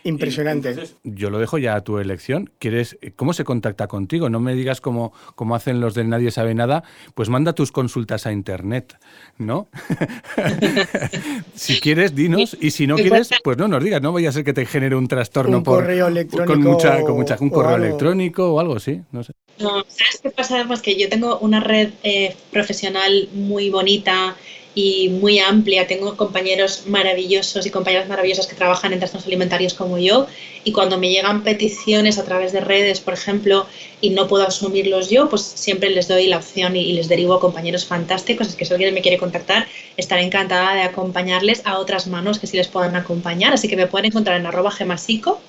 Impresionante. 0.03 0.69
Entonces, 0.69 0.95
yo 1.03 1.29
lo 1.29 1.39
dejo 1.39 1.57
ya 1.57 1.75
a 1.75 1.81
tu 1.81 1.99
elección. 1.99 2.49
¿Quieres, 2.59 2.97
¿Cómo 3.15 3.33
se 3.33 3.43
contacta 3.43 3.87
contigo? 3.87 4.29
No 4.29 4.39
me 4.39 4.55
digas 4.55 4.79
como, 4.81 5.13
como 5.35 5.55
hacen 5.55 5.81
los 5.81 5.93
de 5.93 6.03
Nadie 6.05 6.31
Sabe 6.31 6.55
Nada, 6.55 6.83
pues 7.15 7.29
manda 7.29 7.53
tus 7.53 7.71
consultas 7.71 8.25
a 8.25 8.31
internet, 8.31 8.97
¿no? 9.37 9.67
si 11.53 11.79
quieres, 11.79 12.15
dinos, 12.15 12.57
y 12.59 12.71
si 12.71 12.87
no 12.87 12.95
quieres, 12.95 13.29
pues 13.43 13.57
no 13.57 13.67
nos 13.67 13.83
digas, 13.83 14.01
no 14.01 14.13
vaya 14.13 14.29
a 14.29 14.31
ser 14.31 14.43
que 14.43 14.53
te 14.53 14.65
genere 14.65 14.95
un 14.95 15.07
trastorno 15.07 15.57
un 15.57 15.63
por, 15.63 15.81
correo 15.81 16.07
electrónico. 16.07 16.53
con 16.53 16.63
mucha, 16.63 17.01
con 17.01 17.15
mucha, 17.15 17.37
un 17.39 17.49
correo 17.49 17.75
algo. 17.75 17.85
electrónico 17.85 18.53
o 18.53 18.59
algo 18.59 18.77
así, 18.77 19.01
no 19.11 19.23
sé. 19.23 19.33
No, 19.59 19.83
¿sabes 19.87 20.19
qué 20.23 20.29
pasa? 20.29 20.55
Además 20.55 20.81
que 20.81 20.97
yo 20.97 21.09
tengo 21.09 21.39
una 21.39 21.59
red 21.59 21.89
eh, 22.03 22.35
profesional 22.51 23.27
muy 23.33 23.69
bonita 23.69 24.35
y 24.79 25.09
muy 25.09 25.39
amplia. 25.39 25.87
Tengo 25.87 26.15
compañeros 26.15 26.83
maravillosos 26.87 27.65
y 27.65 27.69
compañeras 27.69 28.07
maravillosas 28.07 28.47
que 28.47 28.55
trabajan 28.55 28.93
en 28.93 28.99
trastornos 28.99 29.27
alimentarios 29.27 29.73
como 29.73 29.97
yo. 29.97 30.27
Y 30.63 30.71
cuando 30.71 30.97
me 30.97 31.09
llegan 31.09 31.43
peticiones 31.43 32.17
a 32.17 32.23
través 32.23 32.53
de 32.53 32.61
redes, 32.61 33.01
por 33.01 33.13
ejemplo, 33.13 33.65
y 33.99 34.11
no 34.11 34.29
puedo 34.29 34.47
asumirlos 34.47 35.09
yo, 35.09 35.27
pues 35.27 35.41
siempre 35.41 35.89
les 35.89 36.07
doy 36.07 36.27
la 36.27 36.37
opción 36.37 36.77
y, 36.77 36.93
les 36.93 37.09
derivo 37.09 37.33
a 37.33 37.41
compañeros 37.41 37.83
fantásticos. 37.85 38.47
Es 38.47 38.55
que 38.55 38.63
si 38.63 38.73
alguien 38.73 38.93
me 38.93 39.01
quiere 39.01 39.17
contactar, 39.17 39.67
estaré 39.97 40.23
encantada 40.23 40.73
de 40.75 40.83
acompañarles 40.83 41.61
a 41.65 41.77
otras 41.77 42.07
manos 42.07 42.39
que 42.39 42.47
sí 42.47 42.55
les 42.55 42.69
puedan 42.69 42.95
acompañar. 42.95 43.51
Así 43.51 43.67
que 43.67 43.75
me 43.75 43.87
pueden 43.87 44.05
encontrar 44.05 44.39
en 44.39 44.45
arroba 44.45 44.71
gemasico 44.71 45.41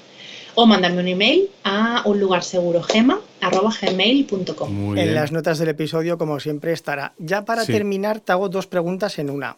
o 0.55 0.67
mandarme 0.67 1.01
un 1.01 1.09
email 1.09 1.51
a 1.65 2.03
un 2.05 2.19
lugar 2.21 2.43
seguro 2.45 2.83
gema 2.83 3.21
gmail.com. 3.41 4.99
En 4.99 5.15
las 5.15 5.33
notas 5.33 5.59
del 5.59 5.69
episodio, 5.69 6.19
como 6.19 6.41
siempre, 6.41 6.73
estará. 6.73 7.13
Ya 7.19 7.45
para 7.45 7.65
Sí. 7.65 7.73
terminar, 7.73 8.21
te 8.21 8.33
hago 8.33 8.49
dos 8.49 8.67
preguntas 8.67 9.19
en 9.19 9.31
una. 9.31 9.57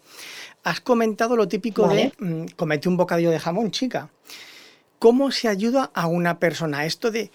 Has 0.65 0.81
comentado 0.81 1.37
lo 1.37 1.49
típico 1.49 1.87
Vale. 1.87 2.13
de 2.19 2.25
mm, 2.25 2.47
comete 2.57 2.89
un 2.89 2.97
bocadillo 2.97 3.31
de 3.31 3.41
jamón, 3.41 3.71
chica. 3.71 4.09
¿Cómo 4.99 5.33
se 5.33 5.49
ayuda 5.49 5.91
a 5.95 6.07
una 6.07 6.39
persona 6.39 6.87
esto 6.87 7.11
de 7.11 7.31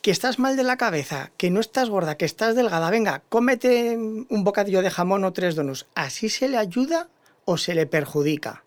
que 0.00 0.10
estás 0.10 0.38
mal 0.38 0.56
de 0.56 0.62
la 0.62 0.78
cabeza, 0.78 1.30
que 1.36 1.50
no 1.50 1.60
estás 1.60 1.90
gorda, 1.90 2.16
que 2.16 2.24
estás 2.24 2.56
delgada, 2.56 2.90
venga, 2.90 3.22
cómete 3.28 3.96
un 3.96 4.44
bocadillo 4.44 4.80
de 4.82 4.90
jamón 4.90 5.24
o 5.24 5.32
tres 5.32 5.54
donuts? 5.54 5.86
¿Así 5.94 6.28
se 6.30 6.48
le 6.48 6.56
ayuda 6.56 7.08
o 7.44 7.58
se 7.58 7.74
le 7.74 7.86
perjudica? 7.86 8.64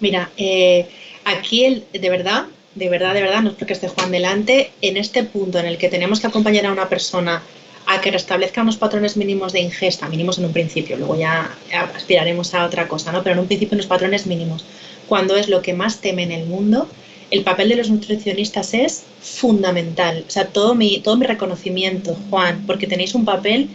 Mira, 0.00 0.30
eh, 0.36 0.88
aquí 1.24 1.64
el, 1.64 1.86
de 1.92 2.10
verdad, 2.10 2.46
de 2.76 2.88
verdad, 2.90 3.14
de 3.14 3.22
verdad, 3.22 3.42
no 3.42 3.50
es 3.50 3.56
porque 3.56 3.72
esté 3.72 3.88
Juan 3.88 4.12
delante, 4.12 4.70
en 4.82 4.96
este 4.98 5.24
punto 5.24 5.58
en 5.58 5.66
el 5.66 5.78
que 5.78 5.88
tenemos 5.88 6.20
que 6.20 6.26
acompañar 6.26 6.66
a 6.66 6.72
una 6.72 6.88
persona 6.88 7.42
a 7.86 8.00
que 8.00 8.10
restablezca 8.10 8.62
unos 8.62 8.76
patrones 8.76 9.16
mínimos 9.16 9.52
de 9.52 9.60
ingesta, 9.60 10.08
mínimos 10.08 10.38
en 10.38 10.44
un 10.44 10.52
principio, 10.52 10.96
luego 10.96 11.16
ya 11.16 11.56
aspiraremos 11.94 12.52
a 12.52 12.66
otra 12.66 12.86
cosa, 12.86 13.12
¿no? 13.12 13.22
Pero 13.22 13.34
en 13.34 13.40
un 13.40 13.46
principio 13.46 13.76
unos 13.76 13.86
patrones 13.86 14.26
mínimos, 14.26 14.64
cuando 15.08 15.36
es 15.36 15.48
lo 15.48 15.62
que 15.62 15.72
más 15.72 16.00
teme 16.00 16.24
en 16.24 16.32
el 16.32 16.46
mundo, 16.46 16.88
el 17.30 17.42
papel 17.42 17.70
de 17.70 17.76
los 17.76 17.90
nutricionistas 17.90 18.74
es 18.74 19.04
fundamental. 19.20 20.24
O 20.26 20.30
sea, 20.30 20.48
todo 20.48 20.74
mi, 20.74 20.98
todo 20.98 21.16
mi 21.16 21.26
reconocimiento, 21.26 22.16
Juan, 22.28 22.64
porque 22.66 22.86
tenéis 22.86 23.14
un 23.14 23.24
papel 23.24 23.68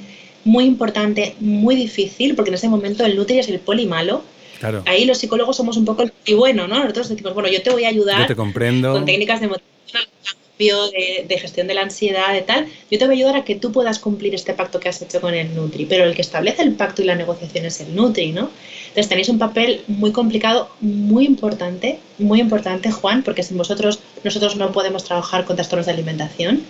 muy 0.44 0.66
importante, 0.66 1.36
muy 1.40 1.76
difícil, 1.76 2.36
porque 2.36 2.50
en 2.50 2.56
ese 2.56 2.70
momento 2.70 3.06
el 3.06 3.16
nutri 3.16 3.40
es 3.40 3.48
el 3.48 3.60
poli 3.60 3.86
malo, 3.88 4.24
Claro, 4.62 4.84
ahí 4.86 5.06
los 5.06 5.18
psicólogos 5.18 5.58
somos 5.58 5.76
un 5.76 5.86
poco 5.86 6.04
el 6.04 6.14
y 6.24 6.36
bueno, 6.36 6.68
¿no? 6.68 6.80
Nosotros 6.80 7.10
decimos, 7.10 7.34
bueno, 7.34 7.50
yo 7.50 7.64
te 7.64 7.72
voy 7.72 7.84
a 7.86 7.90
ayudar 7.90 8.20
yo 8.20 8.28
te 8.28 8.36
comprendo. 8.36 8.94
con 8.94 9.06
técnicas 9.06 9.42
de 9.42 9.48
motivación 9.48 10.92
de, 10.92 11.26
de, 11.28 11.40
gestión 11.40 11.66
de 11.66 11.74
la 11.74 11.82
ansiedad, 11.82 12.32
de 12.32 12.44
tal, 12.44 12.68
yo 12.92 13.00
te 13.00 13.06
voy 13.06 13.16
a 13.16 13.18
ayudar 13.18 13.36
a 13.38 13.44
que 13.44 13.56
tú 13.56 13.72
puedas 13.72 13.98
cumplir 13.98 14.36
este 14.36 14.54
pacto 14.54 14.80
que 14.80 14.90
has 14.90 15.02
hecho 15.02 15.20
con 15.20 15.34
el 15.34 15.56
Nutri, 15.56 15.86
pero 15.86 16.04
el 16.04 16.14
que 16.14 16.22
establece 16.22 16.62
el 16.62 16.74
pacto 16.74 17.02
y 17.02 17.06
la 17.06 17.16
negociación 17.16 17.66
es 17.66 17.82
el 17.82 17.96
Nutri, 17.96 18.32
¿no? 18.32 18.52
Entonces 18.90 19.10
tenéis 19.10 19.30
un 19.30 19.40
papel 19.40 19.82
muy 19.88 20.12
complicado, 20.12 20.70
muy 20.80 21.26
importante, 21.26 21.98
muy 22.20 22.40
importante, 22.40 22.92
Juan, 22.92 23.24
porque 23.24 23.42
sin 23.42 23.58
vosotros 23.58 24.00
nosotros 24.24 24.58
no 24.58 24.72
podemos 24.72 25.06
trabajar 25.06 25.46
con 25.46 25.56
trastornos 25.56 25.88
de 25.88 25.94
alimentación. 25.94 26.64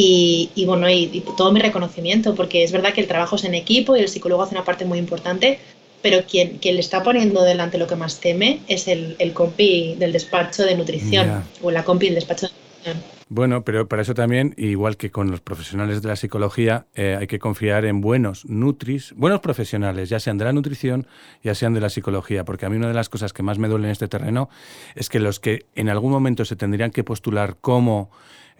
Y, 0.00 0.64
bueno, 0.64 0.88
y, 0.88 1.24
todo 1.36 1.50
mi 1.50 1.58
reconocimiento, 1.58 2.36
porque 2.36 2.62
es 2.62 2.70
verdad 2.70 2.92
que 2.92 3.00
el 3.00 3.08
trabajo 3.08 3.34
es 3.34 3.42
en 3.42 3.54
equipo 3.54 3.96
y 3.96 4.00
el 4.00 4.08
psicólogo 4.08 4.42
hace 4.42 4.54
una 4.54 4.64
parte 4.64 4.84
muy 4.84 4.98
importante, 4.98 5.58
pero 6.02 6.24
quien, 6.24 6.58
quien 6.58 6.74
le 6.74 6.80
está 6.80 7.02
poniendo 7.02 7.42
delante 7.42 7.78
lo 7.78 7.86
que 7.86 7.96
más 7.96 8.20
teme 8.20 8.60
es 8.68 8.88
el, 8.88 9.16
el 9.18 9.32
compi 9.32 9.96
del 9.98 10.12
despacho 10.12 10.64
de 10.64 10.76
nutrición 10.76 11.44
o 11.62 11.70
la 11.70 11.84
compi 11.84 12.06
del 12.06 12.16
despacho 12.16 12.46
de 12.46 12.52
nutrición. 12.52 13.18
Bueno, 13.30 13.62
pero 13.62 13.88
para 13.88 14.00
eso 14.00 14.14
también, 14.14 14.54
igual 14.56 14.96
que 14.96 15.10
con 15.10 15.30
los 15.30 15.42
profesionales 15.42 16.00
de 16.00 16.08
la 16.08 16.16
psicología, 16.16 16.86
eh, 16.94 17.16
hay 17.20 17.26
que 17.26 17.38
confiar 17.38 17.84
en 17.84 18.00
buenos 18.00 18.46
nutris, 18.46 19.12
buenos 19.16 19.40
profesionales, 19.40 20.08
ya 20.08 20.18
sean 20.18 20.38
de 20.38 20.46
la 20.46 20.54
nutrición, 20.54 21.06
ya 21.42 21.54
sean 21.54 21.74
de 21.74 21.80
la 21.80 21.90
psicología, 21.90 22.46
porque 22.46 22.64
a 22.64 22.70
mí 22.70 22.76
una 22.76 22.88
de 22.88 22.94
las 22.94 23.10
cosas 23.10 23.34
que 23.34 23.42
más 23.42 23.58
me 23.58 23.68
duele 23.68 23.86
en 23.86 23.90
este 23.90 24.08
terreno 24.08 24.48
es 24.94 25.10
que 25.10 25.20
los 25.20 25.40
que 25.40 25.66
en 25.74 25.90
algún 25.90 26.10
momento 26.10 26.46
se 26.46 26.56
tendrían 26.56 26.90
que 26.90 27.04
postular 27.04 27.56
como 27.60 28.10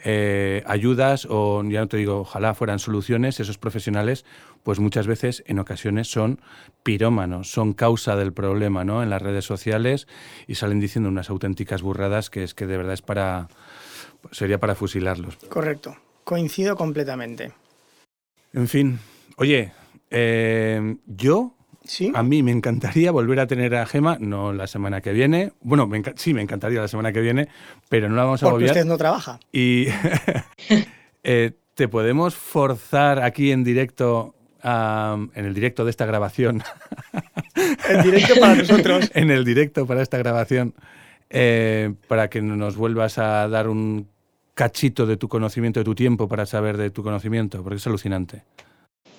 eh, 0.04 0.62
ayudas 0.66 1.26
o 1.28 1.62
ya 1.64 1.80
no 1.80 1.88
te 1.88 1.96
digo, 1.96 2.20
ojalá 2.20 2.54
fueran 2.54 2.78
soluciones, 2.78 3.40
esos 3.40 3.58
profesionales, 3.58 4.24
pues 4.62 4.78
muchas 4.78 5.06
veces 5.06 5.42
en 5.46 5.58
ocasiones 5.58 6.08
son 6.08 6.40
pirómanos, 6.82 7.50
son 7.50 7.72
causa 7.72 8.16
del 8.16 8.32
problema 8.32 8.84
¿no? 8.84 9.02
en 9.02 9.10
las 9.10 9.22
redes 9.22 9.44
sociales 9.44 10.06
y 10.46 10.54
salen 10.54 10.80
diciendo 10.80 11.08
unas 11.08 11.30
auténticas 11.30 11.82
burradas 11.82 12.30
que 12.30 12.44
es 12.44 12.54
que 12.54 12.66
de 12.66 12.76
verdad 12.76 12.94
es 12.94 13.02
para 13.02 13.48
sería 14.32 14.58
para 14.58 14.74
fusilarlos. 14.74 15.36
Correcto, 15.48 15.96
coincido 16.24 16.76
completamente. 16.76 17.52
En 18.52 18.68
fin, 18.68 18.98
oye, 19.36 19.72
eh, 20.10 20.96
yo 21.06 21.54
¿Sí? 21.88 22.12
A 22.14 22.22
mí 22.22 22.42
me 22.42 22.52
encantaría 22.52 23.10
volver 23.10 23.40
a 23.40 23.46
tener 23.46 23.74
a 23.74 23.86
Gema, 23.86 24.18
no 24.20 24.52
la 24.52 24.66
semana 24.66 25.00
que 25.00 25.12
viene. 25.12 25.52
Bueno, 25.62 25.88
sí, 26.16 26.34
me 26.34 26.42
encantaría 26.42 26.82
la 26.82 26.88
semana 26.88 27.12
que 27.14 27.20
viene, 27.22 27.48
pero 27.88 28.10
no 28.10 28.16
la 28.16 28.24
vamos 28.24 28.42
a 28.42 28.50
Porque 28.50 28.66
usted 28.66 28.84
no 28.84 28.98
trabaja. 28.98 29.40
Y 29.52 29.86
eh, 31.24 31.52
te 31.74 31.88
podemos 31.88 32.34
forzar 32.34 33.22
aquí 33.22 33.52
en 33.52 33.64
directo, 33.64 34.34
en 34.62 35.30
el 35.46 35.54
directo 35.54 35.86
de 35.86 35.90
esta 35.90 36.04
grabación. 36.04 36.62
en 37.88 38.02
directo 38.02 38.34
para 38.38 38.54
nosotros. 38.56 39.10
en 39.14 39.30
el 39.30 39.44
directo 39.46 39.86
para 39.86 40.02
esta 40.02 40.18
grabación. 40.18 40.74
Eh, 41.30 41.94
para 42.06 42.28
que 42.28 42.42
nos 42.42 42.76
vuelvas 42.76 43.16
a 43.18 43.48
dar 43.48 43.68
un 43.68 44.08
cachito 44.52 45.06
de 45.06 45.16
tu 45.16 45.28
conocimiento, 45.28 45.80
de 45.80 45.84
tu 45.84 45.94
tiempo 45.94 46.28
para 46.28 46.44
saber 46.44 46.76
de 46.76 46.90
tu 46.90 47.02
conocimiento, 47.02 47.62
porque 47.62 47.76
es 47.76 47.86
alucinante. 47.86 48.42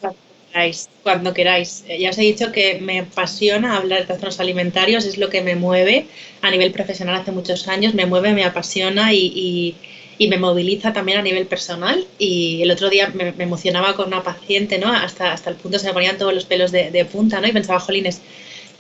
Cuando 0.02 0.19
queráis, 0.60 0.90
cuando 1.04 1.34
queráis. 1.34 1.84
Eh, 1.88 2.00
ya 2.00 2.10
os 2.10 2.18
he 2.18 2.22
dicho 2.22 2.52
que 2.52 2.80
me 2.82 3.00
apasiona 3.00 3.78
hablar 3.78 4.00
de 4.00 4.06
trastornos 4.06 4.40
alimentarios, 4.40 5.06
es 5.06 5.18
lo 5.18 5.30
que 5.30 5.42
me 5.42 5.56
mueve 5.56 6.08
a 6.42 6.52
nivel 6.52 6.72
profesional 6.72 7.16
hace 7.16 7.32
muchos 7.32 7.68
años, 7.68 7.94
me 7.94 8.06
mueve, 8.06 8.34
me 8.34 8.44
apasiona 8.44 9.14
y, 9.14 9.76
me 10.20 10.38
moviliza 10.38 10.92
también 10.92 11.20
a 11.20 11.22
nivel 11.22 11.46
personal. 11.46 12.06
Y 12.18 12.62
el 12.62 12.72
otro 12.72 12.90
día 12.90 13.10
me, 13.14 13.34
emocionaba 13.42 13.96
con 13.96 14.08
una 14.08 14.22
paciente, 14.22 14.78
¿no? 14.78 14.92
Hasta, 14.92 15.32
hasta 15.32 15.50
el 15.50 15.56
punto 15.56 15.80
se 15.80 15.88
me 15.88 15.94
ponían 15.94 16.18
todos 16.18 16.34
los 16.34 16.44
pelos 16.44 16.72
de, 16.74 16.92
de 16.92 17.06
punta, 17.06 17.40
¿no? 17.40 17.48
Y 17.48 17.54
pensaba, 17.54 17.80
jolines, 17.80 18.22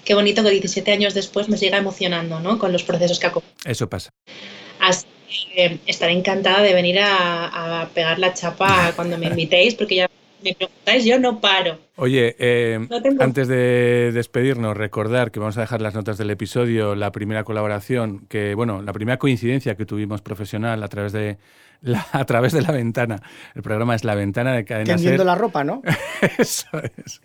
qué 0.04 0.16
bonito 0.16 0.44
que 0.44 0.50
17 0.50 0.92
años 0.92 1.14
después 1.14 1.48
me 1.48 1.58
siga 1.58 1.78
emocionando 1.78 2.42
¿no? 2.42 2.60
con 2.60 2.74
los 2.74 2.84
procesos 2.84 3.20
que 3.20 3.28
hago. 3.28 3.42
Eso 3.64 3.88
pasa. 3.88 4.10
Así 4.82 5.06
que 5.56 5.80
estaré 5.86 6.12
encantada 6.12 6.62
de 6.62 6.74
venir 6.74 7.00
a, 7.00 7.88
pegar 7.94 8.20
la 8.20 8.34
chapa 8.34 8.92
cuando 8.96 9.18
me 9.18 9.28
invitéis, 9.28 9.76
porque 9.76 9.96
ya 9.96 10.10
me 10.44 10.54
preguntáis, 10.54 11.06
yo 11.06 11.20
no 11.20 11.40
paro. 11.40 11.80
Oye, 11.96 12.36
eh, 12.40 12.80
antes 13.20 13.48
de 13.48 14.12
despedirnos, 14.14 14.78
recordar 14.78 15.32
que 15.32 15.40
vamos 15.40 15.58
a 15.58 15.62
dejar 15.62 15.82
las 15.82 15.94
notas 15.94 16.18
del 16.18 16.30
episodio, 16.30 16.96
la 16.96 17.12
primera 17.12 17.44
colaboración, 17.44 18.26
que 18.28 18.56
bueno, 18.56 18.82
la 18.82 18.94
primera 18.94 19.18
coincidencia 19.18 19.76
que 19.76 19.86
tuvimos 19.86 20.22
profesional 20.22 20.82
a 20.84 20.88
través 20.88 21.12
de 21.12 21.38
a 22.12 22.26
través 22.26 22.54
de 22.54 22.62
la 22.62 22.72
ventana. 22.72 23.22
El 23.56 23.62
programa 23.62 23.96
es 23.96 24.04
La 24.04 24.16
Ventana 24.16 24.54
de 24.54 24.66
Cadena 24.66 24.96
Tendiendo 24.96 25.24
la 25.24 25.36
ropa, 25.36 25.64
¿no? 25.64 25.82
Eso 26.38 26.68
es. 26.96 27.22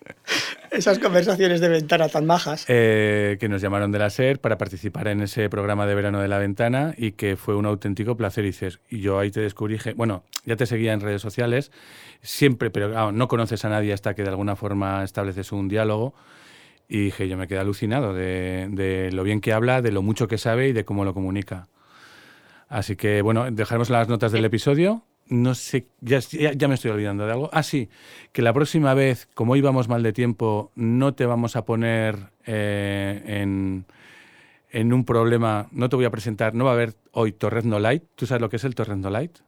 Esas 0.71 0.99
conversaciones 0.99 1.61
de 1.61 1.69
ventana 1.69 2.09
tan 2.09 2.25
majas. 2.25 2.65
Eh, 2.67 3.37
que 3.39 3.49
nos 3.49 3.61
llamaron 3.61 3.91
de 3.91 3.99
la 3.99 4.09
SER 4.09 4.39
para 4.39 4.57
participar 4.57 5.07
en 5.07 5.21
ese 5.21 5.49
programa 5.49 5.85
de 5.85 5.95
verano 5.95 6.21
de 6.21 6.27
La 6.27 6.37
Ventana 6.37 6.93
y 6.97 7.13
que 7.13 7.35
fue 7.35 7.55
un 7.55 7.65
auténtico 7.65 8.15
placer. 8.17 8.45
Y, 8.45 8.47
dices, 8.47 8.79
y 8.89 8.99
yo 8.99 9.19
ahí 9.19 9.31
te 9.31 9.41
descubrí, 9.41 9.77
bueno, 9.95 10.23
ya 10.45 10.55
te 10.55 10.65
seguía 10.65 10.93
en 10.93 11.01
redes 11.01 11.21
sociales, 11.21 11.71
siempre, 12.25 12.69
pero 12.69 13.11
no 13.11 13.27
conoces 13.27 13.63
a 13.65 13.69
nadie 13.69 13.93
hasta 13.93 14.13
que 14.13 14.23
de 14.23 14.29
alguna 14.29 14.55
forma 14.55 15.03
estableces 15.03 15.51
un 15.51 15.67
diálogo. 15.67 16.13
Y 16.87 17.05
dije, 17.05 17.27
yo 17.27 17.37
me 17.37 17.47
quedé 17.47 17.59
alucinado 17.59 18.13
de, 18.13 18.67
de 18.69 19.11
lo 19.11 19.23
bien 19.23 19.41
que 19.41 19.53
habla, 19.53 19.81
de 19.81 19.91
lo 19.91 20.01
mucho 20.01 20.27
que 20.27 20.37
sabe 20.37 20.67
y 20.67 20.73
de 20.73 20.85
cómo 20.85 21.03
lo 21.03 21.13
comunica. 21.13 21.67
Así 22.67 22.95
que, 22.95 23.21
bueno, 23.21 23.49
dejaremos 23.51 23.89
las 23.89 24.09
notas 24.09 24.31
del 24.31 24.45
episodio. 24.45 25.03
No 25.27 25.55
sé, 25.55 25.87
ya, 26.01 26.19
ya, 26.19 26.67
me 26.67 26.75
estoy 26.75 26.91
olvidando 26.91 27.25
de 27.25 27.31
algo. 27.31 27.49
Ah, 27.51 27.63
sí, 27.63 27.89
que 28.31 28.43
la 28.43 28.53
próxima 28.53 28.93
vez, 28.93 29.27
como 29.33 29.55
íbamos 29.55 29.87
mal 29.87 30.03
de 30.03 30.13
tiempo, 30.13 30.71
no 30.75 31.15
te 31.15 31.25
vamos 31.25 31.55
a 31.55 31.65
poner 31.65 32.31
eh, 32.45 33.23
en, 33.25 33.85
en, 34.69 34.93
un 34.93 35.03
problema, 35.03 35.67
no 35.71 35.89
te 35.89 35.95
voy 35.95 36.05
a 36.05 36.11
presentar, 36.11 36.53
no 36.53 36.65
va 36.65 36.71
a 36.71 36.73
haber 36.75 36.93
hoy 37.11 37.31
Torrezno 37.31 37.79
Light. 37.79 38.03
¿Tú 38.13 38.27
sabes 38.27 38.41
lo 38.41 38.49
que 38.49 38.57
es 38.57 38.63
el 38.65 38.75
Torrezno 38.75 39.09
Light? 39.09 39.39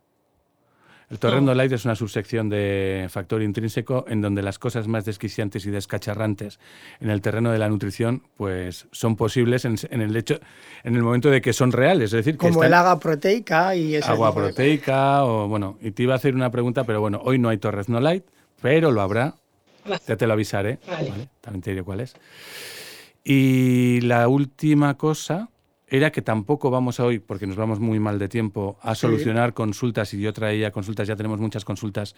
El 1.10 1.20
Torrendo 1.20 1.54
Light 1.54 1.72
es 1.72 1.86
una 1.86 1.96
subsección 1.96 2.50
de 2.50 3.08
factor 3.10 3.42
intrínseco 3.42 4.04
en 4.10 4.22
donde 4.22 4.42
las 4.42 4.60
cosas 4.60 4.90
más 4.90 5.06
desquiciantes 5.06 5.66
y 5.66 5.72
descacharrantes 5.72 6.60
en 7.00 7.10
el 7.10 7.22
terreno 7.22 7.50
de 7.52 7.60
la 7.60 7.70
nutrición 7.70 8.24
pues 8.36 8.88
son 8.92 9.16
posibles 9.16 9.64
en, 9.64 9.78
el 9.90 10.16
hecho 10.18 10.40
en 10.84 10.96
el 10.96 11.04
momento 11.04 11.30
de 11.30 11.42
que 11.42 11.54
son 11.54 11.72
reales, 11.72 12.12
es 12.12 12.26
decir, 12.26 12.36
como 12.36 12.62
el 12.62 12.74
agua 12.74 13.00
proteica 13.00 13.74
y 13.74 13.96
ese 13.96 14.12
agua 14.12 14.36
proteica 14.36 15.24
o 15.24 15.48
bueno, 15.48 15.78
y 15.82 15.92
te 15.92 16.04
iba 16.04 16.14
a 16.14 16.18
hacer 16.18 16.36
una 16.36 16.52
pregunta, 16.52 16.84
pero 16.84 17.00
bueno, 17.00 17.22
hoy 17.24 17.40
no 17.40 17.48
hay 17.48 17.58
Torrezno 17.58 18.02
Light, 18.02 18.26
pero 18.62 18.92
lo 18.92 19.02
habrá. 19.02 19.36
Ya 20.06 20.18
te 20.18 20.28
lo 20.28 20.34
avisaré, 20.34 20.80
también 21.40 21.62
te 21.62 21.70
diré 21.70 21.84
cuál 21.84 22.02
es. 22.02 22.14
Y 23.24 24.02
la 24.02 24.28
última 24.28 24.98
cosa 24.98 25.48
era 25.88 26.12
que 26.12 26.22
tampoco 26.22 26.70
vamos 26.70 27.00
a 27.00 27.06
hoy, 27.06 27.20
porque 27.20 27.48
nos 27.48 27.56
vamos 27.56 27.80
muy 27.80 27.98
mal 28.00 28.20
de 28.20 28.28
tiempo, 28.28 28.78
a 28.82 28.94
solucionar 28.94 29.54
consultas 29.54 30.14
y 30.14 30.20
yo 30.20 30.34
traía 30.34 30.72
consultas, 30.72 31.08
ya 31.08 31.16
tenemos 31.16 31.40
muchas 31.40 31.64
consultas 31.64 32.14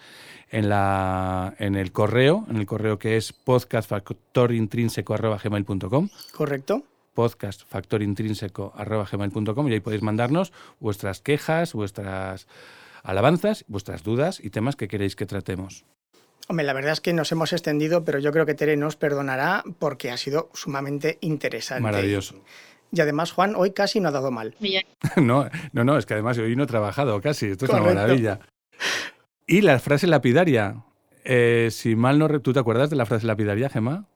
en, 0.50 0.68
la, 0.68 1.54
en 1.58 1.76
el 1.76 1.92
correo, 1.92 2.44
en 2.50 2.56
el 2.56 2.66
correo 2.66 2.98
que 2.98 3.16
es 3.16 3.32
podcastfactorintrínseco.gmail.com. 3.32 6.08
Correcto. 6.34 6.82
Podcastfactorintrínseco.gmail.com 7.14 9.68
y 9.68 9.72
ahí 9.72 9.80
podéis 9.80 10.02
mandarnos 10.02 10.52
vuestras 10.80 11.20
quejas, 11.20 11.72
vuestras 11.72 12.48
alabanzas, 13.02 13.64
vuestras 13.68 14.02
dudas 14.02 14.40
y 14.42 14.50
temas 14.50 14.74
que 14.76 14.88
queréis 14.88 15.14
que 15.14 15.26
tratemos. 15.26 15.84
Hombre, 16.48 16.66
la 16.66 16.72
verdad 16.72 16.92
es 16.92 17.00
que 17.00 17.12
nos 17.12 17.30
hemos 17.30 17.52
extendido, 17.52 18.04
pero 18.04 18.18
yo 18.18 18.32
creo 18.32 18.44
que 18.44 18.54
Tere 18.54 18.76
nos 18.76 18.96
perdonará 18.96 19.62
porque 19.78 20.10
ha 20.10 20.16
sido 20.16 20.50
sumamente 20.52 21.18
interesante. 21.20 21.82
Maravilloso. 21.82 22.42
Y 22.92 23.00
además, 23.00 23.32
Juan, 23.32 23.54
hoy 23.56 23.72
casi 23.72 24.00
no 24.00 24.08
ha 24.08 24.12
dado 24.12 24.30
mal. 24.30 24.54
no, 25.16 25.48
no, 25.72 25.84
no, 25.84 25.98
es 25.98 26.06
que 26.06 26.14
además 26.14 26.38
hoy 26.38 26.56
no 26.56 26.64
he 26.64 26.66
trabajado 26.66 27.20
casi. 27.20 27.46
Esto 27.46 27.66
es 27.66 27.70
una 27.72 27.82
maravilla. 27.82 28.40
Y 29.46 29.60
la 29.62 29.78
frase 29.78 30.06
lapidaria. 30.06 30.84
Eh, 31.24 31.68
si 31.70 31.96
mal 31.96 32.18
no... 32.18 32.40
¿Tú 32.40 32.52
te 32.52 32.60
acuerdas 32.60 32.90
de 32.90 32.96
la 32.96 33.06
frase 33.06 33.26
lapidaria, 33.26 33.68
Gemma? 33.68 34.06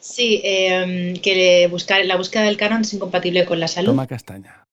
Sí, 0.00 0.40
em, 0.44 1.14
que 1.16 1.66
buscar, 1.70 2.04
la 2.04 2.16
búsqueda 2.16 2.44
del 2.44 2.56
canon 2.56 2.82
es 2.82 2.94
incompatible 2.94 3.44
con 3.44 3.60
la 3.60 3.68
salud. 3.68 3.90
Toma 3.90 4.06
castaña. 4.06 4.64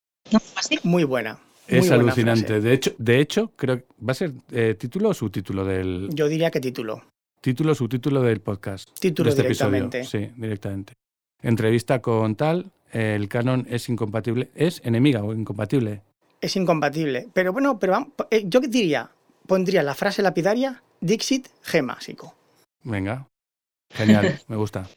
Muy 0.84 1.04
buena. 1.04 1.40
es 1.68 1.92
alucinante. 1.92 2.62
De 2.62 2.74
hecho, 2.74 2.94
de 2.98 3.20
hecho, 3.20 3.52
creo 3.56 3.78
que 3.78 3.86
va 4.08 4.12
a 4.12 4.16
ser 4.16 4.34
eh, 4.52 4.76
título 4.78 5.10
o 5.10 5.14
subtítulo 5.14 5.66
del. 5.66 6.10
Yo 6.14 6.28
diría 6.28 6.52
que 6.52 6.60
título. 6.60 7.04
Título 7.42 7.74
o 7.74 7.76
subtítulo 7.76 8.22
del 8.22 8.42
podcast. 8.42 8.90
Título 9.00 9.30
este 9.30 9.44
directamente. 9.44 10.04
Sí, 10.04 10.30
directamente. 10.36 10.94
Entrevista 11.42 12.02
con 12.02 12.36
tal, 12.36 12.72
el 12.92 13.28
canon 13.28 13.68
es 13.70 13.90
incompatible, 13.90 14.50
es 14.56 14.82
enemiga 14.86 15.24
o 15.24 15.34
incompatible. 15.34 16.02
Es 16.42 16.56
incompatible. 16.56 17.28
Pero 17.34 17.54
bueno, 17.54 17.80
pero 17.80 18.14
eh, 18.30 18.44
yo 18.46 18.60
diría, 18.60 19.10
pondría 19.48 19.84
la 19.84 19.96
frase 19.96 20.22
lapidaria 20.22 20.82
Dixit 21.02 21.48
gemásico. 21.62 22.36
Venga, 22.84 23.28
genial, 23.94 24.40
me 24.48 24.56
gusta. 24.56 24.88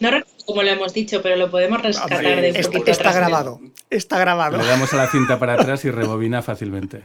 No 0.00 0.10
recuerdo 0.10 0.44
cómo 0.46 0.62
lo 0.62 0.70
hemos 0.70 0.94
dicho, 0.94 1.20
pero 1.22 1.36
lo 1.36 1.50
podemos 1.50 1.82
rescatar 1.82 2.22
de 2.22 2.48
está, 2.48 2.78
está 2.86 3.12
grabado, 3.12 3.60
está 3.90 4.18
grabado. 4.18 4.56
Le 4.56 4.66
damos 4.66 4.92
a 4.94 4.96
la 4.96 5.08
cinta 5.08 5.38
para 5.38 5.54
atrás 5.60 5.84
y 5.84 5.90
rebobina 5.90 6.40
fácilmente. 6.42 7.02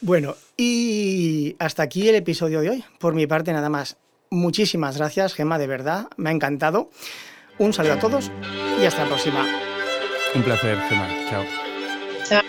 Bueno, 0.00 0.34
y 0.56 1.54
hasta 1.58 1.82
aquí 1.84 2.08
el 2.08 2.16
episodio 2.16 2.60
de 2.60 2.70
hoy. 2.70 2.84
Por 2.98 3.14
mi 3.14 3.26
parte, 3.26 3.52
nada 3.52 3.68
más. 3.68 3.98
Muchísimas 4.30 4.96
gracias, 4.96 5.34
Gema, 5.34 5.58
de 5.58 5.66
verdad, 5.66 6.08
me 6.16 6.30
ha 6.30 6.32
encantado. 6.32 6.90
Un 7.58 7.72
saludo 7.72 7.94
a 7.94 7.98
todos 7.98 8.30
y 8.80 8.86
hasta 8.86 9.02
la 9.02 9.08
próxima. 9.08 9.46
Un 10.34 10.42
placer, 10.42 10.78
Gemma. 10.88 11.08
Chao. 11.28 11.44
Chao. 12.24 12.42